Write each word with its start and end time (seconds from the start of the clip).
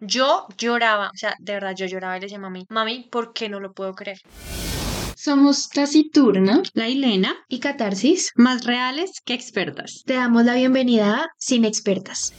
Yo 0.00 0.46
lloraba, 0.56 1.10
o 1.12 1.16
sea, 1.16 1.34
de 1.40 1.54
verdad 1.54 1.74
yo 1.74 1.86
lloraba 1.86 2.16
y 2.16 2.20
le 2.20 2.26
decía, 2.26 2.38
mami, 2.38 2.66
mami, 2.68 3.08
¿por 3.10 3.32
qué 3.32 3.48
no 3.48 3.58
lo 3.58 3.72
puedo 3.72 3.94
creer? 3.94 4.20
Somos 5.16 5.68
Taciturna, 5.68 6.62
La 6.74 6.88
Hilena, 6.88 7.34
y 7.48 7.58
Catarsis, 7.58 8.30
más 8.36 8.64
reales 8.64 9.20
que 9.24 9.34
expertas. 9.34 10.04
te 10.06 10.14
damos 10.14 10.44
la 10.44 10.54
bienvenida 10.54 11.24
a 11.24 11.28
Sin 11.36 11.64
Expertas. 11.64 12.32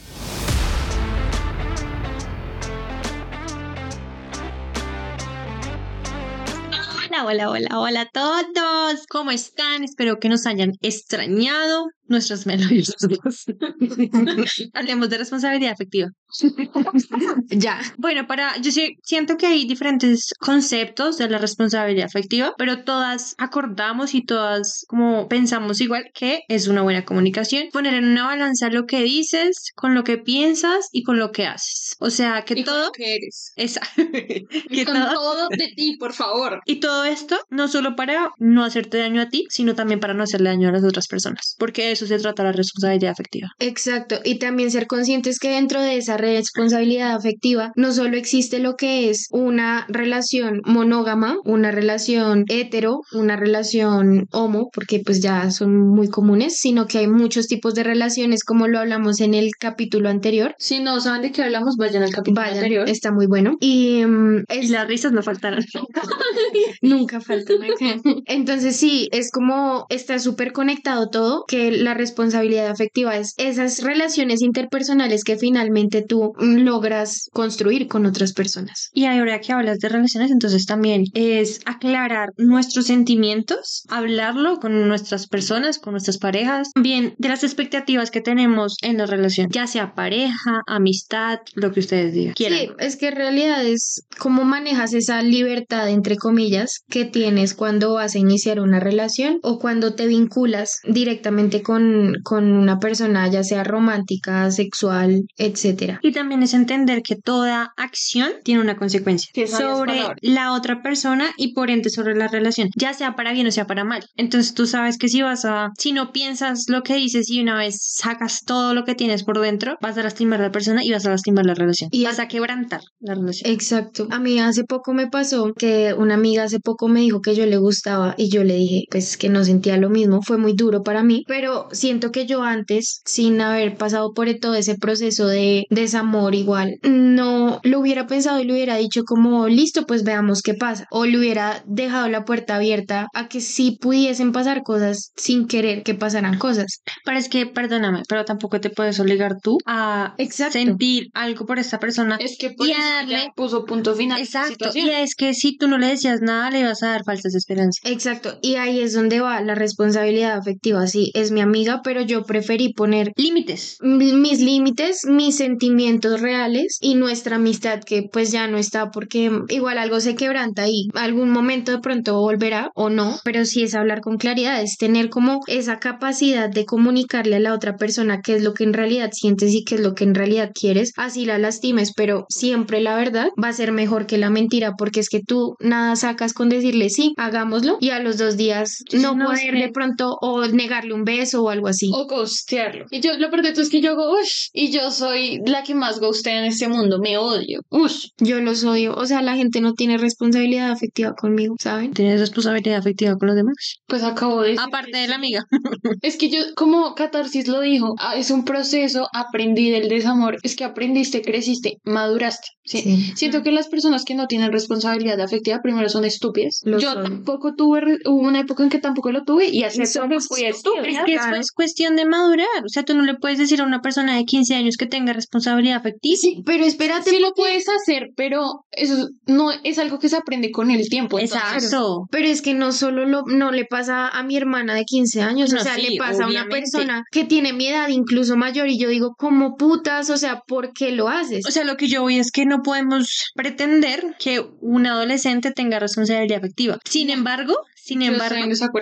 Hola, 7.09 7.25
hola, 7.25 7.49
hola, 7.49 7.79
hola 7.79 8.01
a 8.01 8.09
todos. 8.09 9.05
¿Cómo 9.09 9.31
están? 9.31 9.83
Espero 9.83 10.19
que 10.19 10.29
nos 10.29 10.45
hayan 10.45 10.71
extrañado 10.81 11.87
nuestras 12.09 12.45
melodías. 12.45 12.95
Hablemos 14.73 15.09
de 15.09 15.17
responsabilidad 15.17 15.73
afectiva. 15.73 16.09
Ya. 17.49 17.81
Bueno, 17.97 18.27
para, 18.27 18.57
yo 18.57 18.71
sí 18.71 18.97
siento 19.03 19.37
que 19.37 19.47
hay 19.47 19.65
diferentes 19.65 20.33
conceptos 20.39 21.17
de 21.17 21.29
la 21.29 21.37
responsabilidad 21.37 22.05
afectiva, 22.05 22.53
pero 22.57 22.83
todas 22.83 23.35
acordamos 23.37 24.13
y 24.13 24.23
todas 24.23 24.85
como 24.87 25.27
pensamos 25.27 25.81
igual 25.81 26.11
que 26.13 26.41
es 26.47 26.67
una 26.67 26.81
buena 26.81 27.05
comunicación. 27.05 27.69
Poner 27.71 27.95
en 27.95 28.05
una 28.05 28.25
balanza 28.25 28.69
lo 28.69 28.85
que 28.85 29.01
dices 29.01 29.71
con 29.75 29.95
lo 29.95 30.03
que 30.03 30.17
piensas 30.17 30.89
y 30.91 31.03
con 31.03 31.17
lo 31.17 31.31
que 31.31 31.47
haces. 31.47 31.95
O 31.99 32.09
sea, 32.09 32.43
que 32.43 32.53
y 32.53 32.63
con 32.63 32.73
todo 32.73 32.85
lo 32.85 32.91
que 32.91 33.15
eres. 33.15 33.53
esa 33.55 33.81
Y 33.97 34.75
que 34.75 34.85
con 34.85 34.95
todo 34.95 35.13
todo 35.13 35.47
de 35.49 35.67
ti, 35.75 35.97
por 35.97 36.13
favor. 36.13 36.61
y 36.65 36.79
todo 36.79 37.05
esto 37.05 37.37
no 37.49 37.67
solo 37.67 37.95
para 37.95 38.31
no 38.37 38.63
hacerte 38.63 38.97
daño 38.97 39.21
a 39.21 39.29
ti, 39.29 39.45
sino 39.49 39.75
también 39.75 39.99
para 39.99 40.13
no 40.13 40.23
hacerle 40.23 40.49
daño 40.49 40.69
a 40.69 40.71
las 40.71 40.83
otras 40.83 41.07
personas, 41.07 41.55
porque 41.57 41.87
de 41.87 41.95
eso 42.05 42.07
se 42.07 42.19
trata 42.19 42.43
la 42.43 42.51
responsabilidad 42.51 43.11
afectiva. 43.11 43.49
Exacto. 43.59 44.19
Y 44.23 44.39
también 44.39 44.71
ser 44.71 44.87
conscientes 44.87 45.39
que 45.39 45.49
dentro 45.49 45.81
de 45.81 45.97
esa 45.97 46.17
responsabilidad 46.17 47.11
afectiva 47.15 47.71
no 47.75 47.91
solo 47.91 48.17
existe 48.17 48.59
lo 48.59 48.75
que 48.75 49.09
es 49.09 49.27
una 49.31 49.85
relación 49.89 50.61
monógama, 50.65 51.37
una 51.45 51.71
relación 51.71 52.45
hetero, 52.47 53.01
una 53.13 53.35
relación 53.35 54.27
homo, 54.31 54.69
porque 54.73 55.01
pues 55.05 55.21
ya 55.21 55.51
son 55.51 55.77
muy 55.89 56.07
comunes, 56.09 56.57
sino 56.57 56.87
que 56.87 56.99
hay 56.99 57.07
muchos 57.07 57.47
tipos 57.47 57.75
de 57.75 57.83
relaciones 57.83 58.43
como 58.43 58.67
lo 58.67 58.79
hablamos 58.79 59.19
en 59.21 59.33
el 59.33 59.51
capítulo 59.59 60.09
anterior. 60.09 60.55
Si 60.57 60.79
no 60.79 60.99
saben 61.01 61.21
de 61.23 61.31
qué 61.31 61.43
hablamos, 61.43 61.75
vayan 61.77 62.03
al 62.03 62.11
capítulo 62.11 62.41
Vayan, 62.41 62.57
anterior. 62.57 62.89
está 62.89 63.11
muy 63.11 63.27
bueno. 63.27 63.57
Y 63.59 64.03
mm, 64.05 64.43
Y 64.49 64.67
las 64.69 64.87
risas 64.87 65.11
no 65.11 65.21
faltaron. 65.21 65.63
Nunca 66.81 67.19
falta 67.21 67.53
una 67.55 67.67
que- 67.77 67.99
Entonces 68.25 68.75
sí, 68.75 69.07
es 69.11 69.31
como 69.31 69.85
está 69.89 70.19
súper 70.19 70.51
conectado 70.53 71.09
todo, 71.09 71.43
que 71.47 71.71
la 71.71 71.88
responsabilidad 71.93 72.67
afectiva 72.67 73.17
es 73.17 73.33
esas 73.37 73.83
relaciones 73.83 74.41
interpersonales 74.41 75.23
que 75.23 75.37
finalmente 75.37 76.01
tú 76.01 76.33
logras 76.39 77.29
construir 77.31 77.87
con 77.87 78.05
otras 78.05 78.33
personas. 78.33 78.89
Y 78.93 79.05
ahora 79.05 79.39
que 79.39 79.53
hablas 79.53 79.79
de 79.79 79.89
relaciones, 79.89 80.31
entonces 80.31 80.65
también 80.65 81.03
es 81.13 81.61
aclarar 81.65 82.29
nuestros 82.37 82.87
sentimientos, 82.87 83.83
hablarlo 83.89 84.59
con 84.59 84.87
nuestras 84.87 85.27
personas, 85.27 85.79
con 85.79 85.93
nuestras 85.93 86.17
parejas, 86.17 86.71
también 86.73 87.15
de 87.17 87.29
las 87.29 87.43
expectativas 87.43 88.11
que 88.11 88.21
tenemos 88.21 88.75
en 88.81 88.97
la 88.97 89.05
relación, 89.05 89.49
ya 89.51 89.67
sea 89.67 89.93
pareja, 89.93 90.61
amistad, 90.67 91.39
lo 91.55 91.71
que 91.71 91.79
ustedes 91.79 92.13
digan. 92.13 92.33
Quieran. 92.33 92.59
Sí, 92.59 92.69
es 92.79 92.95
que 92.95 93.09
en 93.09 93.15
realidad 93.15 93.65
es 93.65 94.03
cómo 94.17 94.43
manejas 94.43 94.93
esa 94.93 95.21
libertad, 95.21 95.89
entre 95.89 96.17
comillas, 96.17 96.83
que 96.89 97.05
tienes 97.05 97.53
cuando 97.53 97.93
vas 97.93 98.15
a 98.15 98.19
iniciar 98.19 98.59
una 98.59 98.79
relación 98.79 99.39
o 99.43 99.59
cuando 99.59 99.93
te 99.95 100.07
vinculas 100.07 100.79
directamente 100.83 101.61
con, 101.61 101.78
con 102.23 102.51
una 102.51 102.79
persona, 102.79 103.27
ya 103.27 103.43
sea 103.43 103.63
romántica, 103.63 104.51
sexual, 104.51 105.23
etcétera. 105.37 105.99
Y 106.01 106.11
también 106.11 106.43
es 106.43 106.53
entender 106.53 107.01
que 107.01 107.15
toda 107.15 107.73
acción 107.77 108.31
tiene 108.43 108.61
una 108.61 108.77
consecuencia 108.77 109.31
sobre 109.47 110.01
la 110.21 110.53
otra 110.53 110.81
persona 110.81 111.31
y 111.37 111.53
por 111.53 111.69
ende 111.69 111.89
sobre 111.89 112.15
la 112.15 112.27
relación, 112.27 112.69
ya 112.75 112.93
sea 112.93 113.15
para 113.15 113.33
bien 113.33 113.47
o 113.47 113.51
sea 113.51 113.67
para 113.67 113.83
mal. 113.83 114.03
Entonces 114.15 114.53
tú 114.53 114.65
sabes 114.65 114.97
que 114.97 115.09
si 115.09 115.21
vas 115.21 115.45
a, 115.45 115.69
si 115.77 115.91
no 115.91 116.11
piensas 116.11 116.65
lo 116.67 116.83
que 116.83 116.95
dices 116.95 117.29
y 117.29 117.41
una 117.41 117.57
vez 117.57 117.77
sacas 117.81 118.43
todo 118.45 118.73
lo 118.73 118.83
que 118.83 118.95
tienes 118.95 119.23
por 119.23 119.39
dentro, 119.39 119.77
vas 119.81 119.97
a 119.97 120.03
lastimar 120.03 120.39
a 120.39 120.45
la 120.45 120.51
persona 120.51 120.83
y 120.83 120.91
vas 120.91 121.05
a 121.05 121.11
lastimar 121.11 121.45
la 121.45 121.53
relación. 121.53 121.89
Y 121.91 122.01
Y 122.01 122.05
vas 122.05 122.19
a 122.19 122.27
quebrantar 122.27 122.81
la 122.99 123.15
relación. 123.15 123.51
Exacto. 123.51 124.07
A 124.11 124.19
mí 124.19 124.39
hace 124.39 124.63
poco 124.63 124.93
me 124.93 125.07
pasó 125.07 125.53
que 125.53 125.93
una 125.93 126.15
amiga 126.15 126.43
hace 126.43 126.59
poco 126.59 126.87
me 126.87 127.01
dijo 127.01 127.21
que 127.21 127.35
yo 127.35 127.45
le 127.45 127.57
gustaba 127.57 128.15
y 128.17 128.29
yo 128.29 128.43
le 128.43 128.55
dije 128.55 128.85
pues 128.89 129.17
que 129.17 129.29
no 129.29 129.43
sentía 129.43 129.77
lo 129.77 129.89
mismo. 129.89 130.21
Fue 130.21 130.37
muy 130.37 130.53
duro 130.53 130.83
para 130.83 131.03
mí, 131.03 131.23
pero 131.27 131.58
siento 131.71 132.11
que 132.11 132.25
yo 132.25 132.43
antes, 132.43 133.01
sin 133.05 133.39
haber 133.41 133.75
pasado 133.75 134.13
por 134.13 134.29
todo 134.39 134.55
ese 134.55 134.75
proceso 134.75 135.27
de 135.27 135.65
desamor 135.69 136.35
igual, 136.35 136.75
no 136.83 137.59
lo 137.63 137.79
hubiera 137.79 138.05
pensado 138.07 138.39
y 138.39 138.43
le 138.45 138.53
hubiera 138.53 138.75
dicho 138.77 139.03
como 139.03 139.47
listo, 139.47 139.85
pues 139.85 140.03
veamos 140.03 140.41
qué 140.41 140.53
pasa. 140.53 140.85
O 140.91 141.05
le 141.05 141.17
hubiera 141.17 141.63
dejado 141.65 142.09
la 142.09 142.25
puerta 142.25 142.55
abierta 142.55 143.07
a 143.13 143.27
que 143.27 143.41
sí 143.41 143.77
pudiesen 143.81 144.31
pasar 144.31 144.61
cosas 144.63 145.11
sin 145.15 145.47
querer 145.47 145.83
que 145.83 145.95
pasaran 145.95 146.37
cosas. 146.37 146.81
Pero 147.05 147.17
es 147.17 147.29
que, 147.29 147.45
perdóname, 147.45 148.03
pero 148.07 148.25
tampoco 148.25 148.59
te 148.59 148.69
puedes 148.69 148.99
obligar 148.99 149.35
tú 149.41 149.57
a 149.65 150.13
Exacto. 150.17 150.53
sentir 150.53 151.07
algo 151.13 151.45
por 151.45 151.59
esta 151.59 151.79
persona. 151.79 152.17
Es 152.19 152.37
que 152.39 152.51
por 152.51 152.67
Y 152.67 152.71
eso 152.71 152.81
a 152.81 152.93
darle- 153.03 153.23
ya 153.25 153.31
puso 153.35 153.65
punto 153.65 153.95
final. 153.95 154.19
Exacto. 154.21 154.69
Y 154.73 154.89
es 154.89 155.15
que 155.15 155.33
si 155.33 155.57
tú 155.57 155.67
no 155.67 155.77
le 155.77 155.87
decías 155.87 156.21
nada, 156.21 156.51
le 156.51 156.59
ibas 156.59 156.83
a 156.83 156.87
dar 156.89 157.03
falsas 157.05 157.33
esperanzas. 157.35 157.79
Exacto, 157.83 158.37
y 158.41 158.55
ahí 158.55 158.79
es 158.81 158.93
donde 158.93 159.19
va 159.21 159.41
la 159.41 159.55
responsabilidad 159.55 160.37
afectiva. 160.37 160.85
Sí, 160.87 161.11
es 161.13 161.31
mi 161.31 161.41
amiga, 161.49 161.81
pero 161.83 162.01
yo 162.01 162.23
preferí 162.23 162.73
poner 162.73 163.11
Límites. 163.17 163.77
mi- 163.81 164.13
mis 164.13 164.39
límites, 164.39 165.05
mis 165.07 165.35
sentimientos 165.37 166.21
reales 166.21 166.77
y 166.81 166.95
nuestra 166.95 167.35
amistad 167.37 167.81
que 167.83 168.03
pues 168.11 168.31
ya 168.31 168.47
no 168.47 168.57
está 168.57 168.91
porque 168.91 169.31
igual 169.49 169.77
algo 169.77 169.99
se 169.99 170.15
quebranta 170.15 170.67
y 170.67 170.87
algún 170.93 171.29
momento 171.31 171.71
de 171.71 171.79
pronto 171.79 172.19
volverá 172.21 172.71
o 172.75 172.89
no, 172.89 173.17
pero 173.23 173.45
sí 173.45 173.63
es 173.63 173.75
hablar 173.75 174.01
con 174.01 174.17
claridad, 174.17 174.61
es 174.61 174.77
tener 174.77 175.09
como 175.09 175.39
esa 175.47 175.79
capacidad 175.79 176.49
de 176.49 176.65
comunicarle 176.65 177.35
a 177.37 177.39
la 177.39 177.53
otra 177.53 177.75
persona 177.77 178.21
qué 178.23 178.35
es 178.35 178.43
lo 178.43 178.53
que 178.53 178.63
en 178.63 178.73
realidad 178.73 179.09
sientes 179.11 179.53
y 179.53 179.63
qué 179.63 179.75
es 179.75 179.81
lo 179.81 179.93
que 179.95 180.03
en 180.05 180.15
realidad 180.15 180.51
quieres, 180.53 180.93
así 180.97 181.25
la 181.25 181.37
lastimes, 181.39 181.93
pero 181.95 182.25
siempre 182.29 182.79
la 182.79 182.95
verdad 182.95 183.27
va 183.41 183.49
a 183.49 183.53
ser 183.53 183.71
mejor 183.71 184.05
que 184.05 184.17
la 184.17 184.29
mentira 184.29 184.73
porque 184.77 184.99
es 184.99 185.09
que 185.09 185.21
tú 185.21 185.55
nada 185.59 185.95
sacas 185.95 186.33
con 186.33 186.49
decirle 186.49 186.89
sí, 186.89 187.13
hagámoslo 187.17 187.77
y 187.79 187.89
a 187.89 187.99
los 187.99 188.17
dos 188.17 188.37
días 188.37 188.83
no 188.93 189.15
no, 189.15 189.25
poder 189.25 189.53
de 189.55 189.69
pronto 189.71 190.17
o 190.21 190.45
negarle 190.47 190.93
un 190.93 191.03
beso 191.03 191.38
o 191.43 191.49
algo 191.49 191.67
así. 191.67 191.91
O 191.93 192.07
ghostearlo. 192.07 192.85
Y 192.91 193.01
yo, 193.01 193.17
lo 193.17 193.29
peor 193.29 193.43
de 193.43 193.51
todo 193.51 193.61
es 193.61 193.69
que 193.69 193.81
yo 193.81 193.91
hago, 193.91 194.11
ush, 194.19 194.49
y 194.53 194.71
yo 194.71 194.91
soy 194.91 195.39
la 195.45 195.63
que 195.63 195.75
más 195.75 195.99
ghostea 195.99 196.39
en 196.39 196.45
este 196.45 196.67
mundo. 196.67 196.99
Me 196.99 197.17
odio. 197.17 197.61
Ush. 197.69 198.09
Yo 198.17 198.39
los 198.39 198.63
odio. 198.63 198.95
O 198.95 199.05
sea, 199.05 199.21
la 199.21 199.35
gente 199.35 199.61
no 199.61 199.73
tiene 199.73 199.97
responsabilidad 199.97 200.71
afectiva 200.71 201.13
conmigo, 201.13 201.55
¿saben? 201.59 201.93
¿Tienes 201.93 202.19
responsabilidad 202.19 202.77
afectiva 202.77 203.15
con 203.17 203.27
los 203.27 203.35
demás? 203.35 203.55
Pues 203.87 204.03
acabo 204.03 204.41
de 204.41 204.49
decir 204.49 204.63
Aparte 204.65 204.97
de 204.97 205.07
la 205.07 205.15
amiga. 205.15 205.45
Es 206.01 206.17
que 206.17 206.29
yo, 206.29 206.39
como 206.55 206.95
Catarsis 206.95 207.47
lo 207.47 207.61
dijo, 207.61 207.95
ah, 207.99 208.15
es 208.15 208.31
un 208.31 208.45
proceso, 208.45 209.07
aprendí 209.13 209.69
del 209.69 209.89
desamor, 209.89 210.37
es 210.43 210.55
que 210.55 210.63
aprendiste, 210.63 211.21
creciste, 211.21 211.77
maduraste. 211.83 212.47
¿sí? 212.63 212.81
Sí. 212.81 213.13
Siento 213.15 213.43
que 213.43 213.51
las 213.51 213.67
personas 213.67 214.05
que 214.05 214.15
no 214.15 214.27
tienen 214.27 214.51
responsabilidad 214.51 215.19
afectiva 215.19 215.59
primero 215.61 215.89
son 215.89 216.05
estúpidas. 216.05 216.61
Lo 216.63 216.79
yo 216.79 216.93
son. 216.93 217.03
tampoco 217.03 217.53
tuve, 217.55 217.97
hubo 218.05 218.27
una 218.27 218.41
época 218.41 218.63
en 218.63 218.69
que 218.69 218.79
tampoco 218.79 219.11
lo 219.11 219.23
tuve 219.23 219.49
y 219.49 219.63
somos 219.85 220.27
fui 220.27 220.45
estúpida. 220.45 220.87
Es 220.87 221.05
que 221.05 221.13
eso 221.15 221.28
claro. 221.29 221.41
es 221.41 221.51
cuestión 221.51 221.95
de 221.95 222.05
madurar. 222.05 222.47
O 222.65 222.69
sea, 222.69 222.83
tú 222.83 222.95
no 222.95 223.03
le 223.03 223.15
puedes 223.15 223.37
decir 223.37 223.61
a 223.61 223.65
una 223.65 223.81
persona 223.81 224.15
de 224.15 224.25
15 224.25 224.55
años 224.55 224.75
que 224.77 224.85
tenga 224.85 225.13
responsabilidad 225.13 225.77
afectiva. 225.77 226.15
Sí, 226.19 226.41
Pero 226.45 226.65
espérate, 226.65 227.09
sí 227.09 227.19
lo 227.19 227.33
puedes 227.33 227.67
hacer, 227.69 228.09
pero 228.15 228.65
eso 228.71 229.09
no 229.25 229.51
es 229.63 229.79
algo 229.79 229.99
que 229.99 230.09
se 230.09 230.15
aprende 230.17 230.51
con 230.51 230.71
el 230.71 230.87
tiempo. 230.89 231.19
entonces- 231.19 231.63
Exacto. 231.65 232.07
pero 232.11 232.27
es 232.27 232.41
que 232.41 232.53
no 232.53 232.71
solo 232.71 233.05
lo, 233.05 233.23
no 233.25 233.51
le 233.51 233.65
pasa 233.65 234.07
a 234.07 234.23
mi 234.23 234.35
hermana 234.37 234.73
de 234.75 234.83
15 234.85 235.21
años, 235.21 235.51
No, 235.53 235.59
o 235.59 235.63
sea, 235.63 235.75
sí, 235.75 235.87
le 235.89 235.97
pasa 235.97 236.25
a 236.25 236.27
una 236.27 236.45
persona 236.47 237.03
que 237.11 237.23
tiene 237.25 237.53
mi 237.53 237.67
edad 237.67 237.87
incluso 237.89 238.35
mayor 238.35 238.67
y 238.69 238.77
yo 238.79 238.89
digo, 238.89 239.13
como 239.17 239.55
putas, 239.55 240.09
o 240.09 240.17
sea, 240.17 240.41
¿por 240.47 240.73
qué 240.73 240.91
lo 240.91 241.07
haces? 241.09 241.45
O 241.47 241.51
sea, 241.51 241.63
lo 241.63 241.77
que 241.77 241.87
yo 241.87 242.01
voy 242.01 242.19
es 242.19 242.31
que 242.31 242.45
no 242.45 242.61
podemos 242.61 243.31
pretender 243.35 244.15
que 244.19 244.43
un 244.61 244.85
adolescente 244.87 245.51
tenga 245.51 245.79
responsabilidad 245.79 246.39
afectiva. 246.39 246.77
Sin 246.85 247.09
embargo, 247.09 247.55
sin 247.89 248.01
embargo, 248.13 248.35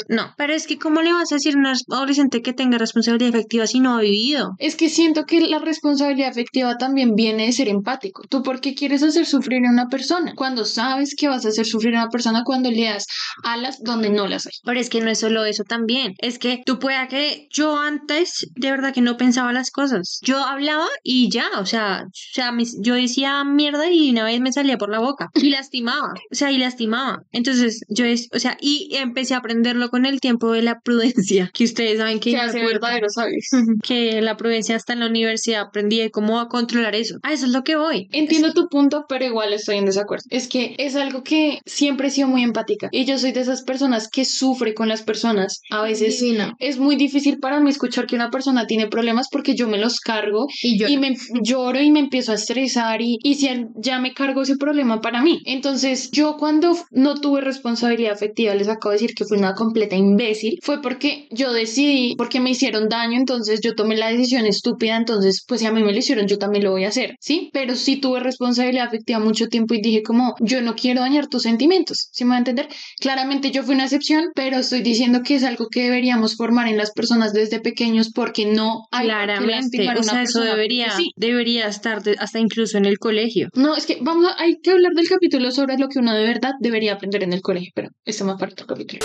no. 0.09 0.33
Pero 0.37 0.53
es 0.53 0.67
que, 0.67 0.77
¿cómo 0.77 1.01
le 1.01 1.13
vas 1.13 1.31
a 1.31 1.35
decir 1.35 1.55
a 1.55 1.59
un 1.59 1.65
adolescente 1.65 2.41
que 2.41 2.53
tenga 2.53 2.77
responsabilidad 2.77 3.29
afectiva 3.29 3.67
si 3.67 3.79
no 3.79 3.97
ha 3.97 4.01
vivido? 4.01 4.51
Es 4.59 4.75
que 4.75 4.89
siento 4.89 5.25
que 5.25 5.41
la 5.41 5.59
responsabilidad 5.59 6.29
afectiva 6.29 6.77
también 6.77 7.15
viene 7.15 7.45
de 7.45 7.51
ser 7.51 7.67
empático. 7.69 8.23
¿Tú 8.29 8.43
por 8.43 8.61
qué 8.61 8.73
quieres 8.75 9.03
hacer 9.03 9.25
sufrir 9.25 9.65
a 9.65 9.69
una 9.71 9.87
persona? 9.87 10.33
Cuando 10.35 10.65
sabes 10.65 11.15
que 11.17 11.27
vas 11.27 11.45
a 11.45 11.49
hacer 11.49 11.65
sufrir 11.65 11.95
a 11.95 12.03
una 12.03 12.09
persona 12.09 12.43
cuando 12.45 12.69
le 12.71 12.85
das 12.85 13.05
alas 13.43 13.79
donde 13.83 14.09
no 14.09 14.27
las 14.27 14.45
hay. 14.45 14.53
Pero 14.63 14.79
es 14.79 14.89
que 14.89 15.01
no 15.01 15.09
es 15.09 15.19
solo 15.19 15.45
eso 15.45 15.63
también. 15.63 16.13
Es 16.19 16.39
que 16.39 16.61
tú 16.65 16.79
pueda 16.79 17.07
que 17.07 17.47
yo 17.51 17.77
antes 17.77 18.47
de 18.55 18.71
verdad 18.71 18.93
que 18.93 19.01
no 19.01 19.17
pensaba 19.17 19.53
las 19.53 19.71
cosas. 19.71 20.19
Yo 20.21 20.37
hablaba 20.43 20.85
y 21.03 21.29
ya, 21.31 21.47
o 21.59 21.65
sea, 21.65 22.03
o 22.05 22.09
sea, 22.33 22.51
mis- 22.51 22.77
yo 22.81 22.95
decía 22.95 23.43
mierda 23.43 23.89
y 23.91 24.11
una 24.11 24.23
vez 24.23 24.39
me 24.41 24.51
salía 24.51 24.77
por 24.77 24.89
la 24.91 24.99
boca 24.99 25.29
y 25.35 25.49
lastimaba, 25.49 26.13
o 26.31 26.35
sea, 26.35 26.51
y 26.51 26.57
lastimaba. 26.57 27.19
Entonces, 27.31 27.81
yo 27.89 28.05
es, 28.05 28.27
o 28.33 28.39
sea, 28.39 28.57
y 28.59 28.89
empecé 29.01 29.33
a 29.33 29.37
aprenderlo 29.37 29.89
con 29.89 30.05
el 30.05 30.19
tiempo 30.19 30.51
de 30.51 30.61
la 30.61 30.79
prudencia, 30.79 31.49
que 31.53 31.63
ustedes 31.63 31.97
saben 31.97 32.19
que, 32.19 32.31
Que 32.31 32.37
hace 32.37 32.63
verdaderos 32.65 33.13
sabios. 33.13 33.45
que 33.83 34.21
la 34.21 34.37
prudencia 34.37 34.75
hasta 34.75 34.93
en 34.93 34.99
la 35.01 35.07
universidad 35.07 35.61
aprendí 35.61 35.99
de 35.99 36.11
cómo 36.11 36.39
a 36.39 36.47
controlar 36.47 36.95
eso. 36.95 37.17
A 37.23 37.33
eso 37.33 37.45
es 37.45 37.51
lo 37.51 37.63
que 37.63 37.75
voy. 37.75 38.07
Entiendo 38.11 38.53
tu 38.53 38.67
punto, 38.69 39.05
pero 39.07 39.25
igual 39.25 39.53
estoy 39.53 39.77
en 39.77 39.85
desacuerdo. 39.85 40.23
Es 40.29 40.47
que 40.47 40.75
es 40.77 40.95
algo 40.95 41.23
que 41.23 41.59
siempre 41.65 42.07
he 42.07 42.11
sido 42.11 42.27
muy 42.27 42.43
empática 42.43 42.89
y 42.91 43.05
yo 43.05 43.17
soy 43.17 43.31
de 43.31 43.41
esas 43.41 43.63
personas 43.63 44.07
que 44.09 44.25
sufre 44.25 44.73
con 44.73 44.87
las 44.87 45.01
personas. 45.03 45.61
A 45.69 45.81
veces 45.81 46.19
Divina. 46.19 46.55
es 46.59 46.77
muy 46.77 46.95
difícil 46.95 47.39
para 47.39 47.59
mí 47.59 47.69
escuchar 47.69 48.07
que 48.07 48.15
una 48.15 48.29
persona 48.31 48.65
tiene 48.67 48.87
problemas 48.87 49.27
porque 49.31 49.55
yo 49.55 49.67
me 49.67 49.77
los 49.77 49.99
cargo 49.99 50.47
Y 50.61 50.77
yo. 50.79 50.87
y 50.87 50.97
me 50.97 51.15
lloro 51.41 51.79
y 51.81 51.91
me 51.91 51.99
empiezo 51.99 52.31
a 52.31 52.35
estresar 52.35 53.01
y, 53.01 53.17
y 53.23 53.35
si 53.35 53.49
ya 53.75 53.99
me 53.99 54.13
cargo 54.13 54.41
ese 54.41 54.57
problema 54.57 55.01
para 55.01 55.21
mí. 55.21 55.41
Entonces 55.45 56.11
yo 56.11 56.37
cuando 56.37 56.77
no 56.91 57.15
tuve 57.15 57.41
responsabilidad 57.41 58.13
afectiva, 58.13 58.53
les 58.55 58.67
acabo 58.77 58.91
de 58.91 58.95
decir 58.99 59.13
que 59.15 59.25
fui 59.25 59.37
una 59.37 59.53
completa 59.53 59.95
imbécil, 59.95 60.57
fue 60.63 60.81
porque 60.81 61.27
yo 61.31 61.51
decidí, 61.53 62.15
porque 62.17 62.39
me 62.39 62.51
hicieron 62.51 62.89
daño, 62.89 63.17
entonces 63.17 63.59
yo 63.61 63.75
tomé 63.75 63.95
la 63.97 64.09
decisión 64.09 64.45
estúpida, 64.45 64.95
entonces 64.97 65.43
pues 65.47 65.61
si 65.61 65.67
a 65.67 65.71
mí 65.71 65.83
me 65.83 65.91
lo 65.91 65.97
hicieron, 65.99 66.27
yo 66.27 66.37
también 66.37 66.63
lo 66.63 66.71
voy 66.71 66.85
a 66.85 66.89
hacer, 66.89 67.15
¿sí? 67.19 67.49
Pero 67.53 67.75
sí 67.75 67.97
tuve 67.97 68.19
responsabilidad 68.19 68.87
afectiva 68.87 69.19
mucho 69.19 69.47
tiempo 69.47 69.73
y 69.73 69.81
dije 69.81 70.01
como, 70.03 70.35
yo 70.39 70.61
no 70.61 70.75
quiero 70.75 71.01
dañar 71.01 71.27
tus 71.27 71.43
sentimientos, 71.43 72.09
¿sí 72.11 72.23
me 72.23 72.29
va 72.31 72.35
a 72.35 72.39
entender? 72.39 72.67
Claramente 72.99 73.51
yo 73.51 73.63
fui 73.63 73.75
una 73.75 73.83
excepción, 73.85 74.25
pero 74.35 74.57
estoy 74.57 74.81
diciendo 74.81 75.21
que 75.23 75.35
es 75.35 75.43
algo 75.43 75.67
que 75.69 75.83
deberíamos 75.83 76.35
formar 76.35 76.67
en 76.67 76.77
las 76.77 76.91
personas 76.91 77.33
desde 77.33 77.59
pequeños 77.59 78.11
porque 78.13 78.45
no 78.45 78.83
hay 78.91 79.07
Claramente, 79.07 79.87
a 79.87 79.93
o 79.93 79.99
una 79.99 80.03
sea, 80.03 80.21
eso 80.23 80.41
debería, 80.41 80.91
sí. 80.91 81.11
debería 81.15 81.67
estar 81.67 82.03
de- 82.03 82.15
hasta 82.19 82.39
incluso 82.39 82.77
en 82.77 82.85
el 82.85 82.97
colegio. 82.99 83.49
No, 83.55 83.75
es 83.75 83.85
que 83.85 83.97
vamos 84.01 84.25
a, 84.25 84.41
hay 84.41 84.55
que 84.61 84.71
hablar 84.71 84.93
del 84.93 85.07
capítulo 85.09 85.51
sobre 85.51 85.77
lo 85.77 85.87
que 85.89 85.99
uno 85.99 86.13
de 86.13 86.23
verdad 86.23 86.51
debería 86.59 86.93
aprender 86.93 87.23
en 87.23 87.33
el 87.33 87.41
colegio, 87.41 87.71
pero 87.75 87.89
esto 88.05 88.25
más 88.25 88.39
parte 88.39 88.55
del 88.57 88.66
capítulo. 88.67 88.99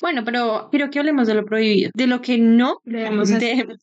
Bueno, 0.00 0.22
pero 0.24 0.68
quiero 0.70 0.90
que 0.90 0.98
hablemos 1.00 1.26
de 1.26 1.34
lo 1.34 1.44
prohibido, 1.44 1.90
de 1.94 2.06
lo 2.06 2.20
que 2.22 2.38
no 2.38 2.78
hacer. 3.20 3.66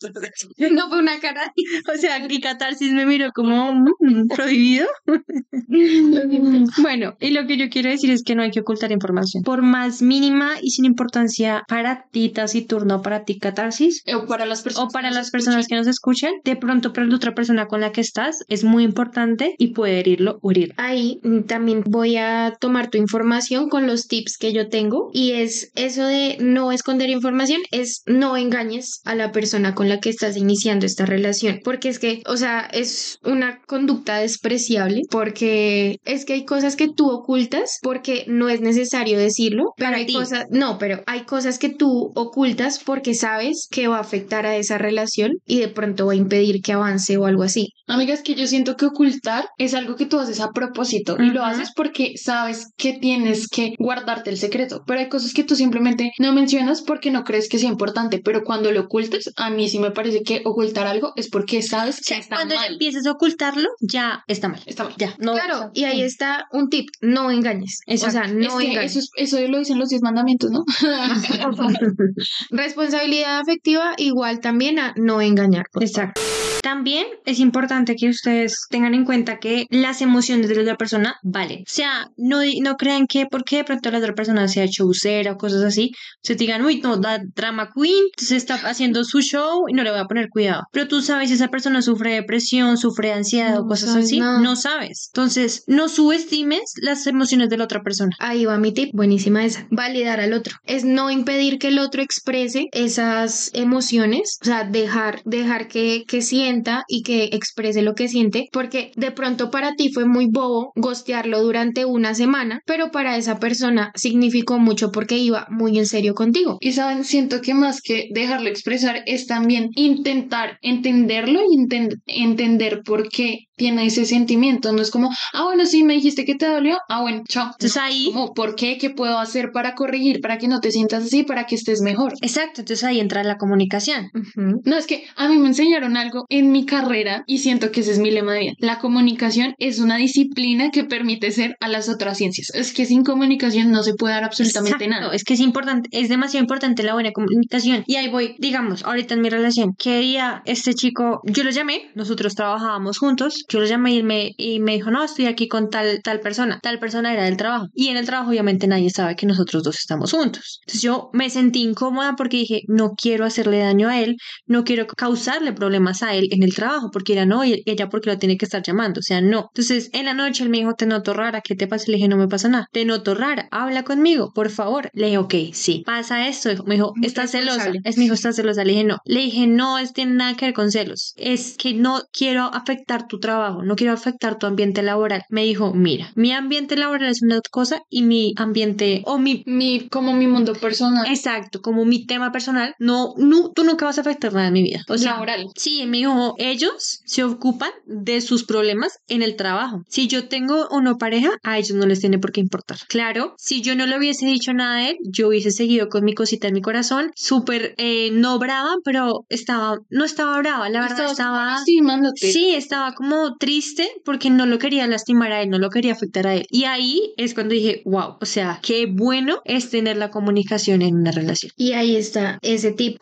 No 0.72 0.90
fue 0.90 1.00
una 1.00 1.20
cara. 1.20 1.54
O 1.94 1.98
sea, 1.98 2.16
aquí 2.24 2.40
Catarsis 2.40 2.92
me 2.94 3.06
miró 3.06 3.32
como 3.34 3.74
"Mm, 3.74 4.28
prohibido. 4.28 4.88
Bueno, 6.82 7.16
y 7.20 7.32
lo 7.32 7.46
que 7.48 7.58
yo 7.58 7.70
quiero 7.70 7.90
decir 7.90 8.10
es 8.12 8.24
que 8.24 8.36
no 8.36 8.44
hay 8.44 8.52
que 8.52 8.60
ocultar 8.62 8.92
información. 8.92 9.44
Por 9.44 9.62
más 9.62 10.02
mínima 10.02 10.54
y 10.62 10.70
sin 10.72 10.86
importancia 10.86 11.64
para 11.68 12.06
ti, 12.12 12.30
taciturno, 12.30 13.02
para 13.02 13.24
ti, 13.26 13.40
Catarsis, 13.40 14.04
O 14.16 14.26
para 14.28 14.46
las 14.46 14.62
personas. 14.62 14.90
o 14.90 14.92
para 14.92 15.10
que 15.10 15.16
nos 15.16 15.18
las 15.18 15.32
personas 15.32 15.68
que 15.68 15.76
nos 15.76 15.88
escuchan, 15.88 16.32
de 16.44 16.56
pronto 16.56 16.94
para 16.94 17.08
la 17.08 17.16
otra 17.16 17.34
persona 17.34 17.68
con 17.68 17.82
la 17.82 17.92
que 17.92 18.02
estás 18.02 18.44
es 18.48 18.64
muy 18.64 18.84
importante 18.84 19.56
y 19.58 19.68
puede 19.68 20.00
herirlo 20.00 20.40
o 20.42 20.52
herirlo. 20.52 20.74
Ahí 20.78 21.20
mm, 21.24 21.42
también 21.42 21.84
voy 21.86 22.18
a 22.18 22.54
tomar 22.60 22.90
tu 22.90 22.98
información 22.98 23.70
con 23.70 23.88
los 23.88 24.08
tips 24.08 24.38
que 24.38 24.54
yo 24.54 24.70
tengo 24.70 25.10
y 25.14 25.25
es 25.32 25.72
eso 25.76 26.06
de 26.06 26.38
no 26.40 26.72
esconder 26.72 27.10
información, 27.10 27.62
es 27.72 28.02
no 28.06 28.38
engañes 28.38 29.02
a 29.06 29.16
la 29.16 29.32
persona 29.32 29.76
con 29.76 29.90
la 29.90 30.00
que 30.00 30.10
estás 30.10 30.38
iniciando 30.38 30.86
esta 30.86 31.06
relación, 31.06 31.60
porque 31.64 31.90
es 31.90 32.00
que, 32.00 32.22
o 32.28 32.38
sea, 32.38 32.62
es 32.72 33.20
una 33.24 33.62
conducta 33.68 34.18
despreciable, 34.18 35.02
porque 35.10 36.00
es 36.06 36.26
que 36.26 36.34
hay 36.34 36.46
cosas 36.46 36.76
que 36.76 36.88
tú 36.90 37.10
ocultas 37.10 37.80
porque 37.82 38.26
no 38.28 38.50
es 38.50 38.62
necesario 38.62 39.18
decirlo, 39.18 39.74
pero 39.78 39.88
Para 39.90 39.98
hay 39.98 40.06
ti. 40.06 40.14
cosas, 40.14 40.46
no, 40.50 40.78
pero 40.78 41.04
hay 41.08 41.26
cosas 41.26 41.60
que 41.60 41.70
tú 41.70 42.12
ocultas 42.16 42.82
porque 42.84 43.14
sabes 43.14 43.68
que 43.70 43.88
va 43.88 43.98
a 43.98 44.02
afectar 44.02 44.46
a 44.46 44.56
esa 44.58 44.78
relación 44.78 45.32
y 45.46 45.60
de 45.60 45.68
pronto 45.68 46.06
va 46.08 46.14
a 46.14 46.16
impedir 46.18 46.62
que 46.62 46.74
avance 46.74 47.18
o 47.18 47.26
algo 47.26 47.44
así. 47.44 47.70
Amigas, 47.88 48.22
que 48.24 48.36
yo 48.36 48.48
siento 48.48 48.78
que 48.78 48.86
ocultar 48.86 49.46
es 49.58 49.74
algo 49.74 49.96
que 49.96 50.06
tú 50.06 50.20
haces 50.20 50.40
a 50.40 50.52
propósito 50.52 51.18
y 51.20 51.30
lo 51.32 51.44
haces 51.44 51.72
porque 51.76 52.14
sabes 52.18 52.68
que 52.78 52.94
tienes 52.94 53.48
que 53.48 53.76
guardarte 53.78 54.30
el 54.32 54.38
secreto, 54.38 54.84
pero 54.88 55.00
hay 55.00 55.10
cosas 55.16 55.34
que 55.34 55.44
tú 55.44 55.56
simplemente 55.56 56.12
no 56.20 56.34
mencionas 56.34 56.82
porque 56.82 57.10
no 57.12 57.24
crees 57.24 57.48
que 57.50 57.58
sea 57.60 57.70
importante, 57.70 58.20
pero 58.24 58.44
cuando 58.44 58.72
lo 58.72 58.82
ocultas, 58.82 59.32
a 59.38 59.50
mí 59.50 59.70
sí 59.70 59.80
me 59.80 59.92
parece 59.92 60.24
que 60.24 60.42
ocultar 60.46 60.88
algo 60.88 61.14
es 61.16 61.30
porque 61.30 61.62
sabes 61.62 61.96
O 61.96 61.98
que 62.00 62.04
sea, 62.04 62.18
está 62.20 62.36
cuando 62.36 62.56
ya 62.56 62.62
mal. 62.62 62.74
empieces 62.74 63.06
a 63.08 63.12
ocultarlo, 63.12 63.68
ya 63.80 64.24
está 64.28 64.50
mal. 64.50 64.62
Está 64.66 64.84
mal. 64.84 64.94
Ya, 64.98 65.16
no. 65.20 65.34
Claro, 65.34 65.72
y 65.74 65.86
ahí 65.86 66.02
está 66.02 66.48
un 66.52 66.70
tip, 66.70 66.90
no 67.02 67.32
engañes. 67.32 67.80
Exacto. 67.88 68.20
O 68.20 68.24
sea, 68.24 68.34
no 68.34 68.42
es 68.60 68.66
que 68.66 68.72
engañes. 68.72 68.92
eso, 68.96 69.00
es- 69.00 69.10
eso 69.36 69.48
lo 69.48 69.58
dicen 69.60 69.80
los 69.80 69.90
diez 69.90 70.02
mandamientos, 70.02 70.52
¿no? 70.52 70.64
Responsabilidad 72.52 73.40
afectiva 73.40 73.94
igual 73.98 74.40
también 74.42 74.80
a 74.80 74.94
no 74.98 75.22
engañar. 75.22 75.66
Exacto. 75.80 76.22
También 76.66 77.06
es 77.26 77.38
importante 77.38 77.96
que 77.96 78.10
ustedes 78.10 78.66
tengan 78.72 78.96
en 78.96 79.06
cuenta 79.06 79.38
que 79.38 79.68
las 79.70 80.02
emociones 80.02 80.50
de 80.50 80.56
la 80.56 80.62
otra 80.64 80.78
persona 80.78 81.16
valen. 81.22 81.60
O 81.60 81.64
sea, 81.68 82.10
no, 82.18 82.40
no 82.64 82.76
crean 82.76 83.06
que 83.06 83.28
porque 83.28 83.58
de 83.58 83.66
pronto 83.66 83.92
la 83.92 84.00
otra 84.00 84.16
persona 84.16 84.48
sea 84.48 84.66
showcera 84.66 85.34
o 85.34 85.38
cosas 85.38 85.62
así, 85.62 85.92
se 86.24 86.34
digan, 86.34 86.66
uy, 86.66 86.82
no, 86.82 86.98
da 86.98 87.20
drama 87.36 87.70
queen, 87.72 88.06
se 88.18 88.36
está 88.36 88.56
haciendo 88.56 89.04
su 89.04 89.22
show 89.22 89.70
y 89.70 89.74
no 89.74 89.84
le 89.84 89.92
voy 89.92 90.00
a 90.00 90.06
poner 90.06 90.28
cuidado. 90.30 90.64
Pero 90.72 90.88
tú 90.88 91.04
sabes 91.04 91.30
si 91.30 91.36
esa 91.36 91.50
persona 91.50 91.84
sufre 91.84 92.16
depresión, 92.16 92.78
sufre 92.78 93.14
ansiedad 93.14 93.60
o 93.60 93.62
No 93.62 93.68
cosas 93.68 93.92
sabes 93.92 94.06
así, 94.06 94.20
nada. 94.20 94.40
no 94.40 94.56
sabes. 94.56 95.12
Entonces, 95.14 95.66
no 95.68 95.88
subestimes 95.88 96.74
las 96.82 97.06
emociones 97.06 97.50
de 97.50 97.58
la 97.58 97.66
otra 97.66 97.84
persona. 97.84 98.16
Ahí 98.18 98.46
va 98.46 98.58
mi 98.58 98.74
tip, 98.74 98.90
buenísima 98.92 99.46
esa. 99.46 99.68
Validar 99.70 100.20
al 100.20 100.34
otro. 100.34 100.56
Es 100.64 100.84
no 100.84 101.12
impedir 101.12 101.60
que 101.60 101.68
el 101.68 101.78
otro 101.78 102.02
exprese 102.02 102.70
esas 102.72 103.52
emociones, 103.54 104.40
o 104.42 104.46
sea, 104.46 104.64
dejar, 104.64 105.22
dejar 105.26 105.68
que, 105.68 106.06
que 106.08 106.24
sienta 106.24 106.55
y 106.88 107.04
que 107.04 107.26
exprese 107.34 107.82
lo 107.82 107.96
que 107.96 108.08
siente, 108.08 108.48
porque 108.52 108.92
de 108.96 109.12
pronto 109.12 109.50
para 109.52 109.76
ti 109.76 109.92
fue 109.94 110.06
muy 110.06 110.28
bobo 110.30 110.72
gostearlo 110.76 111.42
durante 111.42 111.86
una 111.86 112.14
semana, 112.16 112.62
pero 112.66 112.92
para 112.92 113.18
esa 113.18 113.40
persona 113.40 113.92
significó 113.96 114.60
mucho 114.60 114.92
porque 114.92 115.18
iba 115.18 115.48
muy 115.50 115.78
en 115.78 115.86
serio 115.86 116.14
contigo. 116.14 116.58
Y 116.62 116.74
saben, 116.74 117.04
siento 117.04 117.42
que 117.42 117.54
más 117.54 117.82
que 117.82 118.08
dejarlo 118.14 118.50
expresar 118.50 119.04
es 119.06 119.26
también 119.28 119.70
intentar 119.76 120.58
entenderlo 120.62 121.42
y 121.50 121.58
enten- 121.58 122.02
entender 122.06 122.82
por 122.84 123.10
qué 123.10 123.45
tiene 123.56 123.86
ese 123.86 124.06
sentimiento. 124.06 124.72
No 124.72 124.82
es 124.82 124.92
como, 124.92 125.10
ah, 125.34 125.44
bueno, 125.44 125.66
sí, 125.66 125.84
me 125.84 125.94
dijiste 125.94 126.26
que 126.26 126.36
te 126.36 126.48
dolió. 126.48 126.78
Ah, 126.90 127.02
bueno, 127.02 127.24
chao. 127.28 127.52
Entonces 127.52 127.78
ahí, 127.78 128.12
Como, 128.14 128.34
¿por 128.34 128.56
qué? 128.56 128.78
¿Qué 128.78 128.90
puedo 128.90 129.20
hacer 129.20 129.52
para 129.52 129.76
corregir? 129.76 130.22
Para 130.22 130.38
que 130.38 130.48
no 130.48 130.60
te 130.60 130.72
sientas 130.72 131.04
así, 131.06 131.24
para 131.24 131.46
que 131.46 131.56
estés 131.56 131.82
mejor. 131.82 132.14
exacto, 132.22 132.62
entonces 132.62 132.84
ahí 132.84 133.00
entra 133.00 133.24
la 133.24 133.38
comunicación. 133.38 134.10
No, 134.36 134.78
es 134.78 134.88
que 134.88 135.06
a 135.16 135.28
mí 135.28 135.38
me 135.38 135.48
enseñaron 135.48 135.98
algo 135.98 136.26
en 136.30 136.52
mi 136.52 136.66
carrera 136.66 137.24
y 137.28 137.40
siento 137.40 137.72
que 137.72 137.82
ese 137.82 137.92
es 137.92 138.00
mi 138.00 138.12
lema 138.12 138.34
de 138.34 138.40
vida. 138.40 138.54
La 138.60 138.80
comunicación 138.80 139.56
es 139.58 139.80
una 139.80 139.98
disciplina 139.98 140.72
que 140.72 140.84
permite 140.84 141.32
ser 141.32 141.56
a 141.60 141.68
las 141.68 141.90
otras 141.90 142.18
ciencias. 142.18 142.50
Es 142.54 142.74
que 142.74 142.86
sin 142.86 143.04
comunicación 143.04 143.72
no 143.72 143.84
se 143.84 143.94
puede 143.94 144.14
dar 144.14 144.24
absolutamente 144.24 144.86
Exacto, 144.86 145.02
nada. 145.02 145.16
Es 145.16 145.24
que 145.24 145.34
es 145.34 145.40
importante, 145.40 145.90
es 145.92 146.10
demasiado 146.10 146.44
importante 146.44 146.84
la 146.84 146.94
buena 146.94 147.12
comunicación. 147.12 147.84
Y 147.88 147.96
ahí 147.96 148.10
voy, 148.10 148.36
digamos, 148.40 148.84
ahorita 148.84 149.14
en 149.14 149.22
mi 149.22 149.30
relación, 149.30 149.74
que 149.78 150.00
día 150.00 150.42
este 150.46 150.74
chico, 150.74 151.22
yo 151.26 151.44
lo 151.44 151.52
llamé, 151.52 151.92
nosotros 151.96 152.36
trabajábamos 152.36 152.98
juntos, 152.98 153.45
yo 153.48 153.60
lo 153.60 153.66
llamé 153.66 153.96
y 153.96 154.04
me, 154.04 154.32
y 154.38 154.60
me 154.60 154.74
dijo, 154.74 154.92
no, 154.92 155.04
estoy 155.04 155.26
aquí 155.26 155.48
con 155.48 155.70
tal, 155.70 156.02
tal 156.04 156.20
persona. 156.20 156.60
Tal 156.62 156.80
persona 156.80 157.14
era 157.14 157.24
del 157.24 157.38
trabajo. 157.38 157.68
Y 157.74 157.90
en 157.90 157.98
el 157.98 158.06
trabajo 158.06 158.30
obviamente 158.30 158.68
nadie 158.68 158.90
sabe 158.90 159.16
que 159.16 159.26
nosotros 159.26 159.64
dos 159.64 159.78
estamos 159.78 160.12
juntos. 160.12 160.60
Entonces 160.62 160.82
yo 160.82 161.10
me 161.14 161.30
sentí 161.30 161.62
incómoda 161.62 162.16
porque 162.16 162.38
dije, 162.38 162.62
no 162.68 162.94
quiero 162.96 163.26
hacerle 163.26 163.60
daño 163.60 163.90
a 163.90 164.00
él, 164.00 164.18
no 164.46 164.64
quiero 164.64 164.88
causarle 164.88 165.54
problemas 165.54 166.04
a 166.04 166.16
él 166.16 166.28
en 166.32 166.44
el 166.44 166.54
trabajo, 166.54 166.90
porque 166.92 167.14
era 167.14 167.26
no, 167.26 167.44
y 167.46 167.64
ella 167.66 167.90
porque 167.90 168.10
lo 168.10 168.18
tiene 168.18 168.38
que 168.38 168.46
estar 168.46 168.64
llamando, 168.64 169.00
o 169.00 169.04
sea, 169.04 169.22
no. 169.22 169.50
Entonces 169.54 169.90
en 169.94 170.06
la 170.06 170.14
noche 170.14 170.44
él 170.44 170.50
me 170.50 170.58
dijo, 170.58 170.74
te 170.74 170.86
noto 170.86 171.14
rara, 171.14 171.42
¿qué 171.42 171.56
te 171.56 171.68
pasa? 171.68 171.86
Le 171.88 171.98
dije, 171.98 172.08
no 172.08 172.18
me 172.18 172.28
pasa 172.28 172.50
nada. 172.50 172.68
Te 172.72 172.86
noto 172.86 173.16
rara, 173.16 173.48
habla 173.52 173.84
conmigo, 173.84 174.32
por 174.34 174.50
favor. 174.50 174.90
Le 174.94 175.08
dije, 175.08 175.18
ok, 175.18 175.34
sí. 175.54 175.84
Pasa 175.86 176.28
esto. 176.28 176.50
Me 176.66 176.76
dijo, 176.76 176.94
estás 177.02 177.32
celosa. 177.32 177.72
Es 177.84 177.98
mi 177.98 178.06
hijo, 178.06 178.14
estás 178.14 178.36
celosa. 178.36 178.64
Le 178.64 178.74
dije, 178.74 178.84
no. 178.84 178.98
Le 179.06 179.22
dije, 179.22 179.48
no, 179.48 179.78
es 179.78 179.94
tiene 179.94 180.14
nada 180.14 180.36
que 180.36 180.46
ver 180.46 180.54
con 180.54 180.72
celos. 180.72 181.14
Es 181.18 181.56
que 181.58 181.74
no 181.74 182.02
quiero 182.12 182.44
afectar 182.54 183.08
tu 183.08 183.20
trabajo, 183.20 183.35
no 183.64 183.76
quiero 183.76 183.94
afectar 183.94 184.38
tu 184.38 184.48
ambiente 184.48 184.82
laboral. 184.84 185.24
Me 185.30 185.44
dijo, 185.44 185.74
mira, 185.74 186.12
mi 186.16 186.32
ambiente 186.32 186.76
laboral 186.76 187.10
es 187.10 187.22
una 187.22 187.40
cosa 187.52 187.82
y 187.90 188.04
mi 188.04 188.34
ambiente 188.38 189.04
o 189.06 189.18
mi 189.18 189.44
Mi, 189.46 189.88
como 189.90 190.14
mi 190.14 190.28
mundo 190.28 190.54
personal. 190.54 191.06
Exacto, 191.08 191.62
como 191.62 191.86
mi 191.86 192.06
tema 192.06 192.32
personal, 192.32 192.74
no, 192.80 193.14
no, 193.18 193.52
tú 193.52 193.64
nunca 193.64 193.86
vas 193.86 193.98
a 193.98 194.02
afectar 194.02 194.34
nada 194.34 194.48
en 194.48 194.54
mi 194.54 194.64
vida. 194.64 194.82
O 194.88 194.98
sea, 194.98 195.14
laboral. 195.14 195.48
Sí, 195.56 195.86
me 195.86 195.98
dijo, 195.98 196.36
ellos 196.38 197.02
se 197.06 197.24
ocupan 197.24 197.72
de 197.86 198.22
sus 198.22 198.46
problemas 198.46 199.00
en 199.08 199.22
el 199.22 199.36
trabajo. 199.36 199.84
Si 199.88 200.08
yo 200.08 200.28
tengo 200.28 200.68
una 200.72 200.96
pareja, 200.96 201.32
a 201.44 201.58
ellos 201.58 201.78
no 201.78 201.86
les 201.86 202.00
tiene 202.00 202.20
por 202.20 202.32
qué 202.32 202.42
importar. 202.42 202.78
Claro, 202.88 203.34
si 203.38 203.62
yo 203.62 203.76
no 203.76 203.86
le 203.86 203.98
hubiese 203.98 204.26
dicho 204.26 204.54
nada 204.54 204.78
a 204.78 204.90
él, 204.90 204.98
yo 205.04 205.28
hubiese 205.28 205.52
seguido 205.52 205.90
con 205.90 206.04
mi 206.04 206.14
cosita 206.14 206.48
en 206.48 206.54
mi 206.54 206.62
corazón, 206.62 207.12
súper 207.16 207.76
eh, 207.78 208.10
no 208.12 208.40
brava, 208.40 208.76
pero 208.84 209.26
estaba, 209.30 209.78
no 209.90 210.06
estaba 210.06 210.38
brava, 210.40 210.70
la 210.70 210.80
verdad 210.80 210.96
Estabas 210.96 211.12
estaba... 211.12 211.46
lastimándote. 211.46 212.32
Sí, 212.32 212.54
estaba 212.56 212.94
como 212.94 213.25
triste 213.34 213.90
porque 214.04 214.30
no 214.30 214.46
lo 214.46 214.60
quería 214.60 214.88
lastimar 214.88 215.32
a 215.32 215.42
él, 215.42 215.50
no 215.50 215.60
lo 215.60 215.70
quería 215.70 215.94
afectar 215.94 216.28
a 216.28 216.36
él. 216.36 216.46
Y 216.50 216.66
ahí 216.66 217.14
es 217.18 217.34
cuando 217.34 217.54
dije, 217.54 217.82
wow, 217.86 218.18
o 218.22 218.26
sea, 218.26 218.60
qué 218.62 218.86
bueno 218.86 219.42
es 219.46 219.70
tener 219.70 219.98
la 219.98 220.12
comunicación 220.12 220.82
en 220.82 220.96
una 220.96 221.12
relación. 221.12 221.52
Y 221.58 221.74
ahí 221.74 221.96
está 221.96 222.40
ese 222.42 222.72
tip 222.72 222.98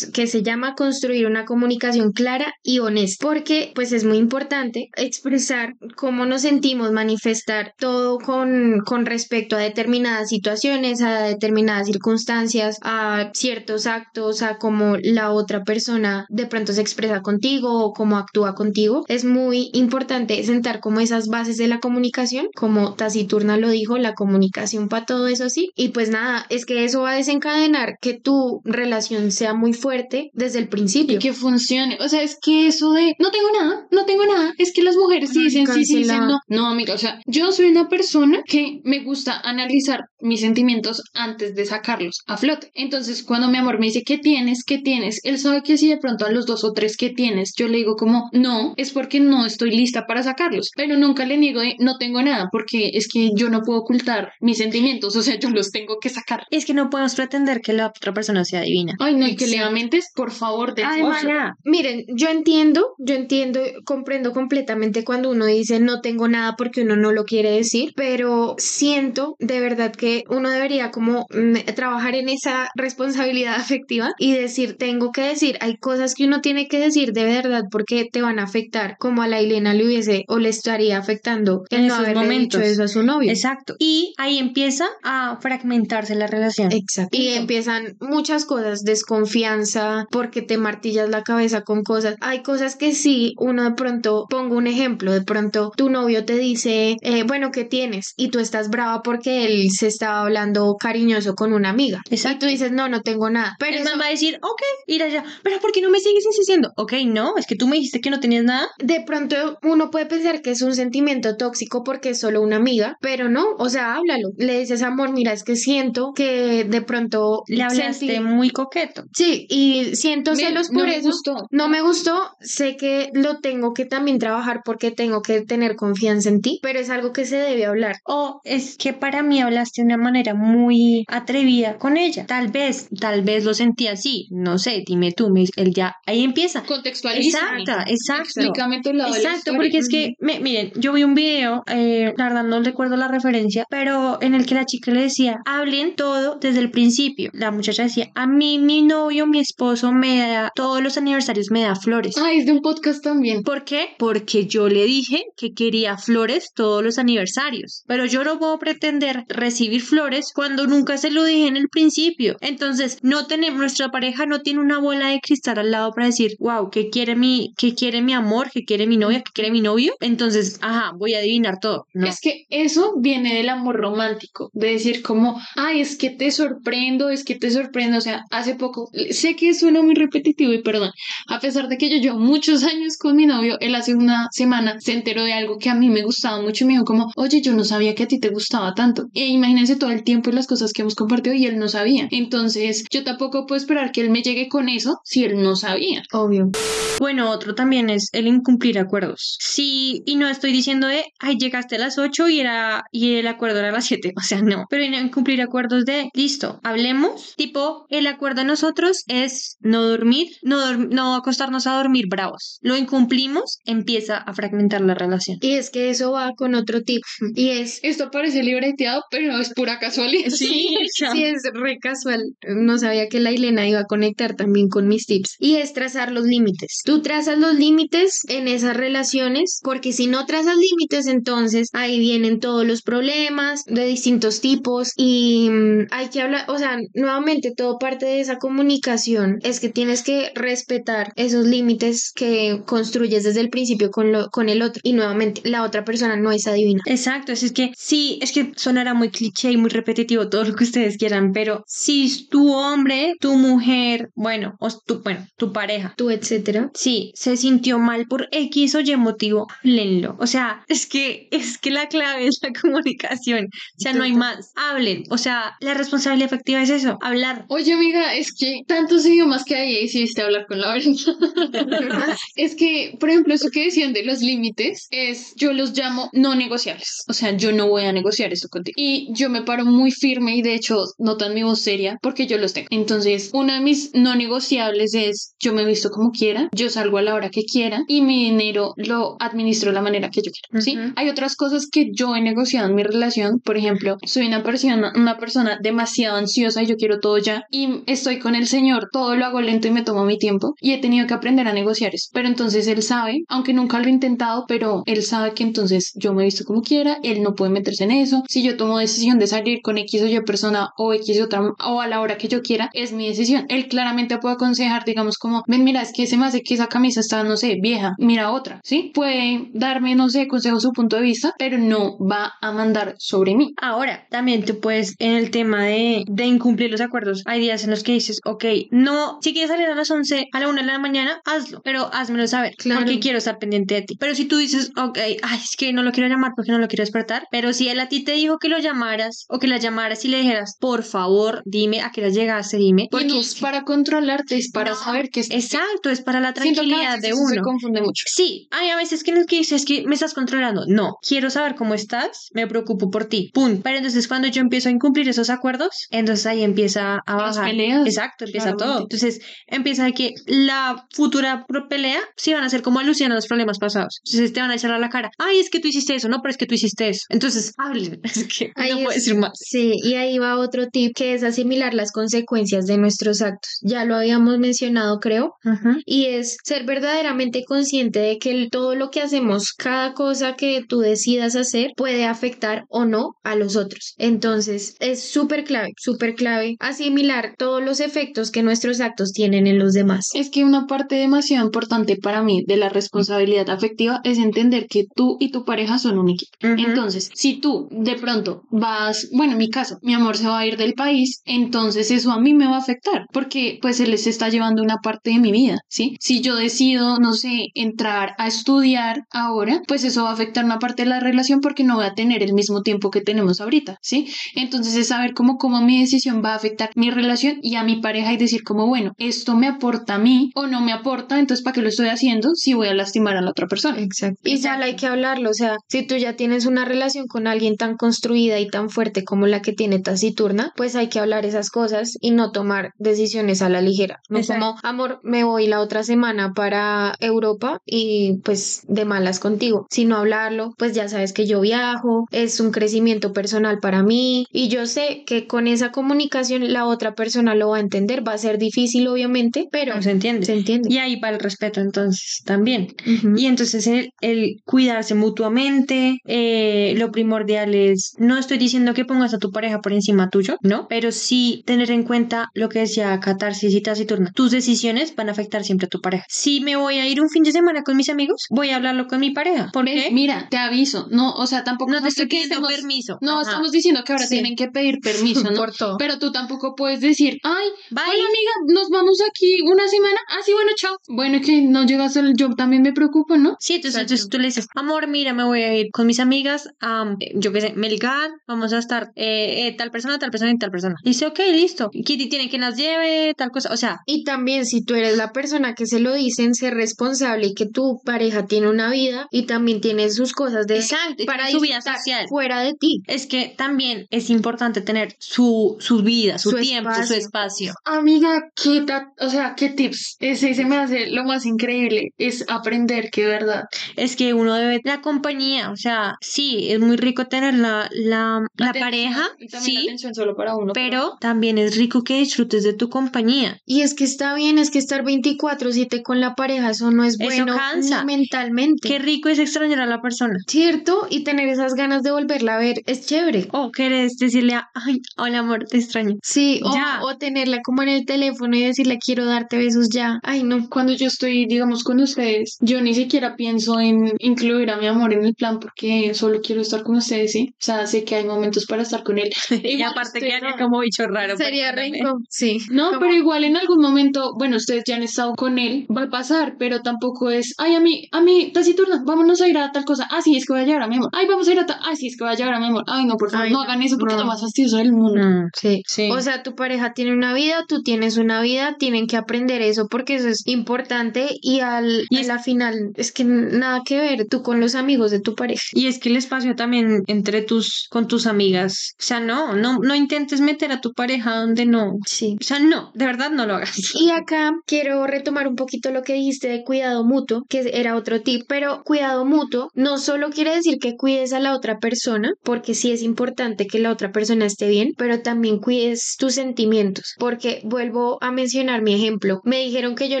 que 0.12 0.26
se 0.26 0.42
llama 0.42 0.74
construir 0.74 1.26
una 1.26 1.44
comunicación 1.44 2.12
clara 2.12 2.54
y 2.62 2.78
honesto, 2.78 3.26
porque 3.26 3.72
pues 3.74 3.92
es 3.92 4.04
muy 4.04 4.18
importante 4.18 4.88
expresar 4.96 5.74
cómo 5.96 6.26
nos 6.26 6.42
sentimos, 6.42 6.92
manifestar 6.92 7.72
todo 7.78 8.18
con, 8.18 8.80
con 8.84 9.06
respecto 9.06 9.56
a 9.56 9.60
determinadas 9.60 10.28
situaciones, 10.28 11.00
a 11.02 11.22
determinadas 11.22 11.86
circunstancias, 11.86 12.78
a 12.82 13.30
ciertos 13.34 13.86
actos, 13.86 14.42
a 14.42 14.58
cómo 14.58 14.96
la 15.02 15.32
otra 15.32 15.62
persona 15.64 16.26
de 16.28 16.46
pronto 16.46 16.72
se 16.72 16.80
expresa 16.80 17.22
contigo 17.22 17.84
o 17.84 17.92
cómo 17.92 18.16
actúa 18.16 18.54
contigo. 18.54 19.04
Es 19.08 19.24
muy 19.24 19.70
importante 19.78 20.42
sentar 20.44 20.80
como 20.80 21.00
esas 21.00 21.28
bases 21.28 21.56
de 21.56 21.68
la 21.68 21.80
comunicación, 21.80 22.48
como 22.54 22.94
Taciturna 22.94 23.56
lo 23.56 23.70
dijo, 23.70 23.98
la 23.98 24.14
comunicación 24.14 24.88
para 24.88 25.06
todo 25.06 25.28
eso 25.28 25.48
sí. 25.48 25.70
Y 25.74 25.88
pues 25.88 26.10
nada, 26.10 26.46
es 26.50 26.66
que 26.66 26.84
eso 26.84 27.02
va 27.02 27.12
a 27.12 27.16
desencadenar 27.16 27.98
que 28.00 28.14
tu 28.14 28.60
relación 28.64 29.30
sea 29.32 29.54
muy 29.54 29.72
fuerte 29.72 30.30
desde 30.34 30.58
el 30.58 30.68
principio. 30.68 31.16
Y 31.16 31.20
que 31.20 31.32
funcione. 31.32 31.98
O 32.00 32.08
sea, 32.08 32.22
es 32.22 32.38
que 32.40 32.66
eso 32.66 32.92
de 32.92 33.14
no 33.18 33.30
tengo 33.30 33.48
nada, 33.52 33.86
no 33.90 34.04
tengo 34.04 34.26
nada, 34.26 34.52
es 34.58 34.72
que 34.72 34.82
las 34.82 34.96
mujeres 34.96 35.30
sí 35.30 35.44
dicen 35.44 35.66
sí, 35.66 35.84
sí, 35.84 35.96
dicen 35.98 36.26
no. 36.26 36.38
No, 36.48 36.66
amiga, 36.66 36.94
o 36.94 36.98
sea, 36.98 37.20
yo 37.26 37.52
soy 37.52 37.66
una 37.70 37.88
persona 37.88 38.42
que 38.46 38.80
me 38.84 39.02
gusta 39.02 39.40
analizar 39.40 40.00
mis 40.20 40.40
sentimientos 40.40 41.02
antes 41.14 41.54
de 41.54 41.64
sacarlos 41.64 42.22
a 42.26 42.36
flote. 42.36 42.70
Entonces, 42.74 43.22
cuando 43.22 43.48
mi 43.48 43.58
amor 43.58 43.78
me 43.78 43.86
dice, 43.86 44.02
¿qué 44.04 44.18
tienes? 44.18 44.64
¿Qué 44.64 44.78
tienes? 44.78 45.20
Él 45.24 45.38
sabe 45.38 45.62
que 45.62 45.76
si 45.76 45.88
de 45.88 45.98
pronto 45.98 46.26
a 46.26 46.30
los 46.30 46.46
dos 46.46 46.64
o 46.64 46.72
tres 46.72 46.96
que 46.96 47.10
tienes, 47.10 47.52
yo 47.56 47.68
le 47.68 47.78
digo 47.78 47.96
como, 47.96 48.28
no, 48.32 48.74
es 48.76 48.92
porque 48.92 49.20
no 49.20 49.46
estoy 49.46 49.67
lista 49.70 50.06
para 50.06 50.22
sacarlos. 50.22 50.70
Pero 50.76 50.96
nunca 50.96 51.24
le 51.24 51.36
niego 51.36 51.60
de, 51.60 51.76
no 51.78 51.98
tengo 51.98 52.22
nada, 52.22 52.48
porque 52.50 52.90
es 52.94 53.08
que 53.08 53.30
yo 53.34 53.48
no 53.48 53.62
puedo 53.62 53.80
ocultar 53.80 54.32
mis 54.40 54.58
sentimientos, 54.58 55.16
o 55.16 55.22
sea, 55.22 55.38
yo 55.38 55.50
los 55.50 55.70
tengo 55.70 55.98
que 56.00 56.08
sacar. 56.08 56.44
Es 56.50 56.64
que 56.64 56.74
no 56.74 56.90
podemos 56.90 57.14
pretender 57.14 57.60
que 57.60 57.72
la 57.72 57.88
otra 57.88 58.12
persona 58.12 58.44
sea 58.44 58.62
divina. 58.62 58.94
Ay, 58.98 59.14
no, 59.14 59.26
y 59.26 59.36
que 59.36 59.46
le 59.46 59.58
mentes, 59.70 60.10
por 60.14 60.30
favor, 60.30 60.74
de 60.74 60.84
Además, 60.84 61.22
sea, 61.22 61.54
Miren, 61.64 62.04
yo 62.08 62.28
entiendo, 62.28 62.94
yo 62.98 63.14
entiendo, 63.14 63.60
comprendo 63.84 64.32
completamente 64.32 65.04
cuando 65.04 65.30
uno 65.30 65.46
dice 65.46 65.80
no 65.80 66.00
tengo 66.00 66.28
nada 66.28 66.54
porque 66.56 66.82
uno 66.82 66.96
no 66.96 67.12
lo 67.12 67.24
quiere 67.24 67.50
decir, 67.50 67.92
pero 67.96 68.54
siento 68.58 69.36
de 69.38 69.60
verdad 69.60 69.92
que 69.92 70.24
uno 70.28 70.50
debería 70.50 70.90
como 70.90 71.26
mm, 71.30 71.74
trabajar 71.74 72.14
en 72.14 72.28
esa 72.28 72.70
responsabilidad 72.74 73.54
afectiva 73.56 74.10
y 74.18 74.32
decir 74.32 74.76
tengo 74.76 75.12
que 75.12 75.22
decir, 75.22 75.58
hay 75.60 75.76
cosas 75.76 76.14
que 76.14 76.24
uno 76.24 76.40
tiene 76.40 76.68
que 76.68 76.78
decir 76.78 77.12
de 77.12 77.24
verdad 77.24 77.64
porque 77.70 78.06
te 78.10 78.22
van 78.22 78.38
a 78.38 78.44
afectar, 78.44 78.96
como 78.98 79.22
a 79.22 79.28
la 79.28 79.42
Le 79.60 79.84
hubiese 79.84 80.24
o 80.28 80.38
le 80.38 80.48
estaría 80.48 80.98
afectando 80.98 81.62
el 81.70 81.80
En 81.80 81.86
no 81.88 81.94
haberle 81.94 82.14
momentos. 82.22 82.60
dicho 82.60 82.72
eso 82.72 82.82
a 82.84 82.88
su 82.88 83.02
novio. 83.02 83.30
Exacto. 83.30 83.74
Y 83.78 84.14
ahí 84.18 84.38
empieza 84.38 84.86
a 85.02 85.38
fragmentarse 85.40 86.14
la 86.14 86.26
relación. 86.26 86.72
Exacto. 86.72 87.16
Y 87.16 87.28
empiezan 87.28 87.96
muchas 88.00 88.44
cosas, 88.44 88.82
desconfianza, 89.28 90.06
porque 90.10 90.42
te 90.42 90.58
martillas 90.58 91.08
la 91.08 91.22
cabeza 91.22 91.62
con 91.62 91.82
cosas. 91.82 92.16
Hay 92.20 92.42
cosas 92.42 92.76
que 92.76 92.94
sí, 92.94 93.34
uno 93.38 93.64
de 93.64 93.72
pronto, 93.72 94.26
pongo 94.30 94.56
un 94.56 94.66
ejemplo, 94.66 95.12
de 95.12 95.22
pronto 95.22 95.72
tu 95.76 95.90
novio 95.90 96.24
te 96.24 96.36
dice, 96.36 96.96
eh, 97.02 97.22
bueno, 97.24 97.50
¿qué 97.52 97.64
tienes? 97.64 98.14
Y 98.16 98.28
tú 98.28 98.38
estás 98.38 98.70
brava 98.70 99.02
porque 99.02 99.44
él 99.44 99.70
se 99.70 99.86
estaba 99.86 100.22
hablando 100.22 100.76
cariñoso 100.78 101.34
con 101.34 101.52
una 101.52 101.70
amiga. 101.70 102.00
Y 102.10 102.14
Exacto. 102.14 102.46
tú 102.46 102.46
dices, 102.46 102.72
no, 102.72 102.88
no 102.88 103.02
tengo 103.02 103.28
nada. 103.30 103.56
Pero 103.58 103.76
el 103.76 103.82
eso- 103.82 103.90
man 103.90 104.00
va 104.00 104.06
a 104.06 104.10
decir, 104.10 104.38
ok, 104.42 104.62
ir 104.86 105.02
allá. 105.02 105.24
Pero 105.42 105.60
¿por 105.60 105.72
qué 105.72 105.82
no 105.82 105.90
me 105.90 106.00
sigues 106.00 106.24
insistiendo? 106.24 106.72
Ok, 106.76 106.92
no, 107.06 107.36
es 107.36 107.46
que 107.46 107.56
tú 107.56 107.68
me 107.68 107.76
dijiste 107.76 108.00
que 108.00 108.10
no 108.10 108.20
tenías 108.20 108.44
nada. 108.44 108.68
de 108.78 109.02
pronto 109.06 109.36
uno 109.62 109.90
puede 109.90 110.06
pensar 110.06 110.42
que 110.42 110.50
es 110.50 110.62
un 110.62 110.74
sentimiento 110.74 111.36
tóxico 111.36 111.82
porque 111.84 112.10
es 112.10 112.20
solo 112.20 112.42
una 112.42 112.56
amiga, 112.56 112.96
pero 113.00 113.28
no, 113.28 113.44
o 113.58 113.68
sea, 113.68 113.94
háblalo. 113.94 114.28
Le 114.36 114.58
dices, 114.60 114.82
amor, 114.82 115.12
mira, 115.12 115.32
es 115.32 115.44
que 115.44 115.56
siento 115.56 116.12
que 116.14 116.64
de 116.64 116.82
pronto 116.82 117.42
Le 117.48 117.62
hablaste 117.62 118.06
sentí- 118.06 118.20
muy 118.20 118.50
coqueto. 118.50 119.04
Sí, 119.14 119.46
y 119.48 119.94
siento 119.96 120.32
Me- 120.32 120.36
celos 120.38 120.70
no 120.70 120.80
por 120.80 120.88
me 120.88 120.96
eso. 120.96 121.08
gustó. 121.08 121.34
No 121.50 121.68
me 121.68 121.82
gustó, 121.82 122.30
sé 122.40 122.76
que 122.76 123.10
lo 123.14 123.38
tengo 123.40 123.72
que 123.74 123.84
también 123.84 124.18
trabajar 124.18 124.60
porque 124.64 124.90
tengo 124.90 125.22
que 125.22 125.40
tener 125.42 125.76
confianza 125.76 126.28
en 126.28 126.40
ti, 126.40 126.58
pero 126.62 126.78
es 126.78 126.90
algo 126.90 127.12
que 127.12 127.24
se 127.24 127.36
debe 127.36 127.66
hablar. 127.66 127.96
O 128.04 128.40
es 128.44 128.76
que 128.76 128.92
para 128.92 129.22
mí 129.22 129.40
hablaste 129.40 129.82
de 129.82 129.86
una 129.86 129.96
manera 129.96 130.34
muy 130.34 131.04
atrevida 131.08 131.76
con 131.78 131.96
ella. 131.96 132.26
Tal 132.26 132.48
vez, 132.48 132.88
tal 133.00 133.22
vez 133.22 133.44
lo 133.44 133.54
sentí 133.54 133.86
así. 133.88 134.26
No 134.30 134.58
sé, 134.58 134.82
dime 134.86 135.12
tú, 135.12 135.30
me- 135.30 135.44
él 135.56 135.72
ya, 135.74 135.96
ahí 136.06 136.22
empieza. 136.24 136.62
Contextualízame. 136.64 137.60
Exacto, 137.62 137.90
exacto. 137.90 138.22
Explícame 138.24 138.80
tu 138.82 138.92
lado 138.92 139.12
de 139.12 139.22
la 139.22 139.27
Exacto, 139.28 139.52
porque 139.56 139.78
es 139.78 139.88
que, 139.88 140.14
me- 140.20 140.40
miren, 140.40 140.72
yo 140.76 140.92
vi 140.92 141.04
un 141.04 141.14
video, 141.14 141.62
eh, 141.66 142.12
la 142.16 142.24
verdad 142.28 142.44
no 142.44 142.62
recuerdo 142.62 142.96
la 142.96 143.08
referencia, 143.08 143.64
pero 143.70 144.18
en 144.22 144.34
el 144.34 144.46
que 144.46 144.54
la 144.54 144.64
chica 144.64 144.90
le 144.92 145.02
decía, 145.02 145.38
hablen 145.46 145.94
todo 145.96 146.38
desde 146.40 146.60
el 146.60 146.70
principio. 146.70 147.30
La 147.32 147.50
muchacha 147.50 147.84
decía, 147.84 148.08
a 148.14 148.26
mí 148.26 148.58
mi 148.58 148.82
novio, 148.82 149.26
mi 149.26 149.40
esposo 149.40 149.92
me 149.92 150.18
da, 150.18 150.50
todos 150.54 150.82
los 150.82 150.96
aniversarios 150.98 151.50
me 151.50 151.62
da 151.62 151.74
flores. 151.76 152.16
Ay, 152.18 152.38
es 152.38 152.46
de 152.46 152.52
un 152.52 152.60
podcast 152.60 153.02
también. 153.02 153.42
¿Por 153.42 153.64
qué? 153.64 153.88
Porque 153.98 154.46
yo 154.46 154.68
le 154.68 154.84
dije 154.84 155.22
que 155.36 155.52
quería 155.52 155.96
flores 155.98 156.50
todos 156.54 156.82
los 156.82 156.98
aniversarios, 156.98 157.82
pero 157.86 158.06
yo 158.06 158.24
no 158.24 158.38
puedo 158.38 158.58
pretender 158.58 159.24
recibir 159.28 159.82
flores 159.82 160.32
cuando 160.34 160.66
nunca 160.66 160.96
se 160.98 161.10
lo 161.10 161.24
dije 161.24 161.46
en 161.46 161.56
el 161.56 161.68
principio. 161.68 162.36
Entonces, 162.40 162.98
no 163.02 163.26
tenemos, 163.26 163.58
nuestra 163.58 163.90
pareja 163.90 164.26
no 164.26 164.40
tiene 164.40 164.60
una 164.60 164.78
bola 164.78 165.08
de 165.08 165.20
cristal 165.20 165.58
al 165.58 165.70
lado 165.70 165.90
para 165.92 166.06
decir, 166.06 166.32
wow, 166.38 166.70
¿qué 166.70 166.90
quiere 166.90 167.16
mi, 167.16 167.52
qué 167.56 167.74
quiere 167.74 168.02
mi 168.02 168.12
amor? 168.12 168.50
¿Qué 168.52 168.64
quiere 168.64 168.86
mi 168.86 168.96
novia? 168.96 169.17
¿Qué 169.22 169.32
quiere 169.32 169.50
mi 169.50 169.60
novio? 169.60 169.94
Entonces, 170.00 170.58
ajá, 170.62 170.92
voy 170.96 171.14
a 171.14 171.18
adivinar 171.18 171.58
todo. 171.60 171.86
No. 171.94 172.06
Es 172.06 172.20
que 172.20 172.44
eso 172.50 172.94
viene 173.00 173.34
del 173.34 173.48
amor 173.48 173.76
romántico, 173.76 174.50
de 174.52 174.72
decir 174.72 175.02
como, 175.02 175.40
ay, 175.56 175.80
es 175.80 175.96
que 175.96 176.10
te 176.10 176.30
sorprendo, 176.30 177.10
es 177.10 177.24
que 177.24 177.34
te 177.34 177.50
sorprendo. 177.50 177.98
O 177.98 178.00
sea, 178.00 178.22
hace 178.30 178.54
poco, 178.54 178.90
sé 179.10 179.36
que 179.36 179.54
suena 179.54 179.82
muy 179.82 179.94
repetitivo 179.94 180.52
y 180.52 180.62
perdón, 180.62 180.90
a 181.28 181.40
pesar 181.40 181.68
de 181.68 181.78
que 181.78 181.90
yo 181.90 181.98
llevo 181.98 182.18
muchos 182.18 182.62
años 182.62 182.96
con 182.98 183.16
mi 183.16 183.26
novio, 183.26 183.56
él 183.60 183.74
hace 183.74 183.94
una 183.94 184.28
semana 184.30 184.76
se 184.80 184.92
enteró 184.92 185.24
de 185.24 185.32
algo 185.32 185.58
que 185.58 185.70
a 185.70 185.74
mí 185.74 185.90
me 185.90 186.02
gustaba 186.02 186.40
mucho 186.40 186.64
y 186.64 186.66
me 186.66 186.72
dijo 186.74 186.84
como, 186.84 187.10
oye, 187.16 187.40
yo 187.40 187.54
no 187.54 187.64
sabía 187.64 187.94
que 187.94 188.04
a 188.04 188.08
ti 188.08 188.18
te 188.18 188.30
gustaba 188.30 188.74
tanto. 188.74 189.06
E 189.14 189.26
imagínense 189.26 189.76
todo 189.76 189.90
el 189.90 190.04
tiempo 190.04 190.30
y 190.30 190.34
las 190.34 190.46
cosas 190.46 190.72
que 190.72 190.82
hemos 190.82 190.94
compartido 190.94 191.34
y 191.34 191.46
él 191.46 191.58
no 191.58 191.68
sabía. 191.68 192.08
Entonces, 192.10 192.84
yo 192.90 193.04
tampoco 193.04 193.46
puedo 193.46 193.58
esperar 193.58 193.92
que 193.92 194.00
él 194.00 194.10
me 194.10 194.22
llegue 194.22 194.48
con 194.48 194.68
eso 194.68 195.00
si 195.04 195.24
él 195.24 195.42
no 195.42 195.56
sabía. 195.56 196.02
Obvio. 196.12 196.50
Bueno, 196.98 197.30
otro 197.30 197.54
también 197.54 197.90
es 197.90 198.08
el 198.12 198.26
incumplir 198.26 198.78
acuerdos. 198.78 199.07
Sí, 199.16 200.02
y 200.06 200.16
no 200.16 200.28
estoy 200.28 200.52
diciendo 200.52 200.86
de, 200.86 201.04
ay, 201.18 201.36
llegaste 201.38 201.76
a 201.76 201.78
las 201.78 201.98
8 201.98 202.28
y 202.28 202.40
era 202.40 202.84
y 202.92 203.14
el 203.14 203.26
acuerdo 203.26 203.58
era 203.60 203.68
a 203.68 203.72
las 203.72 203.86
7, 203.86 204.12
o 204.16 204.20
sea, 204.20 204.42
no. 204.42 204.66
Pero 204.70 204.84
en 204.84 204.94
incumplir 204.94 205.40
acuerdos 205.42 205.84
de, 205.84 206.08
listo, 206.14 206.60
hablemos. 206.62 207.34
Tipo, 207.36 207.86
el 207.88 208.06
acuerdo 208.06 208.42
de 208.42 208.46
nosotros 208.46 209.04
es 209.08 209.56
no 209.60 209.82
dormir, 209.82 210.28
no, 210.42 210.60
dorm- 210.60 210.88
no 210.90 211.14
acostarnos 211.14 211.66
a 211.66 211.76
dormir 211.76 212.06
bravos. 212.08 212.58
Lo 212.62 212.76
incumplimos, 212.76 213.58
empieza 213.64 214.16
a 214.18 214.34
fragmentar 214.34 214.80
la 214.80 214.94
relación. 214.94 215.38
Y 215.40 215.52
es 215.52 215.70
que 215.70 215.90
eso 215.90 216.12
va 216.12 216.32
con 216.36 216.54
otro 216.54 216.82
tip. 216.82 217.02
Y 217.34 217.50
es, 217.50 217.80
Esto 217.82 218.10
parece 218.10 218.42
libreteado, 218.42 219.02
pero 219.10 219.38
es 219.40 219.52
pura 219.54 219.78
casualidad. 219.78 220.30
sí, 220.30 220.76
es 221.24 221.42
re 221.54 221.78
casual. 221.78 222.22
No 222.46 222.78
sabía 222.78 223.08
que 223.08 223.20
la 223.20 223.30
Elena 223.30 223.66
iba 223.68 223.80
a 223.80 223.84
conectar 223.84 224.34
también 224.34 224.68
con 224.68 224.88
mis 224.88 225.06
tips. 225.06 225.36
Y 225.38 225.56
es 225.56 225.72
trazar 225.72 226.10
los 226.12 226.24
límites. 226.24 226.80
Tú 226.84 227.02
trazas 227.02 227.38
los 227.38 227.54
límites 227.54 228.20
en 228.28 228.48
esas 228.48 228.76
relaciones, 228.98 229.60
porque 229.62 229.92
si 229.92 230.08
no 230.08 230.26
trazas 230.26 230.56
límites, 230.56 231.06
entonces 231.06 231.68
ahí 231.72 231.98
vienen 232.00 232.40
todos 232.40 232.66
los 232.66 232.82
problemas 232.82 233.64
de 233.64 233.84
distintos 233.84 234.40
tipos 234.40 234.92
y 234.96 235.48
mm, 235.50 235.86
hay 235.90 236.08
que 236.08 236.20
hablar, 236.20 236.44
o 236.48 236.58
sea, 236.58 236.78
nuevamente 236.94 237.52
todo 237.56 237.78
parte 237.78 238.06
de 238.06 238.20
esa 238.20 238.38
comunicación 238.38 239.38
es 239.42 239.60
que 239.60 239.68
tienes 239.68 240.02
que 240.02 240.32
respetar 240.34 241.12
esos 241.14 241.46
límites 241.46 242.12
que 242.12 242.62
construyes 242.66 243.22
desde 243.22 243.40
el 243.40 243.50
principio 243.50 243.90
con, 243.90 244.10
lo, 244.10 244.30
con 244.30 244.48
el 244.48 244.62
otro 244.62 244.80
y 244.82 244.94
nuevamente 244.94 245.42
la 245.44 245.62
otra 245.62 245.84
persona 245.84 246.16
no 246.16 246.32
es 246.32 246.46
adivina. 246.46 246.82
Exacto, 246.86 247.30
es, 247.32 247.44
es 247.44 247.52
que 247.52 247.70
sí, 247.76 248.18
es 248.20 248.32
que 248.32 248.52
sonará 248.56 248.94
muy 248.94 249.10
cliché 249.10 249.52
y 249.52 249.56
muy 249.56 249.70
repetitivo 249.70 250.28
todo 250.28 250.44
lo 250.44 250.54
que 250.54 250.64
ustedes 250.64 250.96
quieran, 250.96 251.32
pero 251.32 251.62
si 251.66 252.26
tu 252.28 252.52
hombre, 252.52 253.14
tu 253.20 253.34
mujer, 253.36 254.10
bueno, 254.16 254.56
o 254.58 254.68
tu, 254.70 255.02
bueno, 255.02 255.26
tu 255.36 255.52
pareja, 255.52 255.94
Tú, 255.96 256.10
etcétera. 256.10 256.70
Sí, 256.74 257.12
se 257.14 257.36
sintió 257.36 257.78
mal 257.78 258.06
por 258.06 258.28
X 258.32 258.74
o 258.74 258.80
Y 258.80 258.87
motivo, 258.96 259.46
háblenlo. 259.62 260.16
O 260.18 260.26
sea, 260.26 260.64
es 260.68 260.86
que 260.86 261.28
es 261.30 261.58
que 261.58 261.70
la 261.70 261.88
clave 261.88 262.26
es 262.26 262.38
la 262.42 262.52
comunicación. 262.60 263.46
O 263.46 263.80
sea, 263.80 263.92
no 263.92 264.04
hay 264.04 264.12
más. 264.12 264.52
Hablen. 264.56 265.04
O 265.10 265.18
sea, 265.18 265.56
la 265.60 265.74
responsabilidad 265.74 266.26
efectiva 266.26 266.62
es 266.62 266.70
eso, 266.70 266.98
hablar. 267.02 267.44
Oye, 267.48 267.72
amiga, 267.72 268.14
es 268.14 268.32
que 268.32 268.62
tantos 268.66 269.06
idiomas 269.06 269.44
que 269.44 269.56
hay 269.56 269.78
y 269.78 269.88
si 269.88 270.02
viste 270.02 270.22
hablar 270.22 270.46
con 270.46 270.60
la 270.60 270.72
verdad. 270.72 270.88
es 272.36 272.54
que, 272.54 272.96
por 272.98 273.10
ejemplo, 273.10 273.34
eso 273.34 273.50
que 273.50 273.64
decían 273.64 273.92
de 273.92 274.04
los 274.04 274.20
límites 274.20 274.88
es, 274.90 275.34
yo 275.36 275.52
los 275.52 275.76
llamo 275.76 276.10
no 276.12 276.34
negociables. 276.34 277.04
O 277.08 277.12
sea, 277.12 277.36
yo 277.36 277.52
no 277.52 277.68
voy 277.68 277.84
a 277.84 277.92
negociar 277.92 278.32
esto 278.32 278.48
contigo. 278.48 278.74
Y 278.76 279.08
yo 279.12 279.28
me 279.30 279.42
paro 279.42 279.64
muy 279.64 279.90
firme 279.90 280.36
y 280.36 280.42
de 280.42 280.54
hecho 280.54 280.84
notan 280.98 281.34
mi 281.34 281.42
voz 281.42 281.60
seria 281.60 281.98
porque 282.02 282.26
yo 282.26 282.38
los 282.38 282.52
tengo. 282.52 282.68
Entonces, 282.70 283.30
uno 283.32 283.52
de 283.52 283.60
mis 283.60 283.90
no 283.94 284.14
negociables 284.14 284.94
es, 284.94 285.34
yo 285.38 285.52
me 285.52 285.64
visto 285.64 285.90
como 285.90 286.10
quiera, 286.10 286.48
yo 286.52 286.70
salgo 286.70 286.98
a 286.98 287.02
la 287.02 287.14
hora 287.14 287.30
que 287.30 287.44
quiera 287.44 287.84
y 287.88 288.00
mi 288.00 288.24
dinero 288.24 288.74
lo 288.78 289.16
administro 289.20 289.70
de 289.70 289.74
la 289.74 289.82
manera 289.82 290.10
que 290.10 290.22
yo 290.22 290.30
quiera. 290.30 290.62
¿sí? 290.62 290.78
Hay 290.96 291.08
otras 291.08 291.36
cosas 291.36 291.68
que 291.70 291.90
yo 291.92 292.16
he 292.16 292.20
negociado 292.20 292.68
en 292.68 292.74
mi 292.74 292.82
relación. 292.82 293.40
Por 293.40 293.56
ejemplo, 293.56 293.98
soy 294.04 294.26
una 294.26 294.42
persona, 294.42 294.92
una 294.94 295.18
persona 295.18 295.58
demasiado 295.60 296.16
ansiosa 296.16 296.62
y 296.62 296.66
yo 296.66 296.76
quiero 296.76 297.00
todo 297.00 297.18
ya. 297.18 297.44
Y 297.50 297.82
estoy 297.86 298.18
con 298.18 298.34
el 298.34 298.46
Señor, 298.46 298.88
todo 298.92 299.16
lo 299.16 299.24
hago 299.24 299.40
lento 299.40 299.68
y 299.68 299.72
me 299.72 299.82
tomo 299.82 300.04
mi 300.04 300.18
tiempo. 300.18 300.54
Y 300.60 300.72
he 300.72 300.78
tenido 300.78 301.06
que 301.06 301.14
aprender 301.14 301.48
a 301.48 301.52
negociar 301.52 301.94
eso. 301.94 302.08
Pero 302.12 302.28
entonces 302.28 302.66
él 302.66 302.82
sabe, 302.82 303.24
aunque 303.28 303.52
nunca 303.52 303.78
lo 303.78 303.86
he 303.86 303.90
intentado, 303.90 304.44
pero 304.46 304.82
él 304.86 305.02
sabe 305.02 305.34
que 305.34 305.42
entonces 305.42 305.92
yo 305.94 306.12
me 306.12 306.22
he 306.22 306.26
visto 306.26 306.44
como 306.44 306.62
quiera, 306.62 306.98
él 307.02 307.22
no 307.22 307.34
puede 307.34 307.50
meterse 307.50 307.84
en 307.84 307.90
eso. 307.90 308.22
Si 308.28 308.42
yo 308.42 308.56
tomo 308.56 308.78
decisión 308.78 309.18
de 309.18 309.26
salir 309.26 309.60
con 309.62 309.78
X 309.78 310.02
o 310.02 310.06
Y 310.06 310.20
persona 310.22 310.70
o 310.76 310.92
X 310.92 311.20
otra 311.20 311.42
o 311.64 311.80
a 311.80 311.86
la 311.86 312.00
hora 312.00 312.18
que 312.18 312.28
yo 312.28 312.42
quiera, 312.42 312.70
es 312.72 312.92
mi 312.92 313.08
decisión. 313.08 313.46
Él 313.48 313.68
claramente 313.68 314.18
puede 314.18 314.34
aconsejar, 314.34 314.84
digamos, 314.84 315.18
como, 315.18 315.42
ven, 315.46 315.64
mira, 315.64 315.82
es 315.82 315.92
que 315.92 316.06
se 316.06 316.16
me 316.16 316.26
hace 316.26 316.42
que 316.42 316.54
esa 316.54 316.68
camisa 316.68 317.00
está, 317.00 317.22
no 317.24 317.36
sé, 317.36 317.58
vieja, 317.60 317.94
mira 317.98 318.32
otra, 318.32 318.60
¿sí? 318.68 318.90
Puede 318.94 319.48
darme, 319.54 319.94
no 319.94 320.08
sé, 320.10 320.26
consejo 320.28 320.60
su 320.60 320.72
punto 320.72 320.96
de 320.96 321.02
vista, 321.02 321.32
pero 321.38 321.56
no 321.58 321.96
va 321.98 322.34
a 322.40 322.52
mandar 322.52 322.94
sobre 322.98 323.34
mí. 323.34 323.54
Ahora, 323.60 324.06
también 324.10 324.44
tú 324.44 324.60
puedes, 324.60 324.94
en 324.98 325.14
el 325.14 325.30
tema 325.30 325.64
de, 325.64 326.04
de 326.06 326.26
incumplir 326.26 326.70
los 326.70 326.80
acuerdos, 326.80 327.22
hay 327.26 327.40
días 327.40 327.64
en 327.64 327.70
los 327.70 327.82
que 327.82 327.92
dices, 327.92 328.20
ok, 328.24 328.44
no, 328.70 329.18
si 329.22 329.32
quieres 329.32 329.50
salir 329.50 329.66
a 329.68 329.74
las 329.74 329.90
11, 329.90 330.26
a 330.32 330.40
la 330.40 330.48
1 330.48 330.60
de 330.60 330.66
la 330.66 330.78
mañana, 330.78 331.20
hazlo, 331.24 331.60
pero 331.64 331.88
házmelo 331.92 332.26
saber, 332.26 332.54
Claro. 332.58 332.80
porque 332.82 333.00
quiero 333.00 333.18
estar 333.18 333.38
pendiente 333.38 333.74
de 333.74 333.82
ti. 333.82 333.96
Pero 333.98 334.14
si 334.14 334.26
tú 334.26 334.36
dices, 334.36 334.70
ok, 334.76 334.98
ay, 335.22 335.38
es 335.42 335.56
que 335.56 335.72
no 335.72 335.82
lo 335.82 335.92
quiero 335.92 336.08
llamar 336.08 336.32
porque 336.36 336.52
no 336.52 336.58
lo 336.58 336.68
quiero 336.68 336.82
despertar, 336.82 337.24
pero 337.30 337.52
si 337.52 337.68
él 337.68 337.80
a 337.80 337.88
ti 337.88 338.04
te 338.04 338.12
dijo 338.12 338.38
que 338.38 338.48
lo 338.48 338.58
llamaras 338.58 339.24
o 339.28 339.38
que 339.38 339.46
la 339.46 339.56
llamaras 339.56 340.04
y 340.04 340.08
le 340.08 340.18
dijeras, 340.18 340.56
por 340.60 340.82
favor, 340.82 341.42
dime 341.46 341.80
a 341.80 341.90
qué 341.90 342.02
hora 342.02 342.10
llegaste, 342.10 342.56
dime, 342.58 342.88
Porque 342.90 343.06
no 343.06 343.18
es 343.20 343.34
para 343.40 343.64
controlarte, 343.64 344.36
es 344.36 344.50
para 344.52 344.70
No, 344.72 344.76
saber 344.76 345.08
que 345.10 345.20
es 345.20 345.30
exacto, 345.30 345.90
es 345.90 346.02
para 346.02 346.20
la 346.20 346.32
que 346.32 346.40
a 346.40 346.42
tranquilidad 346.42 346.96
veces 346.96 347.02
de 347.02 347.08
eso 347.08 347.16
Se 347.28 347.34
uno. 347.34 347.42
confunde 347.42 347.80
mucho. 347.80 348.04
Sí, 348.06 348.47
hay 348.50 348.70
a 348.70 348.76
veces 348.76 349.02
que, 349.02 349.12
no 349.12 349.24
que 349.26 349.36
dices 349.36 349.64
que 349.64 349.84
me 349.86 349.94
estás 349.94 350.14
controlando. 350.14 350.64
No, 350.66 350.96
quiero 351.06 351.30
saber 351.30 351.54
cómo 351.54 351.74
estás, 351.74 352.28
me 352.32 352.46
preocupo 352.46 352.90
por 352.90 353.06
ti. 353.06 353.30
Pum. 353.34 353.60
Pero 353.62 353.76
entonces 353.78 354.08
cuando 354.08 354.28
yo 354.28 354.40
empiezo 354.40 354.68
a 354.68 354.72
incumplir 354.72 355.08
esos 355.08 355.30
acuerdos, 355.30 355.86
entonces 355.90 356.26
ahí 356.26 356.42
empieza 356.42 357.00
a 357.06 357.16
Las 357.16 357.36
bajar. 357.36 357.50
peleas. 357.50 357.86
Exacto, 357.86 358.24
empieza 358.24 358.54
todo. 358.54 358.80
Entonces 358.80 359.20
empieza 359.46 359.90
que 359.92 360.14
la 360.26 360.86
futura 360.92 361.46
pelea 361.68 362.00
sí 362.16 362.32
van 362.34 362.44
a 362.44 362.50
ser 362.50 362.62
como 362.62 362.80
alusión 362.80 363.12
a 363.12 363.14
los 363.14 363.26
problemas 363.26 363.58
pasados. 363.58 364.00
Entonces 364.04 364.32
te 364.32 364.40
van 364.40 364.50
a 364.50 364.54
echar 364.54 364.70
a 364.70 364.78
la 364.78 364.88
cara. 364.88 365.10
Ay, 365.18 365.38
es 365.40 365.50
que 365.50 365.60
tú 365.60 365.68
hiciste 365.68 365.94
eso. 365.94 366.08
No, 366.08 366.20
pero 366.22 366.30
es 366.30 366.36
que 366.36 366.46
tú 366.46 366.54
hiciste 366.54 366.88
eso. 366.88 367.04
Entonces, 367.08 367.52
hablen. 367.58 368.00
Es 368.04 368.26
que 368.26 368.52
Ahí 368.54 368.70
no 368.70 368.76
puedo 368.78 368.90
es- 368.90 368.96
decir 369.04 369.16
más. 369.16 369.32
Sí, 369.34 369.72
y 369.82 369.94
ahí 369.94 370.18
va 370.18 370.38
otro 370.38 370.68
tip 370.68 370.94
que 370.96 371.14
es 371.14 371.22
asimilar 371.22 371.74
las 371.74 371.92
consecuencias 371.92 372.66
de 372.66 372.78
nuestros 372.78 373.22
actos. 373.22 373.58
Ya 373.62 373.84
lo 373.84 373.96
habíamos 373.96 374.38
mencionado, 374.38 374.98
creo, 375.00 375.34
Ujú. 375.44 375.78
y 375.84 376.06
es 376.06 376.36
ser 376.44 376.64
verdaderamente 376.64 377.44
consciente 377.44 377.98
de 378.00 378.18
que 378.18 378.37
el- 378.42 378.50
todo 378.50 378.74
lo 378.74 378.90
que 378.90 379.00
hacemos, 379.02 379.52
cada 379.52 379.94
cosa 379.94 380.34
que 380.36 380.62
tú 380.68 380.78
decidas 380.80 381.36
hacer 381.36 381.72
puede 381.76 382.04
afectar 382.06 382.64
o 382.68 382.84
no 382.84 383.14
a 383.22 383.34
los 383.34 383.56
otros. 383.56 383.94
Entonces, 383.98 384.74
es 384.80 385.02
súper 385.02 385.44
clave, 385.44 385.72
súper 385.76 386.14
clave 386.14 386.56
asimilar 386.60 387.34
todos 387.38 387.62
los 387.62 387.80
efectos 387.80 388.30
que 388.30 388.42
nuestros 388.42 388.80
actos 388.80 389.12
tienen 389.12 389.46
en 389.46 389.58
los 389.58 389.72
demás. 389.72 390.08
Es 390.14 390.30
que 390.30 390.44
una 390.44 390.66
parte 390.66 390.96
demasiado 390.96 391.44
importante 391.46 391.96
para 391.96 392.22
mí 392.22 392.42
de 392.46 392.56
la 392.56 392.68
responsabilidad 392.68 393.50
afectiva 393.50 394.00
es 394.04 394.18
entender 394.18 394.66
que 394.68 394.84
tú 394.94 395.16
y 395.20 395.30
tu 395.30 395.44
pareja 395.44 395.78
son 395.78 395.98
un 395.98 396.08
equipo. 396.10 396.30
Entonces, 396.40 397.10
si 397.14 397.40
tú 397.40 397.68
de 397.70 397.96
pronto 397.96 398.42
vas, 398.50 399.08
bueno, 399.12 399.32
en 399.32 399.38
mi 399.38 399.50
caso, 399.50 399.76
mi 399.82 399.94
amor 399.94 400.16
se 400.16 400.26
va 400.28 400.38
a 400.40 400.46
ir 400.46 400.56
del 400.56 400.74
país, 400.74 401.20
entonces 401.24 401.90
eso 401.90 402.10
a 402.12 402.20
mí 402.20 402.34
me 402.34 402.46
va 402.46 402.56
a 402.56 402.60
afectar, 402.60 403.06
porque 403.12 403.58
pues 403.60 403.80
él 403.80 403.96
se 403.98 404.10
está 404.10 404.28
llevando 404.28 404.62
una 404.62 404.76
parte 404.82 405.10
de 405.10 405.18
mi 405.18 405.32
vida, 405.32 405.58
¿sí? 405.68 405.96
Si 406.00 406.20
yo 406.20 406.36
decido, 406.36 406.98
no 406.98 407.14
sé, 407.14 407.46
entrar 407.54 408.14
a 408.18 408.27
estudiar 408.28 409.04
ahora, 409.10 409.62
pues 409.66 409.84
eso 409.84 410.04
va 410.04 410.10
a 410.10 410.12
afectar 410.12 410.44
una 410.44 410.58
parte 410.58 410.84
de 410.84 410.88
la 410.88 411.00
relación 411.00 411.40
porque 411.40 411.64
no 411.64 411.76
voy 411.76 411.86
a 411.86 411.94
tener 411.94 412.22
el 412.22 412.34
mismo 412.34 412.62
tiempo 412.62 412.90
que 412.90 413.00
tenemos 413.00 413.40
ahorita, 413.40 413.78
¿sí? 413.82 414.08
Entonces 414.34 414.76
es 414.76 414.88
saber 414.88 415.14
cómo, 415.14 415.36
cómo 415.36 415.60
mi 415.60 415.80
decisión 415.80 416.22
va 416.24 416.32
a 416.32 416.36
afectar 416.36 416.70
mi 416.74 416.90
relación 416.90 417.38
y 417.42 417.56
a 417.56 417.62
mi 417.64 417.80
pareja 417.80 418.12
y 418.12 418.16
decir 418.16 418.42
como, 418.42 418.66
bueno, 418.66 418.92
esto 418.98 419.36
me 419.36 419.48
aporta 419.48 419.96
a 419.96 419.98
mí 419.98 420.30
o 420.34 420.46
no 420.46 420.60
me 420.60 420.72
aporta, 420.72 421.18
entonces 421.18 421.44
¿para 421.44 421.54
qué 421.54 421.62
lo 421.62 421.68
estoy 421.68 421.88
haciendo 421.88 422.34
si 422.34 422.54
voy 422.54 422.68
a 422.68 422.74
lastimar 422.74 423.16
a 423.16 423.20
la 423.20 423.30
otra 423.30 423.46
persona? 423.46 423.80
Exacto. 423.80 424.20
Igual 424.24 424.38
Exacto. 424.38 424.64
hay 424.64 424.76
que 424.76 424.86
hablarlo, 424.86 425.30
o 425.30 425.34
sea, 425.34 425.56
si 425.68 425.86
tú 425.86 425.96
ya 425.96 426.14
tienes 426.14 426.46
una 426.46 426.64
relación 426.64 427.06
con 427.06 427.26
alguien 427.26 427.56
tan 427.56 427.76
construida 427.76 428.38
y 428.38 428.48
tan 428.48 428.70
fuerte 428.70 429.04
como 429.04 429.26
la 429.26 429.42
que 429.42 429.52
tiene 429.52 429.80
Taciturna, 429.80 430.52
pues 430.56 430.76
hay 430.76 430.88
que 430.88 430.98
hablar 430.98 431.26
esas 431.26 431.50
cosas 431.50 431.96
y 432.00 432.10
no 432.10 432.30
tomar 432.30 432.72
decisiones 432.78 433.42
a 433.42 433.48
la 433.48 433.60
ligera. 433.60 434.00
No 434.08 434.18
Exacto. 434.18 434.44
como, 434.44 434.58
amor, 434.62 435.00
me 435.02 435.24
voy 435.24 435.46
la 435.46 435.60
otra 435.60 435.82
semana 435.82 436.32
para 436.34 436.94
Europa 437.00 437.60
y 437.66 438.17
pues 438.24 438.62
de 438.68 438.84
malas 438.84 439.18
contigo, 439.20 439.66
sino 439.70 439.96
hablarlo, 439.96 440.52
pues 440.58 440.72
ya 440.74 440.88
sabes 440.88 441.12
que 441.12 441.26
yo 441.26 441.40
viajo, 441.40 442.06
es 442.10 442.40
un 442.40 442.50
crecimiento 442.50 443.12
personal 443.12 443.58
para 443.60 443.82
mí 443.82 444.26
y 444.32 444.48
yo 444.48 444.66
sé 444.66 445.02
que 445.06 445.26
con 445.26 445.46
esa 445.46 445.70
comunicación 445.72 446.52
la 446.52 446.66
otra 446.66 446.94
persona 446.94 447.34
lo 447.34 447.50
va 447.50 447.58
a 447.58 447.60
entender, 447.60 448.06
va 448.06 448.12
a 448.12 448.18
ser 448.18 448.38
difícil 448.38 448.86
obviamente, 448.88 449.46
pero 449.50 449.74
No 449.74 449.82
se 449.82 449.90
entiende. 449.90 450.26
se 450.26 450.34
entiende. 450.34 450.68
Y 450.72 450.78
ahí 450.78 450.96
va 451.00 451.10
el 451.10 451.18
respeto 451.18 451.60
entonces 451.60 452.20
también. 452.24 452.68
Y 453.16 453.26
entonces 453.26 453.66
el, 453.66 453.90
el 454.00 454.36
cuidarse 454.44 454.94
mutuamente, 454.94 455.98
eh, 456.06 456.74
lo 456.76 456.90
primordial 456.90 457.54
es, 457.54 457.94
no 457.98 458.18
estoy 458.18 458.38
diciendo 458.38 458.74
que 458.74 458.84
pongas 458.84 459.14
a 459.14 459.18
tu 459.18 459.30
pareja 459.30 459.60
por 459.60 459.72
encima 459.72 460.08
tuyo, 460.10 460.36
¿no? 460.42 460.66
Pero 460.68 460.92
sí 460.92 461.42
tener 461.46 461.70
en 461.70 461.82
cuenta 461.82 462.28
lo 462.34 462.48
que 462.48 462.60
decía 462.60 462.98
Catarsis 463.00 463.52
y 463.54 463.60
Taciturna. 463.60 464.10
Tus 464.14 464.30
decisiones 464.30 464.94
van 464.96 465.08
a 465.08 465.12
afectar 465.12 465.44
siempre 465.44 465.66
a 465.66 465.68
tu 465.68 465.80
pareja. 465.80 466.04
Si 466.08 466.40
me 466.40 466.56
voy 466.56 466.78
a 466.78 466.86
ir 466.88 467.00
un 467.00 467.08
fin 467.10 467.22
de 467.22 467.32
semana 467.32 467.62
con 467.62 467.76
mis 467.76 467.88
amigos, 467.90 468.07
voy 468.30 468.50
a 468.50 468.56
hablarlo 468.56 468.86
con 468.86 469.00
mi 469.00 469.10
pareja. 469.10 469.50
¿Por 469.52 469.64
¿Ves? 469.64 469.84
qué? 469.86 469.90
Mira, 469.90 470.28
te 470.30 470.36
aviso, 470.36 470.86
no, 470.90 471.12
o 471.14 471.26
sea, 471.26 471.44
tampoco 471.44 471.72
No 471.72 471.82
te 471.82 471.88
estoy 471.88 472.06
pidiendo 472.06 472.34
estemos- 472.36 472.52
permiso. 472.54 472.98
No, 473.00 473.12
Ajá. 473.20 473.22
estamos 473.30 473.52
diciendo 473.52 473.82
que 473.84 473.92
ahora 473.92 474.06
Sí. 474.06 474.14
tienen 474.14 474.36
que 474.36 474.48
pedir 474.48 474.78
permiso, 474.80 475.22
¿no? 475.30 475.36
Por 475.36 475.54
todo. 475.54 475.76
Pero 475.78 475.98
tú 475.98 476.12
tampoco 476.12 476.54
puedes 476.54 476.80
decir, 476.80 477.18
ay, 477.22 477.48
Bye. 477.70 477.82
hola 477.84 478.04
amiga, 478.08 478.32
nos 478.60 478.68
vamos 478.70 478.98
aquí 479.08 479.40
una 479.42 479.68
semana. 479.68 479.98
Ah, 480.08 480.20
sí, 480.24 480.32
bueno, 480.32 480.50
chao. 480.56 480.76
Bueno, 480.88 481.20
que 481.24 481.42
no 481.42 481.64
llegas 481.66 481.96
el 481.96 482.14
yo 482.16 482.30
también 482.34 482.62
me 482.62 482.72
preocupo, 482.72 483.16
¿no? 483.16 483.36
Sí, 483.40 483.54
entonces, 483.54 483.80
entonces 483.82 484.08
tú 484.08 484.18
le 484.18 484.26
dices, 484.26 484.46
amor, 484.54 484.86
mira, 484.88 485.12
me 485.12 485.24
voy 485.24 485.42
a 485.42 485.54
ir 485.56 485.68
con 485.72 485.86
mis 485.86 486.00
amigas 486.00 486.48
a, 486.60 486.84
eh, 487.00 487.12
yo 487.14 487.32
qué 487.32 487.40
sé, 487.40 487.52
Melgar, 487.56 488.10
vamos 488.26 488.52
a 488.52 488.58
estar 488.58 488.90
eh, 488.96 489.46
eh, 489.46 489.54
tal 489.56 489.70
persona, 489.70 489.98
tal 489.98 490.10
persona 490.10 490.32
y 490.32 490.38
tal 490.38 490.50
persona. 490.50 490.74
Dice, 490.84 491.06
ok, 491.06 491.18
listo. 491.32 491.70
Kitty 491.70 492.08
tiene 492.08 492.28
que 492.28 492.38
las 492.38 492.56
lleve, 492.56 493.14
tal 493.16 493.30
cosa. 493.30 493.52
O 493.52 493.56
sea, 493.56 493.80
Y 493.86 494.04
también 494.04 494.44
si 494.46 494.62
tú 494.64 494.74
eres 494.74 494.96
la 494.96 495.12
persona 495.12 495.54
que 495.54 495.66
se 495.66 495.80
lo 495.80 495.92
dicen, 495.94 496.34
ser 496.34 496.54
responsable 496.54 497.28
y 497.28 497.34
que 497.34 497.46
tu 497.46 497.80
pareja 497.98 498.26
tiene 498.26 498.48
una 498.48 498.70
vida 498.70 499.08
y 499.10 499.22
también 499.26 499.60
tiene 499.60 499.90
sus 499.90 500.12
cosas 500.12 500.46
de 500.46 500.56
exacto, 500.58 501.04
para 501.06 501.18
para 501.18 501.30
su 501.32 501.40
vida 501.40 501.60
social. 501.60 502.06
fuera 502.08 502.40
de 502.42 502.54
ti. 502.54 502.82
Es 502.86 503.06
que 503.06 503.34
también 503.36 503.86
es 503.90 504.08
importante 504.10 504.60
tener 504.60 504.94
su, 504.98 505.56
su 505.58 505.82
vida, 505.82 506.18
su, 506.18 506.30
Su 506.30 506.36
tiempo, 506.38 506.70
su 506.74 506.94
espacio. 506.94 506.96
espacio. 506.98 507.54
Amiga, 507.64 508.30
¿qué 508.40 508.64
o 509.00 509.10
sea, 509.10 509.34
qué 509.36 509.48
tips? 509.48 509.96
Ese 510.00 510.34
se 510.34 510.44
me 510.44 510.58
hace 510.58 510.90
lo 510.90 511.04
más 511.04 511.26
increíble, 511.26 511.92
es 511.98 512.24
aprender 512.28 512.90
que 512.90 513.06
verdad. 513.06 513.44
Es 513.76 513.96
que 513.96 514.14
uno 514.14 514.34
debe 514.34 514.60
la 514.64 514.80
compañía, 514.80 515.50
o 515.50 515.56
sea, 515.56 515.96
sí, 516.00 516.50
es 516.52 516.60
muy 516.60 516.76
rico 516.76 517.06
tener 517.06 517.34
la, 517.34 517.68
la, 517.72 518.26
la 518.36 518.50
Atención, 518.50 518.64
pareja, 518.70 519.08
y 519.18 519.28
también 519.28 519.54
la 519.54 519.60
sí, 519.60 519.66
atención 519.68 519.94
solo 519.94 520.14
para 520.16 520.36
uno. 520.36 520.52
pero 520.52 520.96
también 521.00 521.38
es 521.38 521.56
rico 521.56 521.82
que 521.82 521.98
disfrutes 521.98 522.44
de 522.44 522.52
tu 522.52 522.68
compañía. 522.68 523.38
Y 523.46 523.62
es 523.62 523.74
que 523.74 523.84
está 523.84 524.14
bien, 524.14 524.38
es 524.38 524.50
que 524.50 524.58
estar 524.58 524.84
24/7 524.84 525.82
con 525.82 526.00
la 526.00 526.14
pareja, 526.14 526.50
eso 526.50 526.70
no 526.70 526.84
es 526.84 526.94
Eso 526.94 527.04
bueno 527.04 527.34
cansa. 527.36 527.84
Mentalmente. 527.88 528.68
Qué 528.68 528.78
rico 528.78 529.08
es 529.08 529.18
extrañar 529.18 529.60
a 529.60 529.66
la 529.66 529.80
persona. 529.80 530.14
¿Cierto? 530.26 530.86
Y 530.90 531.04
tener 531.04 531.28
esas 531.28 531.54
ganas 531.54 531.82
de 531.82 531.90
volverla 531.90 532.36
a 532.36 532.38
ver 532.38 532.56
es 532.66 532.86
chévere. 532.86 533.28
O 533.32 533.50
querés 533.50 533.96
decirle, 533.98 534.34
a, 534.34 534.48
ay, 534.54 534.80
hola 534.96 535.18
amor, 535.20 535.44
te 535.44 535.56
extraño. 535.58 535.96
Sí, 536.02 536.40
o, 536.44 536.54
Ya. 536.54 536.80
o 536.82 536.96
tenerla 536.98 537.38
como 537.44 537.62
en 537.62 537.68
el 537.70 537.84
teléfono 537.84 538.36
y 538.36 538.42
decirle 538.42 538.78
quiero 538.84 539.04
darte 539.06 539.36
besos 539.38 539.68
ya. 539.70 539.98
Ay, 540.02 540.22
no. 540.22 540.48
Cuando 540.48 540.72
yo 540.74 540.86
estoy, 540.86 541.26
digamos, 541.26 541.64
con 541.64 541.80
ustedes, 541.80 542.36
yo 542.40 542.60
ni 542.60 542.74
siquiera 542.74 543.16
pienso 543.16 543.58
en 543.60 543.92
incluir 543.98 544.50
a 544.50 544.56
mi 544.58 544.66
amor 544.66 544.92
en 544.92 545.04
el 545.04 545.14
plan 545.14 545.38
porque 545.40 545.92
solo 545.94 546.20
quiero 546.22 546.42
estar 546.42 546.62
con 546.62 546.76
ustedes, 546.76 547.12
¿sí? 547.12 547.30
O 547.32 547.36
sea, 547.44 547.66
sé 547.66 547.84
que 547.84 547.96
hay 547.96 548.04
momentos 548.04 548.46
para 548.46 548.62
estar 548.62 548.82
con 548.82 548.98
él. 548.98 549.10
y 549.42 549.62
aparte 549.62 549.98
usted 549.98 550.00
que 550.08 550.14
haría 550.14 550.30
no. 550.30 550.36
como 550.44 550.60
bicho 550.60 550.86
raro. 550.86 551.16
Sería 551.16 551.52
perdóname. 551.52 551.78
rico. 551.78 551.98
Sí. 552.08 552.38
No, 552.50 552.72
pero 552.78 552.92
igual 552.94 553.24
en 553.24 553.36
algún 553.36 553.60
momento, 553.60 554.12
bueno, 554.18 554.36
ustedes 554.36 554.64
ya 554.66 554.76
han 554.76 554.82
estado 554.82 555.14
con 555.14 555.38
él, 555.38 555.66
va 555.74 555.84
a 555.84 555.88
pasar, 555.88 556.34
pero 556.38 556.60
tampoco 556.60 557.10
es, 557.10 557.34
ay, 557.38 557.54
a 557.54 557.60
mí, 557.60 557.77
a 557.92 558.00
mí, 558.00 558.30
taciturna, 558.32 558.82
vámonos 558.84 559.20
a 559.20 559.28
ir 559.28 559.38
a 559.38 559.52
tal 559.52 559.64
cosa. 559.64 559.86
Ah, 559.90 560.00
sí, 560.02 560.16
es 560.16 560.24
que 560.26 560.32
voy 560.32 560.42
a 560.42 560.46
llevar 560.46 560.62
a 560.62 560.66
mi 560.68 560.76
amor. 560.76 560.90
Ay, 560.92 561.06
vamos 561.06 561.28
a 561.28 561.32
ir 561.32 561.38
a 561.40 561.46
tal, 561.46 561.58
ah, 561.62 561.74
sí, 561.76 561.86
es 561.88 561.96
que 561.96 562.04
voy 562.04 562.12
a 562.12 562.16
llevar 562.16 562.34
a 562.34 562.40
mi 562.40 562.46
amor. 562.46 562.64
Ay, 562.66 562.84
no, 562.86 562.96
por 562.96 563.10
favor, 563.10 563.26
Ay, 563.26 563.32
no 563.32 563.40
hagan 563.42 563.62
eso 563.62 563.76
porque 563.78 563.94
no. 563.94 564.00
es 564.00 564.04
lo 564.06 564.10
más 564.12 564.20
fastidioso 564.20 564.56
del 564.58 564.72
mundo. 564.72 565.00
Mm, 565.02 565.28
Sí. 565.34 565.62
sí. 565.66 565.90
O 565.90 566.00
sea, 566.00 566.22
tu 566.22 566.34
pareja 566.34 566.72
tiene 566.72 566.92
una 566.92 567.12
vida, 567.14 567.44
tú 567.48 567.62
tienes 567.62 567.96
una 567.96 568.20
vida, 568.20 568.56
tienen 568.58 568.86
que 568.86 568.96
aprender 568.96 569.42
eso 569.42 569.66
porque 569.70 569.96
eso 569.96 570.08
es 570.08 570.22
importante 570.26 571.08
y 571.22 571.40
al 571.40 571.84
Y 571.90 571.96
a 571.98 572.00
es- 572.00 572.06
la 572.08 572.18
final 572.18 572.70
es 572.76 572.92
que 572.92 573.04
nada 573.04 573.60
que 573.64 573.78
ver 573.78 574.06
tú 574.08 574.22
con 574.22 574.40
los 574.40 574.54
amigos 574.54 574.90
de 574.90 575.00
tu 575.00 575.14
pareja. 575.14 575.42
Y 575.52 575.66
es 575.66 575.78
que 575.78 575.88
el 575.88 575.96
espacio 575.96 576.34
también 576.34 576.82
entre 576.86 577.22
tus, 577.22 577.66
con 577.70 577.86
tus 577.88 578.06
amigas. 578.06 578.72
O 578.78 578.82
sea, 578.82 579.00
no, 579.00 579.34
no, 579.36 579.58
no 579.62 579.74
intentes 579.74 580.20
meter 580.20 580.52
a 580.52 580.60
tu 580.60 580.72
pareja 580.72 581.16
donde 581.16 581.46
no. 581.46 581.72
Sí. 581.86 582.16
O 582.20 582.24
sea, 582.24 582.38
no, 582.38 582.70
de 582.74 582.86
verdad 582.86 583.10
no 583.10 583.26
lo 583.26 583.34
hagas. 583.34 583.58
Y 583.74 583.90
acá 583.90 584.32
quiero 584.46 584.86
retomar 584.86 585.28
un 585.28 585.36
poquito 585.36 585.70
lo 585.70 585.82
que 585.82 585.94
dijiste 585.94 586.28
de 586.28 586.44
cuidado 586.44 586.84
mutuo, 586.84 587.22
que 587.28 587.50
era 587.52 587.67
otro 587.76 588.00
tip, 588.02 588.22
pero 588.28 588.62
cuidado 588.64 589.04
mutuo 589.04 589.50
no 589.54 589.78
solo 589.78 590.10
quiere 590.10 590.34
decir 590.34 590.58
que 590.60 590.76
cuides 590.76 591.12
a 591.12 591.20
la 591.20 591.34
otra 591.34 591.58
persona, 591.58 592.12
porque 592.22 592.54
sí 592.54 592.72
es 592.72 592.82
importante 592.82 593.46
que 593.46 593.58
la 593.58 593.72
otra 593.72 593.92
persona 593.92 594.26
esté 594.26 594.48
bien, 594.48 594.72
pero 594.76 595.00
también 595.00 595.38
cuides 595.38 595.96
tus 595.98 596.14
sentimientos, 596.14 596.94
porque 596.98 597.40
vuelvo 597.44 597.98
a 598.00 598.10
mencionar 598.12 598.62
mi 598.62 598.74
ejemplo. 598.74 599.20
Me 599.24 599.40
dijeron 599.40 599.74
que 599.74 599.88
yo 599.88 600.00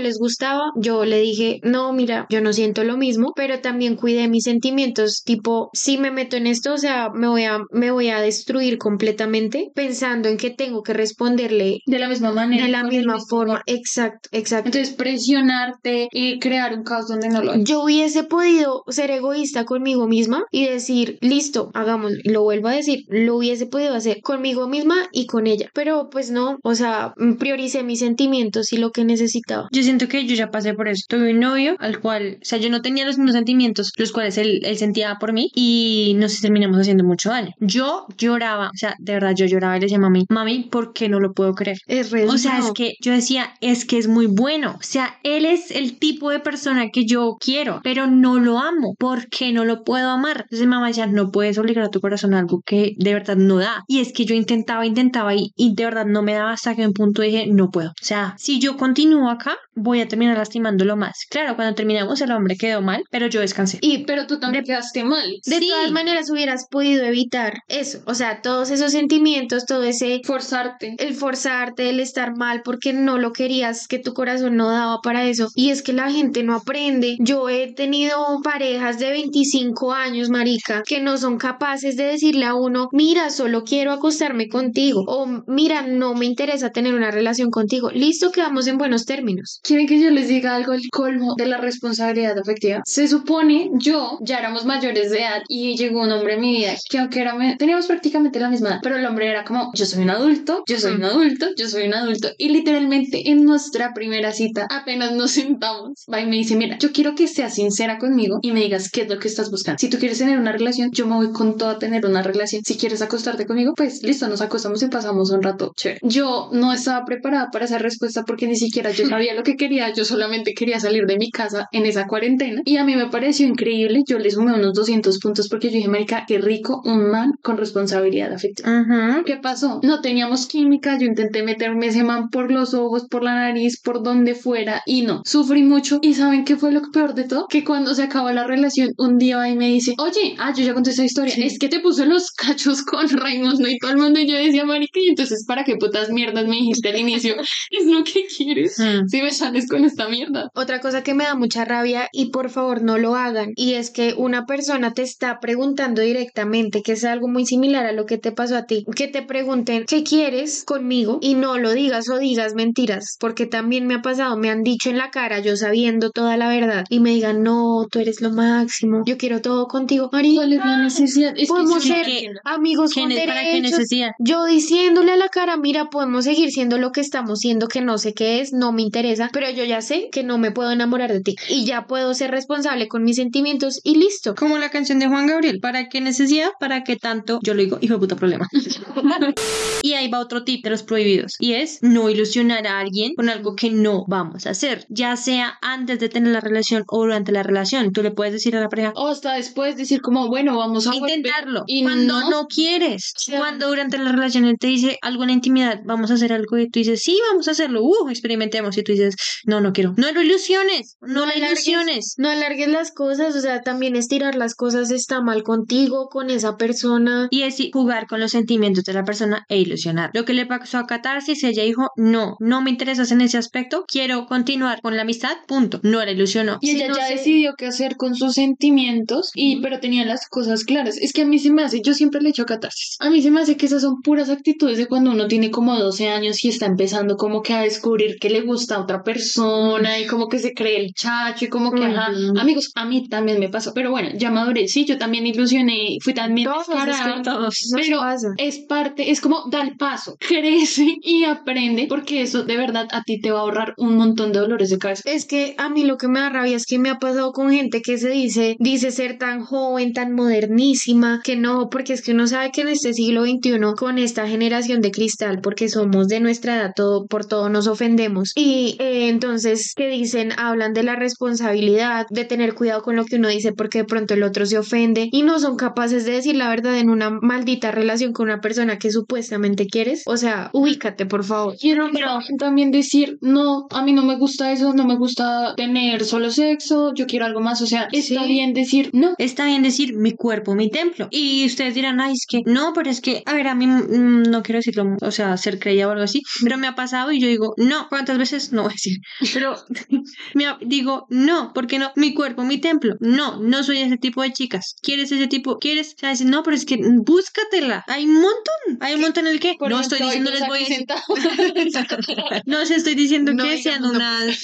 les 0.00 0.18
gustaba 0.18 0.38
yo 0.76 1.04
le 1.04 1.20
dije, 1.20 1.60
no, 1.62 1.92
mira, 1.92 2.26
yo 2.30 2.40
no 2.40 2.52
siento 2.52 2.84
lo 2.84 2.96
mismo, 2.96 3.32
pero 3.34 3.60
también 3.60 3.96
cuidé 3.96 4.28
mis 4.28 4.44
sentimientos, 4.44 5.22
tipo, 5.24 5.70
si 5.72 5.98
me 5.98 6.10
meto 6.10 6.36
en 6.36 6.46
esto, 6.46 6.74
o 6.74 6.78
sea, 6.78 7.10
me 7.12 7.28
voy 7.28 7.44
a, 7.44 7.58
me 7.72 7.90
voy 7.90 8.08
a 8.08 8.20
destruir 8.20 8.78
completamente 8.78 9.68
pensando 9.74 10.28
en 10.28 10.36
que 10.36 10.50
tengo 10.50 10.82
que 10.82 10.94
responderle 10.94 11.78
de 11.86 11.98
la 11.98 12.08
misma 12.08 12.32
manera. 12.32 12.64
de 12.64 12.70
la 12.70 12.84
misma 12.84 13.18
forma. 13.28 13.62
Exacto, 13.66 14.28
exacto. 14.32 14.68
Entonces 14.68 14.94
presionarte 14.94 16.08
y 16.12 16.38
crear 16.38 16.74
un 16.74 16.84
caos 16.84 17.08
donde 17.08 17.28
no 17.28 17.42
Yo 17.58 17.82
hubiese 17.82 18.24
podido 18.24 18.84
ser 18.88 19.10
egoísta 19.10 19.64
conmigo 19.64 20.06
misma 20.06 20.44
y 20.50 20.66
decir, 20.66 21.18
listo, 21.20 21.70
hagamos, 21.74 22.12
y 22.22 22.30
lo 22.30 22.42
vuelvo 22.42 22.68
a 22.68 22.72
decir, 22.72 23.04
lo 23.08 23.36
hubiese 23.36 23.66
podido 23.66 23.94
hacer 23.94 24.20
conmigo 24.22 24.68
misma 24.68 25.08
y 25.12 25.26
con 25.26 25.46
ella, 25.46 25.70
pero 25.74 26.08
pues 26.10 26.30
no, 26.30 26.58
o 26.62 26.74
sea, 26.74 27.14
mm, 27.16 27.34
prioricé 27.34 27.82
mis 27.82 28.00
sentimientos 28.00 28.72
y 28.72 28.78
lo 28.78 28.90
que 28.90 29.04
necesitaba. 29.04 29.68
Yo 29.72 29.82
siento 29.82 30.08
que 30.08 30.26
yo 30.26 30.34
ya 30.34 30.50
pasé 30.50 30.74
por 30.74 30.88
eso. 30.88 31.04
Tuve 31.08 31.32
un 31.32 31.40
novio 31.40 31.76
al 31.78 32.00
cual, 32.00 32.38
o 32.40 32.44
sea, 32.44 32.58
yo 32.58 32.70
no 32.70 32.82
tenía 32.82 33.04
los 33.04 33.18
mismos 33.18 33.34
sentimientos, 33.34 33.92
los 33.96 34.12
cuales 34.12 34.38
él, 34.38 34.60
él 34.64 34.76
sentía 34.76 35.16
por 35.20 35.32
mí 35.32 35.50
y 35.54 36.14
nos 36.16 36.40
terminamos 36.40 36.78
haciendo 36.78 37.04
mucho 37.04 37.30
daño. 37.30 37.52
Yo 37.60 38.06
lloraba, 38.16 38.68
o 38.68 38.76
sea, 38.76 38.94
de 38.98 39.14
verdad 39.14 39.34
yo 39.36 39.46
lloraba 39.46 39.76
y 39.76 39.80
le 39.80 39.86
decía, 39.86 39.98
mami, 39.98 40.24
mami, 40.28 40.64
¿por 40.70 40.92
qué 40.92 41.08
no 41.08 41.20
lo 41.20 41.32
puedo 41.32 41.54
creer? 41.54 41.78
Es 41.86 42.10
re 42.10 42.26
O 42.28 42.38
sea, 42.38 42.58
es 42.58 42.72
que 42.72 42.94
yo 43.00 43.12
decía, 43.12 43.54
es 43.60 43.84
que 43.84 43.98
es 43.98 44.08
muy 44.08 44.26
bueno. 44.26 44.76
O 44.78 44.82
sea, 44.82 45.18
él 45.22 45.44
es 45.44 45.70
el 45.70 45.98
tipo 45.98 46.30
de 46.30 46.40
persona 46.40 46.90
que 46.90 47.04
yo 47.06 47.36
quiero, 47.38 47.80
pero 47.82 48.06
no 48.06 48.38
lo 48.38 48.58
amo. 48.58 48.94
¿Por 48.98 49.28
qué 49.28 49.52
no 49.52 49.64
lo 49.64 49.82
puedo 49.84 50.10
amar? 50.10 50.42
Entonces 50.44 50.66
mamá 50.66 50.88
decía, 50.88 51.06
no 51.06 51.30
puedes 51.30 51.58
obligar 51.58 51.84
a 51.84 51.90
tu 51.90 52.00
corazón 52.00 52.34
a 52.34 52.38
algo 52.38 52.60
que 52.64 52.94
de 52.98 53.14
verdad 53.14 53.36
no 53.36 53.56
da. 53.58 53.82
Y 53.86 54.00
es 54.00 54.12
que 54.12 54.24
yo 54.24 54.34
intentaba, 54.34 54.86
intentaba 54.86 55.34
y, 55.34 55.52
y 55.56 55.74
de 55.74 55.84
verdad 55.84 56.06
no 56.06 56.22
me 56.22 56.34
daba 56.34 56.52
hasta 56.52 56.74
que 56.74 56.82
en 56.82 56.88
un 56.88 56.94
punto 56.94 57.22
dije, 57.22 57.46
no 57.46 57.70
puedo. 57.70 57.90
O 57.90 58.04
sea, 58.04 58.34
si 58.38 58.58
yo 58.60 58.76
continúo 58.76 59.30
acá, 59.30 59.56
voy 59.74 60.00
a 60.00 60.08
terminar 60.08 60.36
lastimándolo 60.38 60.96
más. 60.96 61.24
Claro, 61.30 61.56
cuando 61.56 61.74
terminamos 61.74 62.20
el 62.20 62.32
hombre 62.32 62.56
quedó 62.56 62.82
mal, 62.82 63.02
pero 63.10 63.26
yo 63.26 63.40
descansé. 63.40 63.78
Y 63.80 64.04
Pero 64.04 64.26
tú 64.26 64.38
también 64.40 64.64
quedaste 64.64 65.04
mal. 65.04 65.28
de 65.44 65.58
Sí. 65.58 65.68
todas 65.68 65.90
maneras 65.92 66.30
hubieras 66.30 66.66
podido 66.70 67.04
evitar 67.04 67.60
eso, 67.68 68.00
o 68.06 68.14
sea, 68.14 68.40
todos 68.42 68.70
esos 68.70 68.92
sentimientos, 68.92 69.66
todo 69.66 69.82
ese 69.84 70.20
Forzarte. 70.24 70.94
el 70.98 71.14
forzarte, 71.14 71.90
el 71.90 72.00
estar 72.00 72.36
mal 72.36 72.62
porque 72.64 72.92
no 72.92 73.18
lo 73.18 73.32
querías, 73.32 73.86
que 73.88 73.98
tu 73.98 74.14
corazón 74.14 74.56
no 74.56 74.70
daba 74.70 75.00
para 75.02 75.24
eso. 75.26 75.48
Y 75.54 75.70
es 75.70 75.82
que 75.82 75.92
la 75.92 76.10
gente 76.10 76.42
no 76.42 76.54
aprende. 76.54 77.16
Yo 77.28 77.50
he 77.50 77.74
tenido 77.74 78.40
parejas 78.42 78.98
de 78.98 79.10
25 79.10 79.92
años, 79.92 80.30
marica, 80.30 80.82
que 80.86 80.98
no 81.02 81.18
son 81.18 81.36
capaces 81.36 81.94
de 81.94 82.04
decirle 82.04 82.46
a 82.46 82.54
uno, 82.54 82.88
mira, 82.90 83.28
solo 83.28 83.64
quiero 83.64 83.92
acostarme 83.92 84.48
contigo. 84.48 85.04
O 85.06 85.26
mira, 85.46 85.82
no 85.82 86.14
me 86.14 86.24
interesa 86.24 86.70
tener 86.70 86.94
una 86.94 87.10
relación 87.10 87.50
contigo. 87.50 87.90
Listo, 87.90 88.32
quedamos 88.32 88.66
en 88.66 88.78
buenos 88.78 89.04
términos. 89.04 89.60
¿Quieren 89.62 89.86
que 89.86 90.00
yo 90.00 90.08
les 90.08 90.28
diga 90.28 90.54
algo 90.54 90.72
el 90.72 90.88
colmo 90.90 91.34
de 91.36 91.44
la 91.44 91.58
responsabilidad 91.58 92.38
afectiva? 92.38 92.80
Se 92.86 93.06
supone, 93.06 93.72
yo, 93.74 94.16
ya 94.22 94.38
éramos 94.38 94.64
mayores 94.64 95.10
de 95.10 95.18
edad 95.18 95.42
y 95.48 95.76
llegó 95.76 96.04
un 96.04 96.12
hombre 96.12 96.36
en 96.36 96.40
mi 96.40 96.56
vida 96.56 96.76
que 96.88 96.96
aunque 96.96 97.20
era, 97.20 97.36
teníamos 97.58 97.84
prácticamente 97.84 98.40
la 98.40 98.48
misma 98.48 98.70
edad, 98.70 98.80
pero 98.82 98.96
el 98.96 99.04
hombre 99.04 99.28
era 99.28 99.44
como, 99.44 99.70
yo 99.74 99.84
soy 99.84 100.02
un 100.02 100.08
adulto, 100.08 100.62
yo 100.66 100.80
soy 100.80 100.94
un 100.94 101.04
adulto, 101.04 101.48
yo 101.58 101.68
soy 101.68 101.88
un 101.88 101.92
adulto. 101.92 102.28
Y 102.38 102.48
literalmente 102.48 103.28
en 103.28 103.44
nuestra 103.44 103.92
primera 103.92 104.32
cita, 104.32 104.66
apenas 104.70 105.12
nos 105.12 105.32
sentamos, 105.32 106.06
va 106.10 106.22
y 106.22 106.26
me 106.26 106.36
dice, 106.36 106.56
mira, 106.56 106.78
yo 106.78 106.90
quiero 106.90 107.17
que 107.18 107.26
seas 107.26 107.56
sincera 107.56 107.98
conmigo 107.98 108.38
y 108.42 108.52
me 108.52 108.60
digas 108.60 108.90
qué 108.92 109.02
es 109.02 109.08
lo 109.08 109.18
que 109.18 109.26
estás 109.26 109.50
buscando. 109.50 109.76
Si 109.80 109.90
tú 109.90 109.98
quieres 109.98 110.18
tener 110.18 110.38
una 110.38 110.52
relación, 110.52 110.92
yo 110.92 111.04
me 111.04 111.16
voy 111.16 111.32
con 111.32 111.58
todo 111.58 111.70
a 111.70 111.78
tener 111.80 112.06
una 112.06 112.22
relación. 112.22 112.62
Si 112.64 112.76
quieres 112.76 113.02
acostarte 113.02 113.44
conmigo, 113.44 113.72
pues 113.76 114.04
listo, 114.04 114.28
nos 114.28 114.40
acostamos 114.40 114.80
y 114.84 114.86
pasamos 114.86 115.32
un 115.32 115.42
rato 115.42 115.72
chévere. 115.74 115.98
Yo 116.04 116.48
no 116.52 116.72
estaba 116.72 117.04
preparada 117.04 117.48
para 117.50 117.64
esa 117.64 117.78
respuesta 117.78 118.22
porque 118.22 118.46
ni 118.46 118.54
siquiera 118.54 118.92
yo 118.92 119.04
sabía 119.08 119.34
lo 119.34 119.42
que 119.42 119.56
quería, 119.56 119.92
yo 119.92 120.04
solamente 120.04 120.54
quería 120.54 120.78
salir 120.78 121.06
de 121.06 121.18
mi 121.18 121.32
casa 121.32 121.66
en 121.72 121.86
esa 121.86 122.06
cuarentena 122.06 122.62
y 122.64 122.76
a 122.76 122.84
mí 122.84 122.94
me 122.94 123.08
pareció 123.08 123.48
increíble, 123.48 124.04
yo 124.06 124.20
le 124.20 124.30
sumé 124.30 124.54
unos 124.54 124.74
200 124.74 125.18
puntos 125.18 125.48
porque 125.48 125.70
yo 125.70 125.74
dije, 125.74 125.88
marica, 125.88 126.24
qué 126.24 126.38
rico 126.38 126.82
un 126.84 127.10
man 127.10 127.32
con 127.42 127.56
responsabilidad 127.56 128.32
afectiva. 128.32 128.78
Ajá. 128.78 129.22
¿Qué 129.26 129.38
pasó? 129.38 129.80
No 129.82 130.00
teníamos 130.02 130.46
química, 130.46 130.96
yo 130.96 131.06
intenté 131.06 131.42
meterme 131.42 131.88
ese 131.88 132.04
man 132.04 132.28
por 132.30 132.52
los 132.52 132.74
ojos, 132.74 133.08
por 133.10 133.24
la 133.24 133.34
nariz, 133.34 133.80
por 133.80 134.04
donde 134.04 134.36
fuera 134.36 134.82
y 134.86 135.02
no. 135.02 135.22
Sufrí 135.24 135.64
mucho 135.64 135.98
y 136.00 136.14
¿saben 136.14 136.44
qué 136.44 136.56
fue 136.56 136.70
lo 136.70 136.82
peor 136.92 137.07
de 137.14 137.24
todo? 137.24 137.46
Que 137.48 137.64
cuando 137.64 137.94
se 137.94 138.02
acabó 138.02 138.30
la 138.30 138.44
relación, 138.44 138.90
un 138.98 139.18
día 139.18 139.36
va 139.38 139.48
y 139.48 139.56
me 139.56 139.68
dice, 139.68 139.94
oye, 139.98 140.34
ah, 140.38 140.52
yo 140.56 140.64
ya 140.64 140.74
conté 140.74 140.90
esa 140.90 141.04
historia, 141.04 141.34
Sí. 141.34 141.42
es 141.42 141.58
que 141.58 141.68
te 141.68 141.80
puso 141.80 142.04
los 142.04 142.30
cachos 142.30 142.82
con 142.82 143.08
Raimundo 143.08 143.68
y 143.68 143.78
todo 143.78 143.90
el 143.92 143.98
mundo 143.98 144.20
y 144.20 144.26
yo 144.26 144.36
decía, 144.36 144.64
marica, 144.64 145.00
y 145.00 145.08
entonces 145.08 145.44
¿para 145.46 145.64
qué 145.64 145.76
putas 145.76 146.10
mierdas 146.10 146.46
me 146.46 146.56
dijiste 146.56 146.88
al 146.90 146.98
inicio? 146.98 147.34
¿Es 147.70 147.86
lo 147.86 148.04
que 148.04 148.26
quieres? 148.26 148.78
Mm. 148.78 149.06
Si 149.08 149.22
me 149.22 149.30
sales 149.32 149.68
con 149.68 149.84
esta 149.84 150.08
mierda. 150.08 150.50
Otra 150.54 150.80
cosa 150.80 151.02
que 151.02 151.14
me 151.14 151.24
da 151.24 151.34
mucha 151.34 151.64
rabia 151.64 152.08
y 152.12 152.30
por 152.30 152.50
favor 152.50 152.82
no 152.82 152.98
lo 152.98 153.14
hagan 153.16 153.52
y 153.56 153.74
es 153.74 153.90
que 153.90 154.14
una 154.16 154.46
persona 154.46 154.92
te 154.92 155.02
está 155.02 155.38
preguntando 155.40 156.02
directamente 156.02 156.82
que 156.82 156.92
es 156.92 157.04
algo 157.04 157.28
muy 157.28 157.46
similar 157.46 157.86
a 157.86 157.92
lo 157.92 158.06
que 158.06 158.18
te 158.18 158.32
pasó 158.32 158.56
a 158.56 158.66
ti, 158.66 158.84
que 158.94 159.08
te 159.08 159.22
pregunten 159.22 159.84
qué 159.86 160.02
quieres 160.04 160.64
conmigo 160.64 161.18
y 161.20 161.34
no 161.34 161.58
lo 161.58 161.72
digas 161.72 162.08
o 162.08 162.18
digas 162.18 162.54
mentiras, 162.54 163.16
porque 163.20 163.46
también 163.46 163.86
me 163.86 163.94
ha 163.94 164.02
pasado, 164.02 164.36
me 164.36 164.50
han 164.50 164.62
dicho 164.62 164.90
en 164.90 164.98
la 164.98 165.10
cara 165.10 165.40
yo 165.40 165.56
sabiendo 165.56 166.10
toda 166.10 166.36
la 166.36 166.48
verdad 166.48 166.84
y 166.88 166.97
me 167.00 167.10
digan 167.10 167.42
no, 167.42 167.86
tú 167.90 167.98
eres 167.98 168.20
lo 168.20 168.30
máximo, 168.30 169.02
yo 169.06 169.16
quiero 169.16 169.40
todo 169.40 169.66
contigo, 169.66 170.08
Mari, 170.12 170.34
¿Cuál 170.36 170.52
es 170.52 170.58
la 170.58 170.82
necesidad? 170.82 171.32
Es 171.36 171.42
que 171.42 171.46
podemos 171.46 171.82
ser 171.82 172.08
entiendo. 172.08 172.40
amigos 172.44 172.92
¿Qué 172.92 173.00
con 173.00 173.10
¿Para 173.10 173.40
qué 173.40 173.46
derechos. 173.46 173.70
necesidad? 173.72 174.10
Yo 174.18 174.44
diciéndole 174.44 175.12
a 175.12 175.16
la 175.16 175.28
cara, 175.28 175.56
mira, 175.56 175.90
podemos 175.90 176.24
seguir 176.24 176.50
siendo 176.50 176.78
lo 176.78 176.92
que 176.92 177.00
estamos 177.00 177.40
siendo, 177.40 177.68
que 177.68 177.80
no 177.80 177.98
sé 177.98 178.14
qué 178.14 178.40
es, 178.40 178.52
no 178.52 178.72
me 178.72 178.82
interesa, 178.82 179.30
pero 179.32 179.50
yo 179.50 179.64
ya 179.64 179.80
sé 179.80 180.08
que 180.10 180.22
no 180.22 180.38
me 180.38 180.50
puedo 180.50 180.70
enamorar 180.70 181.12
de 181.12 181.20
ti 181.20 181.36
y 181.48 181.64
ya 181.64 181.86
puedo 181.86 182.14
ser 182.14 182.30
responsable 182.30 182.88
con 182.88 183.04
mis 183.04 183.16
sentimientos 183.16 183.80
y 183.84 183.96
listo. 183.96 184.34
Como 184.34 184.58
la 184.58 184.70
canción 184.70 184.98
de 184.98 185.08
Juan 185.08 185.26
Gabriel, 185.26 185.60
¿para 185.60 185.88
qué 185.88 186.00
necesidad? 186.00 186.50
¿Para 186.60 186.84
qué 186.84 186.96
tanto? 186.96 187.40
Yo 187.42 187.54
lo 187.54 187.62
digo, 187.62 187.78
hijo 187.80 187.94
de 187.94 188.00
puta 188.00 188.16
problema. 188.16 188.48
y 189.82 189.92
ahí 189.94 190.08
va 190.08 190.20
otro 190.20 190.44
tip 190.44 190.64
de 190.64 190.70
los 190.70 190.82
prohibidos, 190.82 191.34
y 191.38 191.54
es 191.54 191.78
no 191.82 192.10
ilusionar 192.10 192.66
a 192.66 192.78
alguien 192.78 193.14
con 193.14 193.28
algo 193.28 193.54
que 193.54 193.70
no 193.70 194.04
vamos 194.06 194.46
a 194.46 194.50
hacer, 194.50 194.86
ya 194.88 195.16
sea 195.16 195.58
antes 195.62 195.98
de 195.98 196.08
tener 196.08 196.32
la 196.32 196.40
relación 196.40 196.84
o 196.88 197.00
durante 197.02 197.32
la 197.32 197.42
relación. 197.42 197.92
Tú 197.92 198.02
le 198.02 198.10
puedes 198.10 198.32
decir 198.32 198.56
a 198.56 198.60
la 198.60 198.68
pareja, 198.68 198.92
O 198.96 199.08
hasta 199.08 199.34
después 199.34 199.76
decir 199.76 200.00
como, 200.00 200.28
bueno, 200.28 200.56
vamos 200.56 200.86
a 200.86 200.94
intentarlo. 200.94 201.64
Y 201.66 201.82
cuando 201.82 202.20
no, 202.20 202.30
no, 202.30 202.46
quieres. 202.46 203.12
Sí. 203.16 203.32
Cuando 203.36 203.68
durante 203.68 203.98
la 203.98 204.12
relación 204.12 204.44
él 204.44 204.56
te 204.58 204.66
dice 204.68 204.98
algo 205.02 205.22
en 205.24 205.28
la 205.28 205.34
intimidad, 205.34 205.80
vamos 205.84 206.10
a 206.10 206.14
hacer 206.14 206.32
algo 206.32 206.58
y 206.58 206.68
tú 206.70 206.78
dices, 206.80 207.02
sí, 207.02 207.18
vamos 207.30 207.48
a 207.48 207.52
hacerlo, 207.52 207.82
uh, 207.82 208.08
experimentemos. 208.08 208.76
Y 208.78 208.82
tú 208.82 208.92
dices, 208.92 209.16
no, 209.44 209.60
no 209.60 209.72
quiero. 209.72 209.94
No 209.96 210.10
lo 210.12 210.22
ilusiones, 210.22 210.96
no, 211.00 211.26
lo 211.26 211.32
alargues- 211.32 211.46
ilusiones. 211.52 212.14
No 212.18 212.30
alargues 212.30 212.68
las 212.68 212.92
cosas, 212.92 213.34
o 213.36 213.40
sea, 213.40 213.62
también 213.62 213.96
estirar 213.96 214.34
las 214.34 214.54
cosas 214.54 214.90
está 214.90 215.20
mal 215.20 215.42
contigo, 215.42 216.08
con 216.10 216.30
esa 216.30 216.56
persona. 216.56 217.28
Y 217.30 217.42
es 217.42 217.58
jugar 217.72 218.06
con 218.06 218.20
los 218.20 218.32
sentimientos 218.32 218.84
de 218.84 218.92
la 218.92 219.04
persona 219.04 219.44
e 219.48 219.58
ilusionar. 219.58 220.10
Lo 220.14 220.24
que 220.24 220.34
le 220.34 220.46
pasó 220.46 220.78
a 220.78 220.86
Catarsis, 220.86 221.42
ella 221.44 221.62
dijo, 221.62 221.88
no, 221.96 222.36
no 222.40 222.62
me 222.62 222.70
interesas 222.70 223.10
en 223.12 223.20
ese 223.20 223.38
aspecto, 223.38 223.84
quiero 223.86 224.26
continuar 224.26 224.80
con 224.80 224.96
la 224.96 225.02
amistad, 225.02 225.36
punto. 225.46 225.80
No 225.82 226.04
la 226.04 226.10
ilusionó. 226.12 226.58
Y 226.60 226.77
ella 226.78 226.88
no 226.88 226.96
ya 226.96 227.08
sé. 227.08 227.14
decidió 227.14 227.54
qué 227.56 227.66
hacer 227.66 227.96
con 227.96 228.14
sus 228.14 228.34
sentimientos, 228.34 229.30
y 229.34 229.60
pero 229.60 229.80
tenía 229.80 230.04
las 230.04 230.28
cosas 230.28 230.64
claras. 230.64 230.96
Es 230.96 231.12
que 231.12 231.22
a 231.22 231.26
mí 231.26 231.38
se 231.38 231.50
me 231.50 231.62
hace, 231.62 231.80
yo 231.82 231.94
siempre 231.94 232.20
le 232.20 232.30
echo 232.30 232.46
catarsis. 232.46 232.96
A 233.00 233.10
mí 233.10 233.22
se 233.22 233.30
me 233.30 233.40
hace 233.40 233.56
que 233.56 233.66
esas 233.66 233.82
son 233.82 234.02
puras 234.02 234.30
actitudes 234.30 234.78
de 234.78 234.86
cuando 234.86 235.10
uno 235.10 235.28
tiene 235.28 235.50
como 235.50 235.78
12 235.78 236.08
años 236.08 236.44
y 236.44 236.48
está 236.48 236.66
empezando 236.66 237.16
como 237.16 237.42
que 237.42 237.54
a 237.54 237.62
descubrir 237.62 238.18
que 238.18 238.30
le 238.30 238.42
gusta 238.42 238.76
a 238.76 238.80
otra 238.80 239.02
persona 239.02 239.98
y 239.98 240.06
como 240.06 240.28
que 240.28 240.38
se 240.38 240.54
cree 240.54 240.80
el 240.80 240.92
chacho 240.94 241.44
y 241.44 241.48
como 241.48 241.72
que, 241.72 241.84
ajá, 241.84 242.10
amigos, 242.38 242.70
a 242.74 242.84
mí 242.84 243.08
también 243.08 243.40
me 243.40 243.48
pasó. 243.48 243.72
Pero 243.74 243.90
bueno, 243.90 244.10
ya 244.14 244.30
maduré, 244.30 244.68
sí, 244.68 244.84
yo 244.84 244.98
también 244.98 245.26
ilusioné, 245.26 245.98
fui 246.00 246.14
también 246.14 246.48
Todos, 246.48 246.68
es 246.68 246.74
descarada. 246.74 247.22
Todos. 247.22 247.72
Pero 247.74 248.00
pasa. 248.00 248.28
es 248.36 248.58
parte, 248.58 249.10
es 249.10 249.20
como 249.20 249.44
da 249.50 249.62
el 249.62 249.76
paso, 249.76 250.16
crece 250.20 250.96
y 251.02 251.24
aprende, 251.24 251.86
porque 251.88 252.22
eso 252.22 252.44
de 252.44 252.56
verdad 252.56 252.88
a 252.92 253.02
ti 253.02 253.20
te 253.20 253.30
va 253.30 253.38
a 253.38 253.42
ahorrar 253.42 253.74
un 253.76 253.96
montón 253.96 254.32
de 254.32 254.40
dolores 254.40 254.70
de 254.70 254.78
cabeza. 254.78 255.02
Es 255.06 255.26
que 255.26 255.54
a 255.58 255.68
mí 255.68 255.84
lo 255.84 255.96
que 255.96 256.08
me 256.08 256.20
da 256.20 256.28
rabia 256.30 256.57
es 256.58 256.66
que 256.66 256.78
me 256.78 256.90
ha 256.90 256.98
pasado 256.98 257.32
con 257.32 257.50
gente 257.50 257.82
que 257.82 257.98
se 257.98 258.10
dice, 258.10 258.56
dice 258.58 258.90
ser 258.90 259.16
tan 259.16 259.44
joven, 259.44 259.92
tan 259.92 260.12
modernísima, 260.12 261.20
que 261.24 261.36
no, 261.36 261.68
porque 261.70 261.92
es 261.92 262.02
que 262.02 262.12
uno 262.12 262.26
sabe 262.26 262.50
que 262.50 262.62
en 262.62 262.68
este 262.68 262.92
siglo 262.92 263.24
XXI, 263.24 263.58
con 263.76 263.98
esta 263.98 264.26
generación 264.28 264.80
de 264.80 264.90
cristal, 264.90 265.40
porque 265.40 265.68
somos 265.68 266.08
de 266.08 266.20
nuestra 266.20 266.56
edad, 266.56 266.72
todo, 266.74 267.06
por 267.06 267.26
todo 267.26 267.48
nos 267.48 267.66
ofendemos. 267.68 268.32
Y 268.34 268.76
eh, 268.80 269.08
entonces, 269.08 269.72
que 269.76 269.88
dicen, 269.88 270.32
hablan 270.36 270.74
de 270.74 270.82
la 270.82 270.96
responsabilidad, 270.96 272.06
de 272.10 272.24
tener 272.24 272.54
cuidado 272.54 272.82
con 272.82 272.96
lo 272.96 273.04
que 273.04 273.16
uno 273.16 273.28
dice, 273.28 273.52
porque 273.52 273.78
de 273.78 273.84
pronto 273.84 274.14
el 274.14 274.22
otro 274.22 274.44
se 274.44 274.58
ofende 274.58 275.08
y 275.12 275.22
no 275.22 275.38
son 275.38 275.56
capaces 275.56 276.04
de 276.04 276.12
decir 276.12 276.36
la 276.36 276.48
verdad 276.48 276.76
en 276.78 276.90
una 276.90 277.10
maldita 277.10 277.70
relación 277.70 278.12
con 278.12 278.26
una 278.26 278.40
persona 278.40 278.78
que 278.78 278.90
supuestamente 278.90 279.66
quieres. 279.66 280.02
O 280.06 280.16
sea, 280.16 280.50
ubícate, 280.52 281.06
por 281.06 281.24
favor. 281.24 281.54
Quiero 281.58 281.88
pero 281.92 282.18
también 282.38 282.70
decir, 282.70 283.18
no, 283.20 283.66
a 283.70 283.82
mí 283.82 283.92
no 283.92 284.04
me 284.04 284.16
gusta 284.16 284.52
eso, 284.52 284.74
no 284.74 284.84
me 284.84 284.96
gusta 284.96 285.54
tener 285.56 286.04
solo 286.04 286.30
sexo, 286.30 286.47
yo 286.94 287.06
quiero 287.06 287.24
algo 287.26 287.40
más, 287.40 287.60
o 287.62 287.66
sea, 287.66 287.88
está 287.92 288.22
Sí. 288.22 288.28
bien 288.28 288.52
decir, 288.54 288.90
no, 288.92 289.14
Está 289.18 289.46
bien 289.46 289.62
decir 289.62 289.94
mi 289.94 290.12
cuerpo, 290.12 290.54
mi 290.54 290.70
templo. 290.70 291.08
Y 291.10 291.44
ustedes 291.46 291.74
dirán, 291.74 292.00
ay, 292.00 292.12
es 292.14 292.26
que 292.28 292.40
no, 292.46 292.72
pero 292.74 292.90
es 292.90 293.00
que, 293.00 293.22
a 293.26 293.34
ver, 293.34 293.48
a 293.48 293.54
mí 293.54 293.66
mm, 293.66 294.22
no 294.30 294.42
quiero 294.42 294.58
decirlo, 294.58 294.96
o 295.00 295.10
sea, 295.10 295.36
ser 295.36 295.58
creída 295.58 295.88
o 295.88 295.90
algo 295.90 296.04
así, 296.04 296.22
pero 296.42 296.56
me 296.58 296.66
ha 296.66 296.74
pasado 296.74 297.12
y 297.12 297.20
yo 297.20 297.26
digo, 297.28 297.54
no, 297.56 297.86
¿cuántas 297.88 298.18
veces? 298.18 298.52
No 298.52 298.62
voy 298.62 298.70
a 298.70 298.74
decir, 298.74 298.98
Pero 299.34 299.56
me 300.34 300.46
a- 300.46 300.58
digo, 300.60 301.06
no, 301.10 301.52
porque 301.54 301.78
no, 301.78 301.92
mi 301.96 302.14
cuerpo, 302.14 302.44
mi 302.44 302.58
templo. 302.58 302.94
No, 303.00 303.40
no 303.42 303.62
soy 303.62 303.78
ese 303.78 303.96
tipo 303.96 304.22
de 304.22 304.32
chicas. 304.32 304.74
¿Quieres 304.82 305.10
ese 305.12 305.26
tipo? 305.26 305.58
¿Quieres? 305.58 305.94
O 305.94 305.98
sea, 305.98 306.10
dices, 306.10 306.26
no, 306.26 306.42
pero 306.42 306.56
es 306.56 306.64
que 306.64 306.78
búscatela. 307.04 307.84
Hay 307.88 308.04
un 308.04 308.14
montón. 308.14 308.78
Hay 308.80 308.94
un 308.94 309.00
montón 309.00 309.26
en 309.26 309.32
el 309.34 309.40
que 309.40 309.54
Por 309.58 309.70
no 309.70 309.80
estoy 309.80 310.00
diciendo 310.00 310.30
les 310.30 310.46
voy 310.46 310.58
a 310.58 310.60
decir. 310.60 310.86
No 312.46 312.64
se 312.66 312.76
estoy 312.76 312.94
diciendo 312.94 313.32
No 313.34 313.44
que 313.44 313.62
sean 313.62 313.82
no. 313.82 313.90
unas, 313.90 314.38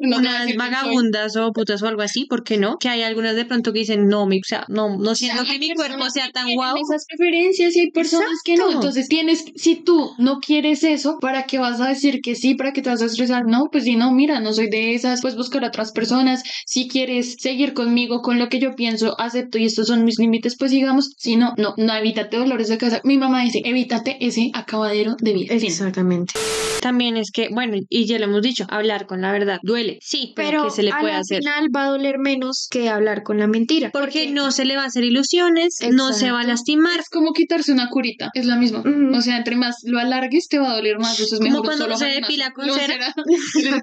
No 0.00 0.16
a 0.16 0.18
unas 0.20 0.54
vagabundas 0.56 1.36
o 1.36 1.43
putas 1.52 1.82
o 1.82 1.88
algo 1.88 2.02
así, 2.02 2.26
¿por 2.26 2.44
qué 2.44 2.58
no? 2.58 2.76
Que 2.78 2.88
hay 2.88 3.02
algunas 3.02 3.36
de 3.36 3.44
pronto 3.44 3.72
que 3.72 3.80
dicen, 3.80 4.06
no, 4.08 4.26
mi, 4.26 4.38
o 4.38 4.44
sea, 4.44 4.64
no, 4.68 4.96
no 4.96 5.14
siento 5.14 5.44
que 5.44 5.58
mi 5.58 5.74
cuerpo 5.74 6.10
sea 6.10 6.30
tan 6.30 6.52
guau. 6.54 6.76
esas 6.76 7.06
preferencias 7.06 7.76
y 7.76 7.80
hay 7.80 7.90
personas 7.90 8.40
que 8.44 8.56
no. 8.56 8.70
Entonces 8.70 9.08
tienes, 9.08 9.44
si 9.56 9.76
tú 9.76 10.12
no 10.18 10.40
quieres 10.40 10.84
eso, 10.84 11.18
¿para 11.20 11.44
qué 11.44 11.58
vas 11.58 11.80
a 11.80 11.88
decir 11.88 12.20
que 12.22 12.34
sí? 12.34 12.54
¿Para 12.54 12.72
qué 12.72 12.82
te 12.82 12.90
vas 12.90 13.02
a 13.02 13.06
estresar? 13.06 13.44
No, 13.46 13.68
pues 13.70 13.84
si 13.84 13.96
no, 13.96 14.12
mira, 14.12 14.40
no 14.40 14.52
soy 14.52 14.68
de 14.68 14.94
esas, 14.94 15.20
pues 15.20 15.36
buscar 15.36 15.64
a 15.64 15.68
otras 15.68 15.92
personas. 15.92 16.42
Si 16.66 16.88
quieres 16.88 17.36
seguir 17.38 17.74
conmigo, 17.74 18.22
con 18.22 18.38
lo 18.38 18.48
que 18.48 18.58
yo 18.58 18.74
pienso, 18.74 19.18
acepto 19.20 19.58
y 19.58 19.66
estos 19.66 19.88
son 19.88 20.04
mis 20.04 20.18
límites, 20.18 20.56
pues 20.58 20.70
sigamos. 20.70 21.12
Si 21.16 21.36
no, 21.36 21.54
no, 21.56 21.74
no, 21.76 21.94
evítate 21.94 22.36
dolores 22.36 22.68
de 22.68 22.78
casa. 22.78 23.00
Mi 23.04 23.18
mamá 23.18 23.42
dice, 23.42 23.62
evítate 23.64 24.16
ese 24.20 24.50
acabadero 24.54 25.16
de 25.20 25.32
vida. 25.32 25.54
Exactamente. 25.54 26.34
También 26.80 27.16
es 27.16 27.30
que, 27.30 27.48
bueno, 27.50 27.76
y 27.88 28.06
ya 28.06 28.18
lo 28.18 28.26
hemos 28.26 28.42
dicho, 28.42 28.66
hablar 28.68 29.06
con 29.06 29.22
la 29.22 29.32
verdad 29.32 29.58
duele, 29.62 29.98
sí, 30.02 30.32
pero, 30.36 30.50
Pero 30.50 30.64
¿qué 30.64 30.70
se 30.70 30.82
le 30.82 30.92
puede 30.92 31.14
hacer? 31.14 31.33
Final 31.38 31.68
va 31.74 31.84
a 31.84 31.88
doler 31.88 32.18
menos 32.18 32.68
que 32.70 32.88
hablar 32.88 33.22
con 33.22 33.38
la 33.38 33.46
mentira. 33.46 33.90
Porque 33.92 34.30
no 34.30 34.50
se 34.52 34.64
le 34.64 34.76
va 34.76 34.82
a 34.82 34.86
hacer 34.86 35.04
ilusiones, 35.04 35.78
no 35.92 36.12
se 36.12 36.30
va 36.30 36.40
a 36.40 36.44
lastimar. 36.44 36.98
Es 37.00 37.08
como 37.08 37.32
quitarse 37.32 37.72
una 37.72 37.88
curita, 37.88 38.30
es 38.34 38.46
la 38.46 38.56
misma. 38.56 38.82
O 39.16 39.20
sea, 39.20 39.36
entre 39.36 39.56
más 39.56 39.76
lo 39.84 39.98
alargues, 39.98 40.48
te 40.48 40.58
va 40.58 40.70
a 40.70 40.74
doler 40.76 40.98
más. 40.98 41.14
Eso 41.18 41.34
es 41.34 41.40
Como 41.40 41.50
mejor 41.50 41.64
cuando 41.66 41.84
solo 41.84 41.96
se 41.96 42.06
depila 42.06 42.50
con 42.52 42.68
cera. 42.70 43.14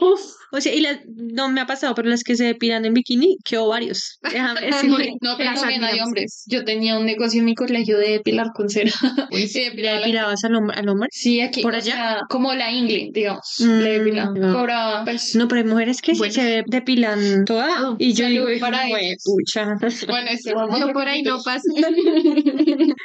Uf, 0.00 0.20
o 0.52 0.60
sea, 0.60 0.74
y 0.74 0.80
las, 0.80 0.98
no 1.06 1.48
me 1.48 1.60
ha 1.60 1.66
pasado, 1.66 1.94
pero 1.94 2.08
las 2.08 2.22
que 2.22 2.36
se 2.36 2.44
depilan 2.44 2.84
en 2.84 2.94
bikini, 2.94 3.36
qué 3.44 3.58
ovarios. 3.58 4.18
Déjame. 4.22 4.60
No, 5.20 5.36
pero 5.36 5.54
también 5.54 5.82
hay 5.84 6.00
hombres. 6.00 6.44
Yo 6.46 6.64
tenía 6.64 6.98
un 6.98 7.06
negocio 7.06 7.40
en 7.40 7.46
mi 7.46 7.54
colegio 7.54 7.98
de 7.98 8.10
depilar 8.10 8.48
con 8.54 8.68
cera. 8.68 8.92
Uy, 9.32 9.48
Sí, 9.48 9.58
¿Le 9.60 9.64
depilaba 9.70 9.94
la- 10.00 10.00
depilabas 10.06 10.44
al 10.44 10.54
hombre? 10.54 10.76
Al 10.78 10.88
hombre? 10.88 11.08
Sí, 11.10 11.40
aquí. 11.40 11.62
¿Por 11.62 11.74
o 11.74 11.76
allá? 11.76 11.92
sea, 11.92 12.20
como 12.28 12.54
la 12.54 12.70
ingle, 12.72 13.10
digamos. 13.12 13.56
Mm, 13.58 13.78
le 13.80 13.98
depilaba. 13.98 14.32
no. 14.36 14.52
Cobraba, 14.54 15.04
pues. 15.04 15.34
No, 15.36 15.48
pero 15.48 15.62
hay 15.62 15.66
mujeres 15.66 16.00
que 16.02 16.12
Bueno. 16.14 16.32
se 16.32 16.62
depilan 16.86 17.44
toda. 17.44 17.90
Oh, 17.90 17.96
y 17.98 18.12
yo 18.12 18.28
digo, 18.28 18.46
para 18.60 18.82
pucha. 19.24 19.74
Bueno, 20.06 20.30
No, 20.78 20.86
a 20.88 20.92
por 20.92 21.08
ahí 21.08 21.22
no 21.22 21.38
pasa. 21.42 21.62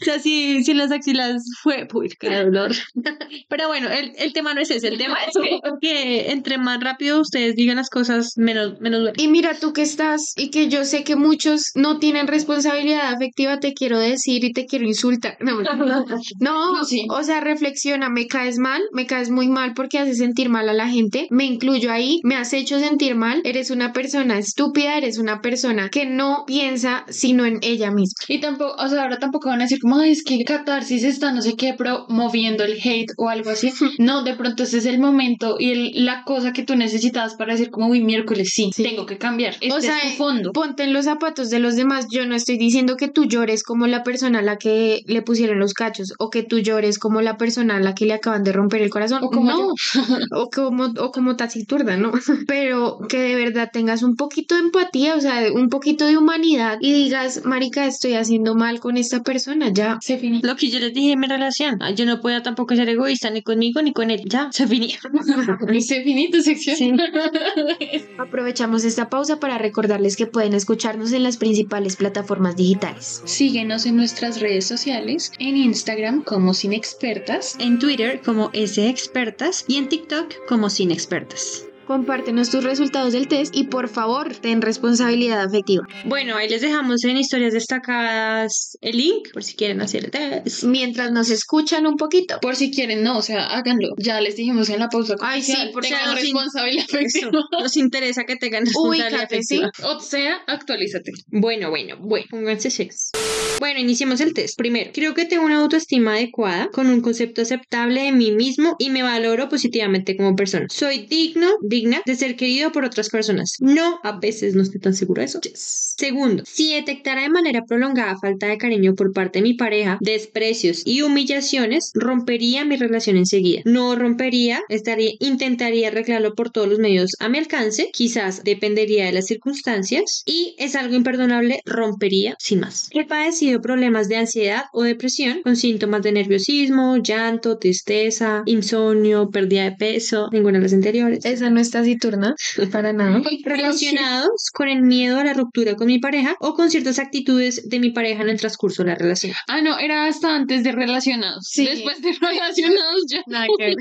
O 0.00 0.04
sea, 0.04 0.18
si, 0.20 0.62
si 0.64 0.74
las 0.74 0.92
axilas 0.92 1.42
fue, 1.62 1.86
uy, 1.92 2.10
qué 2.20 2.30
dolor. 2.44 2.72
Pero 3.48 3.68
bueno, 3.68 3.88
el, 3.90 4.12
el 4.16 4.32
tema 4.32 4.54
no 4.54 4.60
es 4.60 4.70
ese, 4.70 4.88
el 4.88 4.98
tema 4.98 5.16
es 5.26 5.34
que, 5.34 5.58
que 5.80 6.30
entre 6.30 6.56
más 6.58 6.80
rápido 6.80 7.20
ustedes 7.20 7.56
digan 7.56 7.76
las 7.76 7.90
cosas, 7.90 8.34
menos, 8.36 8.80
menos 8.80 9.00
duele. 9.00 9.14
Y 9.22 9.28
mira 9.28 9.54
tú 9.58 9.72
que 9.72 9.82
estás 9.82 10.34
y 10.36 10.50
que 10.50 10.68
yo 10.68 10.84
sé 10.84 11.02
que 11.04 11.16
muchos 11.16 11.72
no 11.74 11.98
tienen 11.98 12.26
responsabilidad 12.28 13.12
afectiva, 13.12 13.58
te 13.60 13.74
quiero 13.74 13.98
decir 13.98 14.44
y 14.44 14.52
te 14.52 14.66
quiero 14.66 14.84
insultar. 14.84 15.36
No, 15.40 15.60
no, 15.62 16.04
No, 16.40 16.84
sí. 16.84 17.06
o 17.10 17.22
sea, 17.22 17.40
reflexiona, 17.40 18.08
me 18.08 18.26
caes 18.26 18.58
mal, 18.58 18.82
me 18.92 19.06
caes 19.06 19.30
muy 19.30 19.48
mal 19.48 19.72
porque 19.74 19.98
haces 19.98 20.18
sentir 20.18 20.48
mal 20.48 20.68
a 20.68 20.74
la 20.74 20.88
gente, 20.88 21.26
me 21.30 21.44
incluyo 21.44 21.90
ahí, 21.90 22.20
me 22.22 22.36
has 22.36 22.52
hecho 22.52 22.78
sentir 22.78 23.16
mal, 23.18 23.42
eres 23.44 23.70
una 23.70 23.92
persona 23.92 24.38
estúpida, 24.38 24.96
eres 24.96 25.18
una 25.18 25.42
persona 25.42 25.88
que 25.90 26.06
no 26.06 26.44
piensa 26.46 27.04
sino 27.08 27.44
en 27.44 27.58
ella 27.62 27.90
misma. 27.90 28.14
Y 28.28 28.40
tampoco, 28.40 28.74
o 28.82 28.88
sea, 28.88 29.02
ahora 29.02 29.18
tampoco 29.18 29.48
van 29.50 29.60
a 29.60 29.64
decir 29.64 29.78
como, 29.80 30.00
es 30.00 30.22
que 30.24 30.42
catarsis 30.44 31.04
está 31.04 31.32
no 31.32 31.42
sé 31.42 31.54
qué, 31.56 31.74
promoviendo 31.74 32.64
el 32.64 32.78
hate 32.82 33.12
o 33.16 33.28
algo 33.28 33.50
así. 33.50 33.70
No, 33.98 34.22
de 34.22 34.34
pronto 34.34 34.62
ese 34.62 34.78
es 34.78 34.86
el 34.86 34.98
momento 34.98 35.56
y 35.58 35.70
el- 35.72 36.04
la 36.04 36.22
cosa 36.24 36.52
que 36.52 36.62
tú 36.62 36.76
necesitabas 36.76 37.34
para 37.34 37.52
decir 37.52 37.70
como, 37.70 37.88
uy, 37.88 38.00
miércoles, 38.02 38.50
sí, 38.54 38.70
Sí. 38.74 38.82
tengo 38.84 39.04
que 39.06 39.18
cambiar. 39.18 39.54
Este 39.60 39.72
o 39.72 39.80
sea, 39.80 39.98
es 39.98 40.12
tu 40.12 40.18
fondo. 40.18 40.52
ponte 40.52 40.84
en 40.84 40.92
los 40.92 41.04
zapatos 41.06 41.50
de 41.50 41.58
los 41.58 41.74
demás. 41.76 42.06
Yo 42.10 42.24
no 42.26 42.34
estoy 42.34 42.56
diciendo 42.58 42.96
que 42.96 43.08
tú 43.08 43.24
llores 43.24 43.62
como 43.64 43.86
la 43.86 44.02
persona 44.04 44.38
a 44.38 44.42
la 44.42 44.56
que 44.56 45.00
le 45.06 45.22
pusieron 45.22 45.58
los 45.58 45.74
cachos 45.74 46.12
o 46.18 46.30
que 46.30 46.42
tú 46.42 46.60
llores 46.60 46.98
como 46.98 47.20
la 47.20 47.36
persona 47.36 47.76
a 47.76 47.80
la 47.80 47.94
que 47.94 48.06
le 48.06 48.14
acaban 48.14 48.44
de 48.44 48.52
romper 48.52 48.82
el 48.82 48.90
corazón. 48.90 49.22
O 49.24 49.30
como 49.30 49.50
no, 49.50 49.72
o 50.32 50.48
como 50.50 50.84
o 50.98 51.10
como 51.10 51.36
taciturda, 51.36 51.96
¿no? 51.96 52.12
Pero 52.46 52.98
que 53.08 53.18
de 53.18 53.34
verdad 53.34 53.70
tengas 53.72 54.02
un 54.02 54.16
poquito 54.16 54.54
de 54.54 54.60
empatía, 54.60 55.16
o 55.16 55.20
sea, 55.20 55.52
un 55.52 55.68
poquito 55.68 56.06
de 56.06 56.16
humanidad 56.16 56.78
y 56.80 56.92
digas, 56.92 57.44
marica, 57.44 57.86
estoy 57.86 58.14
haciendo 58.14 58.54
mal 58.54 58.80
con 58.80 58.96
esta 58.96 59.22
persona, 59.22 59.70
ya. 59.72 59.98
Se 60.00 60.18
finí. 60.18 60.40
Lo 60.42 60.56
que 60.56 60.68
yo 60.70 60.78
les 60.78 60.94
dije 60.94 61.12
en 61.12 61.20
mi 61.20 61.26
relación, 61.26 61.78
ah, 61.80 61.90
yo 61.90 62.04
no 62.06 62.20
puedo 62.20 62.42
tampoco 62.42 62.76
ser 62.76 62.88
egoísta 62.88 63.30
ni 63.30 63.42
conmigo 63.42 63.82
ni 63.82 63.92
con 63.92 64.10
él. 64.10 64.22
Ya, 64.26 64.50
se 64.52 64.66
finí. 64.66 64.94
Se 65.88 66.02
finí 66.02 66.30
tu 66.30 66.42
sección. 66.42 66.76
Sí. 66.76 66.92
Aprovechamos 68.18 68.84
esta 68.84 69.08
pausa 69.08 69.40
para 69.40 69.56
recordarles 69.56 70.16
que 70.16 70.26
pueden 70.26 70.52
escucharnos 70.52 71.12
en 71.12 71.22
las 71.22 71.38
principales 71.38 71.96
plataformas 71.96 72.56
digitales. 72.56 73.22
Síguenos 73.24 73.86
en 73.86 73.96
nuestras 73.96 74.40
redes 74.40 74.66
sociales, 74.66 75.32
en 75.38 75.56
Instagram 75.56 76.22
como 76.24 76.52
Sin 76.52 76.72
Expertas. 76.72 77.56
En 77.58 77.78
Twitter 77.78 78.20
como 78.24 78.50
S 78.52 78.86
Expertas 78.86 79.64
y 79.66 79.76
en 79.76 79.88
TikTok 79.88 80.34
como 80.46 80.68
Sin 80.68 80.90
Expertas. 80.90 81.67
Compártenos 81.88 82.50
tus 82.50 82.64
resultados 82.64 83.14
del 83.14 83.28
test 83.28 83.56
y 83.56 83.64
por 83.64 83.88
favor, 83.88 84.36
ten 84.36 84.60
responsabilidad 84.60 85.40
afectiva. 85.40 85.86
Bueno, 86.04 86.36
ahí 86.36 86.46
les 86.46 86.60
dejamos 86.60 87.02
en 87.04 87.16
historias 87.16 87.54
destacadas 87.54 88.76
el 88.82 88.98
link 88.98 89.32
por 89.32 89.42
si 89.42 89.56
quieren 89.56 89.80
hacer 89.80 90.04
el 90.04 90.10
test. 90.10 90.64
Mientras 90.64 91.10
nos 91.12 91.30
escuchan 91.30 91.86
un 91.86 91.96
poquito. 91.96 92.40
Por 92.42 92.56
si 92.56 92.70
quieren, 92.70 93.02
no, 93.02 93.16
o 93.16 93.22
sea, 93.22 93.46
háganlo. 93.46 93.88
Ya 93.96 94.20
les 94.20 94.36
dijimos 94.36 94.68
en 94.68 94.80
la 94.80 94.88
pausa. 94.90 95.14
Ay, 95.22 95.40
sí, 95.42 95.54
porque 95.72 95.88
tengan 95.88 96.10
in- 96.10 96.24
responsabilidad 96.24 96.84
Eso, 96.90 96.98
afectiva. 96.98 97.42
nos 97.58 97.76
interesa 97.78 98.24
que 98.24 98.36
tengan 98.36 98.66
responsabilidad 98.66 99.08
Ubícate, 99.14 99.42
¿sí? 99.42 99.56
afectiva. 99.62 99.88
O 99.96 100.00
sea, 100.00 100.36
actualízate. 100.46 101.10
Bueno, 101.28 101.70
bueno, 101.70 101.96
bueno, 102.00 102.26
pónganse 102.28 102.68
serios. 102.68 103.12
Bueno, 103.60 103.80
iniciemos 103.80 104.20
el 104.20 104.34
test. 104.34 104.58
Primero, 104.58 104.90
creo 104.92 105.14
que 105.14 105.24
tengo 105.24 105.46
una 105.46 105.56
autoestima 105.60 106.12
adecuada, 106.16 106.68
con 106.70 106.88
un 106.90 107.00
concepto 107.00 107.40
aceptable 107.40 108.02
de 108.02 108.12
mí 108.12 108.30
mismo 108.30 108.76
y 108.78 108.90
me 108.90 109.02
valoro 109.02 109.48
positivamente 109.48 110.16
como 110.18 110.36
persona. 110.36 110.66
Soy 110.68 111.06
digno, 111.06 111.48
digna 111.78 112.02
de 112.04 112.14
ser 112.16 112.36
querido 112.36 112.72
por 112.72 112.84
otras 112.84 113.08
personas. 113.08 113.56
No, 113.60 114.00
a 114.02 114.18
veces 114.18 114.54
no 114.54 114.62
estoy 114.62 114.80
tan 114.80 114.94
segura 114.94 115.22
de 115.22 115.26
eso. 115.26 115.40
Yes. 115.40 115.87
Segundo, 115.98 116.44
si 116.46 116.74
detectara 116.74 117.22
de 117.22 117.28
manera 117.28 117.64
prolongada 117.66 118.16
falta 118.20 118.46
de 118.46 118.56
cariño 118.56 118.94
por 118.94 119.12
parte 119.12 119.40
de 119.40 119.42
mi 119.42 119.54
pareja, 119.54 119.98
desprecios 120.00 120.82
y 120.84 121.02
humillaciones, 121.02 121.90
rompería 121.92 122.64
mi 122.64 122.76
relación 122.76 123.16
enseguida. 123.16 123.62
No 123.64 123.96
rompería, 123.96 124.60
estaría, 124.68 125.10
intentaría 125.18 125.88
arreglarlo 125.88 126.34
por 126.36 126.50
todos 126.50 126.68
los 126.68 126.78
medios 126.78 127.16
a 127.18 127.28
mi 127.28 127.38
alcance, 127.38 127.90
quizás 127.92 128.44
dependería 128.44 129.06
de 129.06 129.12
las 129.12 129.26
circunstancias 129.26 130.22
y 130.24 130.54
es 130.58 130.76
algo 130.76 130.94
imperdonable, 130.94 131.62
rompería 131.64 132.36
sin 132.38 132.60
más. 132.60 132.88
He 132.92 133.04
padecido 133.04 133.60
problemas 133.60 134.08
de 134.08 134.18
ansiedad 134.18 134.66
o 134.72 134.84
depresión 134.84 135.42
con 135.42 135.56
síntomas 135.56 136.02
de 136.02 136.12
nerviosismo, 136.12 136.98
llanto, 136.98 137.58
tristeza, 137.58 138.44
insomnio, 138.46 139.30
pérdida 139.30 139.64
de 139.64 139.72
peso, 139.72 140.28
ninguna 140.30 140.58
de 140.58 140.62
las 140.62 140.72
anteriores. 140.74 141.24
Esa 141.24 141.50
no 141.50 141.58
es 141.58 141.72
taciturna, 141.72 142.36
para 142.70 142.92
nada. 142.92 143.20
Relacionados 143.44 144.50
con 144.54 144.68
el 144.68 144.82
miedo 144.82 145.18
a 145.18 145.24
la 145.24 145.34
ruptura 145.34 145.74
con 145.74 145.87
mi 145.88 145.98
pareja 145.98 146.36
o 146.40 146.54
con 146.54 146.70
ciertas 146.70 146.98
actitudes 146.98 147.68
de 147.68 147.80
mi 147.80 147.90
pareja 147.90 148.22
en 148.22 148.28
el 148.30 148.38
transcurso 148.38 148.82
de 148.84 148.90
la 148.90 148.94
relación. 148.96 149.32
Ah, 149.48 149.60
no, 149.60 149.78
era 149.78 150.06
hasta 150.06 150.34
antes 150.34 150.62
de 150.64 150.72
relacionados. 150.72 151.44
Sí. 151.48 151.66
Después 151.66 152.00
de 152.02 152.12
relacionados 152.20 153.04
ya. 153.10 153.22
Nada 153.26 153.46
que 153.58 153.64
ver. 153.66 153.74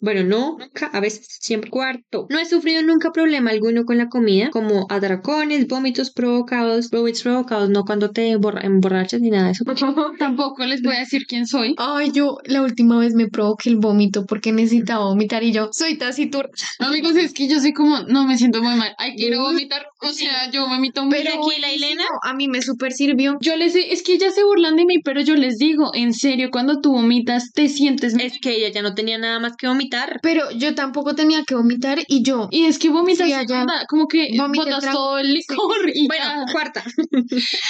Bueno, 0.00 0.22
no, 0.24 0.56
nunca, 0.58 0.86
a 0.86 1.00
veces, 1.00 1.26
siempre. 1.40 1.70
Cuarto, 1.70 2.26
no 2.30 2.38
he 2.38 2.44
sufrido 2.46 2.82
nunca 2.82 3.10
problema 3.12 3.50
alguno 3.50 3.84
con 3.84 3.98
la 3.98 4.08
comida, 4.08 4.50
como 4.50 4.86
atracones, 4.88 5.66
vómitos 5.66 6.10
provocados, 6.12 6.90
vómitos 6.90 7.22
provocados, 7.22 7.70
no 7.70 7.84
cuando 7.84 8.10
te 8.10 8.36
borra- 8.36 8.64
emborrachas 8.64 9.20
ni 9.20 9.30
nada 9.30 9.46
de 9.46 9.52
eso. 9.52 9.64
Tampoco 10.18 10.64
les 10.64 10.82
voy 10.82 10.96
a 10.96 11.00
decir 11.00 11.26
quién 11.26 11.46
soy. 11.46 11.74
Ay, 11.78 12.10
yo 12.12 12.38
la 12.44 12.62
última 12.62 12.98
vez 12.98 13.14
me 13.14 13.28
provoqué 13.28 13.70
el 13.70 13.76
vómito 13.76 14.26
porque 14.26 14.52
necesitaba 14.52 15.06
vomitar 15.06 15.42
y 15.42 15.52
yo 15.52 15.70
soy 15.72 15.96
taciturna. 15.96 16.50
Amigos, 16.78 17.16
es 17.16 17.32
que 17.32 17.48
yo 17.48 17.58
soy 17.60 17.72
como, 17.72 18.00
no 18.00 18.26
me 18.26 18.36
siento 18.38 18.62
muy 18.62 18.76
mal. 18.76 18.94
Hay 18.98 19.16
que 19.16 19.26
ir 19.26 19.34
a 19.34 19.40
vomitar. 19.40 19.86
O 20.02 20.12
sea, 20.12 20.50
yo 20.50 20.68
vomito 20.68 21.04
muy 21.04 21.12
Pero 21.16 21.32
aquí 21.50 21.60
la 21.60 21.70
Elena? 21.72 22.04
a 22.22 22.34
mí 22.34 22.48
me 22.48 22.62
super 22.62 22.92
sirvió. 22.92 23.36
Yo 23.40 23.56
les 23.56 23.74
es 23.76 24.02
que 24.02 24.18
ya 24.18 24.30
se 24.30 24.42
burlan 24.44 24.76
de 24.76 24.84
mí, 24.84 24.98
pero 25.04 25.20
yo 25.20 25.34
les 25.36 25.56
digo, 25.58 25.90
en 25.94 26.12
serio, 26.12 26.48
cuando 26.50 26.80
tú 26.80 26.92
vomitas, 26.92 27.50
te 27.52 27.68
sientes 27.68 28.14
Es 28.14 28.38
que 28.40 28.56
ella 28.56 28.68
ya 28.70 28.82
no 28.82 28.94
tenía 28.94 29.18
nada 29.18 29.38
más 29.40 29.56
que 29.56 29.68
vomitar. 29.68 30.18
Pero 30.22 30.50
yo 30.52 30.74
tampoco 30.74 31.14
tenía 31.14 31.42
que 31.44 31.54
vomitar 31.54 31.98
y 32.08 32.22
yo. 32.22 32.48
Y 32.50 32.64
es 32.66 32.78
que 32.78 32.88
vomitas, 32.90 33.26
Fui 33.26 33.32
allá. 33.32 33.64
como 33.88 34.06
que 34.08 34.28
botas 34.36 34.84
todo 34.92 35.18
el 35.18 35.32
licor 35.32 35.90
y 35.94 36.06
Bueno, 36.06 36.24
ya. 36.24 36.52
cuarta. 36.52 36.84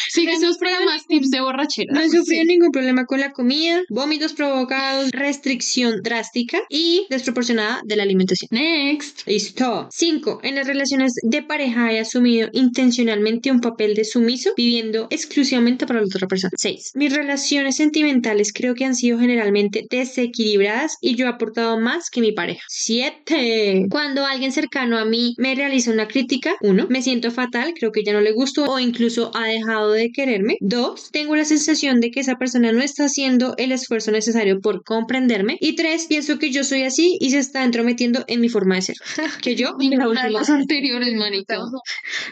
Sigue 0.08 0.38
sus 0.38 0.58
programas 0.58 1.06
tips 1.06 1.30
de 1.30 1.40
borrachera. 1.40 1.92
No 1.92 2.00
he 2.00 2.08
sufrido 2.10 2.44
ningún 2.44 2.70
problema 2.70 3.04
con 3.06 3.20
la 3.20 3.32
comida, 3.32 3.82
vómitos 3.88 4.32
provocados, 4.32 5.10
restricción 5.10 6.02
drástica 6.02 6.60
y 6.68 7.06
desproporcionada 7.10 7.80
de 7.84 7.96
la 7.96 8.02
alimentación. 8.02 8.48
Next. 8.50 9.26
Listo. 9.26 9.88
5. 9.90 10.40
En 10.42 10.54
las 10.54 10.66
relaciones 10.66 11.12
de 11.22 11.42
pareja 11.42 11.92
he 11.92 12.00
asumido 12.00 12.48
intencionalmente 12.52 13.50
un 13.50 13.60
papel 13.70 13.94
de 13.94 14.04
sumiso, 14.04 14.50
viviendo 14.56 15.08
exclusivamente 15.10 15.86
para 15.86 16.00
la 16.00 16.06
otra 16.06 16.26
persona. 16.26 16.50
6. 16.56 16.92
Mis 16.94 17.14
relaciones 17.14 17.76
sentimentales 17.76 18.52
creo 18.52 18.74
que 18.74 18.84
han 18.84 18.94
sido 18.94 19.18
generalmente 19.18 19.86
desequilibradas 19.90 20.96
y 21.00 21.16
yo 21.16 21.26
he 21.26 21.28
aportado 21.28 21.78
más 21.78 22.10
que 22.10 22.20
mi 22.20 22.32
pareja. 22.32 22.62
7. 22.68 23.86
Cuando 23.90 24.24
alguien 24.24 24.52
cercano 24.52 24.98
a 24.98 25.04
mí 25.04 25.34
me 25.38 25.54
realiza 25.54 25.90
una 25.90 26.06
crítica, 26.06 26.54
1. 26.60 26.86
Me 26.88 27.02
siento 27.02 27.30
fatal, 27.30 27.74
creo 27.78 27.92
que 27.92 28.04
ya 28.04 28.12
no 28.12 28.20
le 28.20 28.32
gusto 28.32 28.64
o 28.64 28.78
incluso 28.78 29.30
ha 29.34 29.46
dejado 29.46 29.92
de 29.92 30.10
quererme. 30.10 30.56
2. 30.60 31.10
Tengo 31.10 31.36
la 31.36 31.44
sensación 31.44 32.00
de 32.00 32.10
que 32.10 32.20
esa 32.20 32.36
persona 32.36 32.72
no 32.72 32.82
está 32.82 33.04
haciendo 33.04 33.54
el 33.56 33.72
esfuerzo 33.72 34.10
necesario 34.10 34.60
por 34.60 34.84
comprenderme. 34.84 35.56
Y 35.60 35.74
3. 35.74 36.06
Pienso 36.06 36.38
que 36.38 36.50
yo 36.50 36.64
soy 36.64 36.82
así 36.82 37.16
y 37.20 37.30
se 37.30 37.38
está 37.38 37.64
entrometiendo 37.64 38.24
en 38.28 38.40
mi 38.40 38.48
forma 38.48 38.76
de 38.76 38.82
ser. 38.82 38.96
Que 39.42 39.54
yo, 39.54 39.74
de 39.78 40.30
las 40.30 40.50
anteriores, 40.50 41.14
marica. 41.14 41.58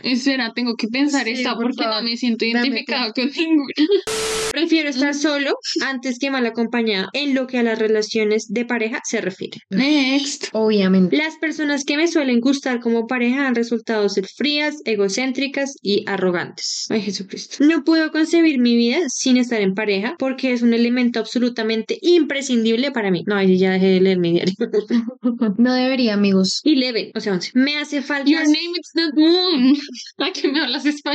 Espera, 0.03 0.53
tengo 0.55 0.75
que 0.77 0.88
pensar 0.88 1.24
Sí, 1.25 1.31
esta 1.33 1.55
por 1.55 1.65
porque 1.65 1.85
favor. 1.85 2.03
no 2.03 2.09
me 2.11 2.17
siento 2.17 2.45
identificada 2.45 3.13
con 3.13 3.31
ninguna. 3.31 3.73
prefiero 4.53 4.89
estar 4.89 5.15
solo 5.15 5.57
antes 5.85 6.19
que 6.19 6.31
mal 6.31 6.47
acompañada 6.47 7.09
en 7.13 7.35
lo 7.35 7.47
que 7.47 7.59
a 7.59 7.63
las 7.63 7.79
relaciones 7.79 8.47
de 8.49 8.65
pareja 8.65 9.01
se 9.05 9.21
refiere. 9.21 9.59
Next. 9.71 10.49
Obviamente. 10.53 11.17
Las 11.17 11.37
personas 11.39 11.85
que 11.85 11.97
me 11.97 12.07
suelen 12.09 12.41
gustar 12.41 12.81
como 12.81 13.07
pareja 13.07 13.47
han 13.47 13.55
resultado 13.55 14.09
ser 14.09 14.27
frías, 14.27 14.77
egocéntricas 14.85 15.75
y 15.83 16.05
arrogantes. 16.07 16.87
Ay, 16.91 17.03
Jesucristo. 17.03 17.65
No 17.65 17.85
puedo 17.85 18.11
concebir 18.13 18.59
mi 18.61 18.77
vida 18.77 18.99
sin 19.09 19.37
estar 19.37 19.61
en 19.61 19.75
pareja 19.75 20.15
porque 20.19 20.53
es 20.53 20.63
un 20.63 20.73
elemento 20.75 21.19
absolutamente 21.21 21.99
imprescindible 22.03 22.93
para 22.93 23.11
mí. 23.11 23.25
No, 23.27 23.37
ahí 23.37 23.59
ya 23.59 23.73
dejé 23.73 23.87
de 23.87 24.01
leer 24.01 24.19
mi 24.19 24.33
diario. 24.33 24.55
No 25.59 25.75
debería, 25.75 26.15
amigos. 26.15 26.61
y 26.65 26.77
leve, 26.77 27.11
o 27.15 27.21
sea, 27.21 27.33
11. 27.33 27.53
Me 27.55 27.77
hace 27.79 28.03
falta 28.03 28.31
Your 28.31 28.43
name 28.43 28.73
is 28.79 28.91
not 28.95 29.15
moon. 29.15 29.77
¿A 30.19 30.33
qué 30.33 30.49
me 30.49 30.61
hablas 30.61 30.85
español? 30.87 31.13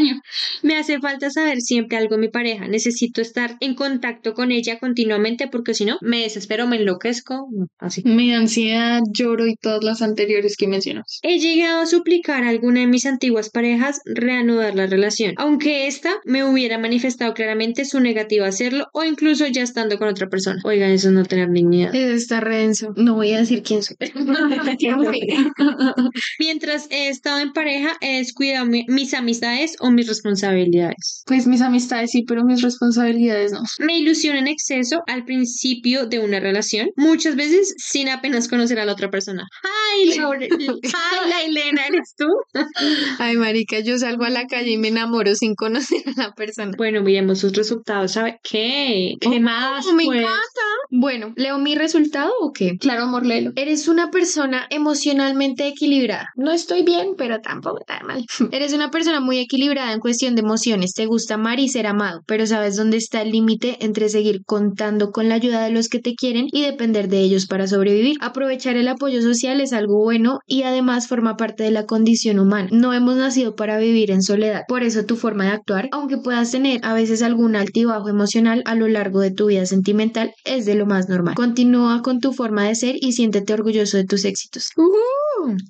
Me 0.63 0.77
hace 0.77 0.99
falta 0.99 1.29
saber 1.29 1.61
siempre 1.61 1.97
algo 1.97 2.15
de 2.15 2.21
mi 2.21 2.29
pareja. 2.29 2.67
Necesito 2.67 3.21
estar 3.21 3.57
en 3.59 3.75
contacto 3.75 4.33
con 4.33 4.51
ella 4.51 4.79
continuamente 4.79 5.47
porque 5.47 5.73
si 5.73 5.85
no, 5.85 5.97
me 6.01 6.21
desespero, 6.21 6.67
me 6.67 6.77
enloquezco. 6.77 7.47
Así. 7.77 8.01
Me 8.05 8.31
da 8.31 8.37
ansiedad, 8.39 9.01
lloro 9.11 9.47
y 9.47 9.55
todas 9.55 9.83
las 9.83 10.01
anteriores 10.01 10.55
que 10.57 10.67
mencionas. 10.67 11.19
He 11.23 11.39
llegado 11.39 11.81
a 11.81 11.85
suplicar 11.85 12.43
a 12.43 12.49
alguna 12.49 12.81
de 12.81 12.87
mis 12.87 13.05
antiguas 13.05 13.49
parejas 13.49 13.99
reanudar 14.05 14.75
la 14.75 14.87
relación, 14.87 15.33
aunque 15.37 15.87
ésta 15.87 16.11
me 16.25 16.43
hubiera 16.43 16.77
manifestado 16.77 17.33
claramente 17.33 17.85
su 17.85 17.99
negativa 17.99 18.45
a 18.45 18.49
hacerlo 18.49 18.87
o 18.93 19.03
incluso 19.03 19.47
ya 19.47 19.63
estando 19.63 19.97
con 19.97 20.07
otra 20.07 20.27
persona. 20.27 20.61
Oigan, 20.63 20.91
eso 20.91 21.07
es 21.09 21.13
no 21.13 21.25
tener 21.25 21.49
dignidad. 21.51 21.93
Eso 21.95 22.13
está 22.13 22.39
redenso. 22.39 22.93
No 22.95 23.15
voy 23.15 23.33
a 23.33 23.39
decir 23.39 23.63
quién 23.63 23.83
soy. 23.83 23.97
Mientras 26.39 26.87
he 26.89 27.09
estado 27.09 27.39
en 27.39 27.53
pareja, 27.53 27.97
he 28.01 28.17
descuidado 28.17 28.65
mi- 28.65 28.85
mis 28.87 29.13
amistades 29.13 29.75
o 29.79 29.91
mis 29.91 30.07
responsabilidades. 30.07 31.23
Pues 31.25 31.47
mis 31.47 31.61
amistades 31.61 32.11
sí, 32.11 32.23
pero 32.27 32.43
mis 32.43 32.61
responsabilidades 32.61 33.51
no. 33.51 33.61
Me 33.79 33.97
ilusiono 33.97 34.39
en 34.39 34.47
exceso 34.47 35.01
al 35.07 35.25
principio 35.25 36.05
de 36.05 36.19
una 36.19 36.39
relación, 36.39 36.89
muchas 36.95 37.35
veces 37.35 37.73
sin 37.77 38.09
apenas 38.09 38.47
conocer 38.47 38.79
a 38.79 38.85
la 38.85 38.93
otra 38.93 39.09
persona. 39.09 39.47
¡Ay, 39.63 40.13
Laura! 40.17 40.39
¡Ay, 40.41 41.29
la 41.29 41.43
Elena, 41.43 41.87
eres 41.87 42.13
tú! 42.17 42.27
Ay, 43.19 43.37
marica, 43.37 43.79
yo 43.79 43.97
salgo 43.97 44.23
a 44.25 44.29
la 44.29 44.45
calle 44.47 44.71
y 44.71 44.77
me 44.77 44.89
enamoro 44.89 45.35
sin 45.35 45.55
conocer 45.55 46.01
a 46.07 46.21
la 46.21 46.33
persona. 46.33 46.71
Bueno, 46.77 47.01
miremos 47.01 47.39
sus 47.39 47.53
resultados. 47.53 48.13
¿Sabe 48.13 48.39
qué? 48.43 49.15
¿Qué 49.19 49.39
más? 49.39 49.85
me 49.93 50.05
pues? 50.05 50.19
encanta. 50.19 50.61
Bueno, 50.91 51.33
¿leo 51.35 51.57
mi 51.59 51.75
resultado 51.75 52.31
o 52.41 52.51
qué? 52.51 52.77
Claro, 52.79 53.03
amor, 53.03 53.25
léelo. 53.25 53.51
Eres 53.55 53.87
una 53.87 54.11
persona 54.11 54.65
emocionalmente 54.69 55.67
equilibrada. 55.67 56.29
No 56.35 56.51
estoy 56.51 56.83
bien, 56.83 57.15
pero 57.17 57.41
tampoco 57.41 57.79
tan 57.85 58.05
mal. 58.05 58.25
Eres 58.51 58.73
una 58.73 58.91
persona 58.91 59.19
muy 59.19 59.39
equilibrada 59.39 59.68
en 59.77 59.99
cuestión 59.99 60.35
de 60.35 60.41
emociones. 60.41 60.93
Te 60.93 61.05
gusta 61.05 61.35
amar 61.35 61.59
y 61.59 61.69
ser 61.69 61.85
amado, 61.85 62.21
pero 62.25 62.45
sabes 62.47 62.75
dónde 62.75 62.97
está 62.97 63.21
el 63.21 63.31
límite 63.31 63.77
entre 63.85 64.09
seguir 64.09 64.41
contando 64.45 65.11
con 65.11 65.29
la 65.29 65.35
ayuda 65.35 65.63
de 65.63 65.69
los 65.71 65.89
que 65.89 65.99
te 65.99 66.15
quieren 66.15 66.47
y 66.51 66.61
depender 66.63 67.07
de 67.07 67.19
ellos 67.19 67.45
para 67.45 67.67
sobrevivir. 67.67 68.17
Aprovechar 68.19 68.75
el 68.77 68.87
apoyo 68.87 69.21
social 69.21 69.61
es 69.61 69.71
algo 69.73 70.01
bueno 70.03 70.39
y 70.47 70.63
además 70.63 71.07
forma 71.07 71.37
parte 71.37 71.63
de 71.63 71.71
la 71.71 71.85
condición 71.85 72.39
humana. 72.39 72.69
No 72.71 72.93
hemos 72.93 73.15
nacido 73.15 73.55
para 73.55 73.77
vivir 73.77 74.11
en 74.11 74.23
soledad. 74.23 74.63
Por 74.67 74.83
eso 74.83 75.05
tu 75.05 75.15
forma 75.15 75.45
de 75.45 75.51
actuar, 75.51 75.89
aunque 75.91 76.17
puedas 76.17 76.51
tener 76.51 76.79
a 76.83 76.93
veces 76.93 77.21
algún 77.21 77.55
altibajo 77.55 78.09
emocional 78.09 78.63
a 78.65 78.75
lo 78.75 78.87
largo 78.87 79.19
de 79.19 79.31
tu 79.31 79.47
vida 79.47 79.65
sentimental, 79.65 80.31
es 80.45 80.65
de 80.65 80.75
lo 80.75 80.85
más 80.87 81.09
normal. 81.09 81.35
Continúa 81.35 82.01
con 82.01 82.19
tu 82.19 82.33
forma 82.33 82.67
de 82.67 82.75
ser 82.75 82.95
y 82.99 83.11
siéntete 83.11 83.53
orgulloso 83.53 83.97
de 83.97 84.05
tus 84.05 84.25
éxitos. 84.25 84.69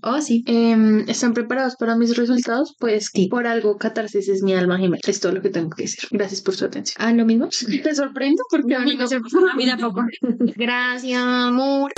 Oh, 0.03 0.21
sí. 0.21 0.43
Em, 0.47 1.07
¿Están 1.07 1.33
preparados 1.33 1.75
para 1.75 1.95
mis 1.95 2.15
resultados? 2.15 2.75
Pues 2.79 3.09
Sí. 3.13 3.27
por 3.27 3.45
algo 3.47 3.77
Catarsis 3.89 4.29
es 4.29 4.43
mi 4.43 4.53
alma 4.53 4.77
gemela. 4.77 5.01
Es 5.07 5.19
todo 5.19 5.31
lo 5.31 5.41
que 5.41 5.49
tengo 5.49 5.69
que 5.71 5.83
decir. 5.83 6.07
Gracias 6.11 6.41
por 6.41 6.55
su 6.55 6.65
atención. 6.65 6.95
Ah, 6.99 7.11
lo 7.11 7.25
mismo. 7.25 7.49
¿Te 7.83 7.95
sorprendo? 7.95 8.43
Porque 8.49 8.75
a 8.75 8.79
mí 8.79 8.95
no. 8.95 9.05
A 9.53 9.55
mí 9.55 9.65
tampoco. 9.65 10.03
Gracias, 10.55 11.19
amor. 11.21 11.91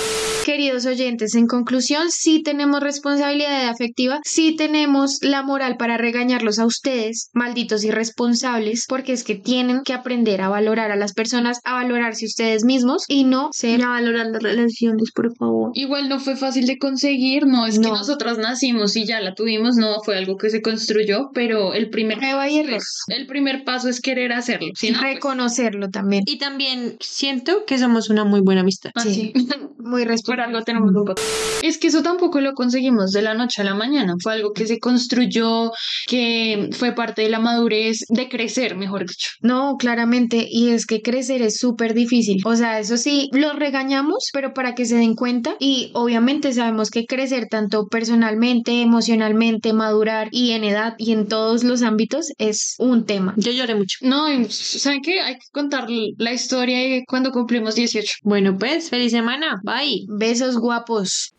Queridos 0.44 0.86
oyentes, 0.86 1.34
en 1.34 1.46
conclusión, 1.46 2.10
sí 2.10 2.42
tenemos 2.42 2.80
responsabilidad 2.80 3.68
afectiva, 3.68 4.18
sí 4.24 4.56
tenemos 4.56 5.18
la 5.22 5.42
moral 5.44 5.76
para 5.76 5.96
regañarlos 5.98 6.58
a 6.58 6.66
ustedes, 6.66 7.30
malditos 7.32 7.84
irresponsables, 7.84 8.86
porque 8.88 9.12
es 9.12 9.22
que 9.22 9.36
tienen 9.36 9.82
que 9.84 9.92
aprender 9.92 10.40
a 10.40 10.48
valorar 10.48 10.90
a 10.90 10.96
las 10.96 11.12
personas, 11.12 11.60
a 11.64 11.74
valorarse 11.74 12.26
ustedes 12.26 12.64
mismos 12.64 13.04
y 13.08 13.22
no 13.24 13.50
ser 13.52 13.82
A 13.84 13.88
valorar 13.90 14.26
las 14.28 14.42
relaciones, 14.42 15.12
por 15.14 15.32
favor. 15.36 15.70
Igual 15.74 16.08
no 16.08 16.18
fue 16.18 16.34
fácil 16.36 16.66
de 16.66 16.78
conseguir, 16.78 17.46
no 17.46 17.66
es 17.66 17.78
que 17.78 17.86
No. 17.88 17.94
nosotras 17.96 18.38
nacimos 18.38 18.96
y 18.96 19.06
ya 19.06 19.20
la 19.20 19.34
tuvimos, 19.34 19.76
no 19.76 20.00
fue 20.04 20.16
algo 20.18 20.36
que 20.36 20.50
se 20.50 20.60
construyó, 20.60 21.30
pero 21.34 21.72
el 21.74 21.81
primer 21.90 22.18
prueba 22.18 22.48
y 22.48 22.58
error. 22.58 22.80
el 23.08 23.26
primer 23.26 23.64
paso 23.64 23.88
es 23.88 24.00
querer 24.00 24.32
hacerlo. 24.32 24.68
Si 24.74 24.90
no, 24.90 25.00
pues, 25.00 25.14
Reconocerlo 25.14 25.88
también. 25.90 26.22
Y 26.26 26.38
también 26.38 26.96
siento 27.00 27.64
que 27.66 27.78
somos 27.78 28.10
una 28.10 28.24
muy 28.24 28.40
buena 28.40 28.60
amistad. 28.62 28.90
así. 28.94 29.32
Muy 29.84 30.02
Por 30.02 30.10
responsable. 30.12 30.44
algo 30.44 30.64
tenemos 30.64 30.90
un 30.90 31.04
poco. 31.04 31.14
Es 31.62 31.76
que 31.76 31.88
eso 31.88 32.02
tampoco 32.04 32.40
lo 32.40 32.52
conseguimos 32.54 33.10
de 33.10 33.20
la 33.20 33.34
noche 33.34 33.62
a 33.62 33.64
la 33.64 33.74
mañana. 33.74 34.14
Fue 34.22 34.32
algo 34.32 34.52
que 34.52 34.66
se 34.66 34.78
construyó, 34.78 35.72
que 36.06 36.70
fue 36.72 36.92
parte 36.92 37.22
de 37.22 37.28
la 37.28 37.40
madurez, 37.40 38.04
de 38.08 38.28
crecer, 38.28 38.76
mejor 38.76 39.06
dicho. 39.08 39.30
No, 39.40 39.76
claramente, 39.78 40.46
y 40.48 40.68
es 40.70 40.86
que 40.86 41.02
crecer 41.02 41.42
es 41.42 41.58
súper 41.58 41.94
difícil. 41.94 42.40
O 42.44 42.54
sea, 42.54 42.78
eso 42.78 42.96
sí, 42.96 43.28
los 43.32 43.56
regañamos, 43.56 44.28
pero 44.32 44.54
para 44.54 44.74
que 44.76 44.86
se 44.86 44.96
den 44.96 45.14
cuenta 45.14 45.56
y 45.58 45.90
obviamente 45.94 46.52
sabemos 46.52 46.90
que 46.90 47.04
crecer 47.06 47.48
tanto 47.50 47.86
personalmente, 47.88 48.82
emocionalmente, 48.82 49.72
madurar 49.72 50.28
y 50.30 50.52
en 50.52 50.64
edad 50.64 50.94
y 50.98 51.12
en 51.12 51.26
todos 51.26 51.64
los 51.64 51.71
ámbitos 51.80 52.32
es 52.36 52.74
un 52.78 53.06
tema. 53.06 53.32
Yo 53.38 53.50
lloré 53.52 53.74
mucho. 53.74 53.96
No, 54.02 54.26
¿saben 54.50 55.00
qué? 55.00 55.20
Hay 55.20 55.38
que 55.38 55.46
contar 55.52 55.86
la 56.18 56.32
historia 56.34 57.02
cuando 57.08 57.32
cumplimos 57.32 57.74
18. 57.74 58.16
Bueno, 58.22 58.58
pues, 58.58 58.90
feliz 58.90 59.12
semana. 59.12 59.58
Bye. 59.64 60.04
Besos 60.08 60.58
guapos. 60.58 61.32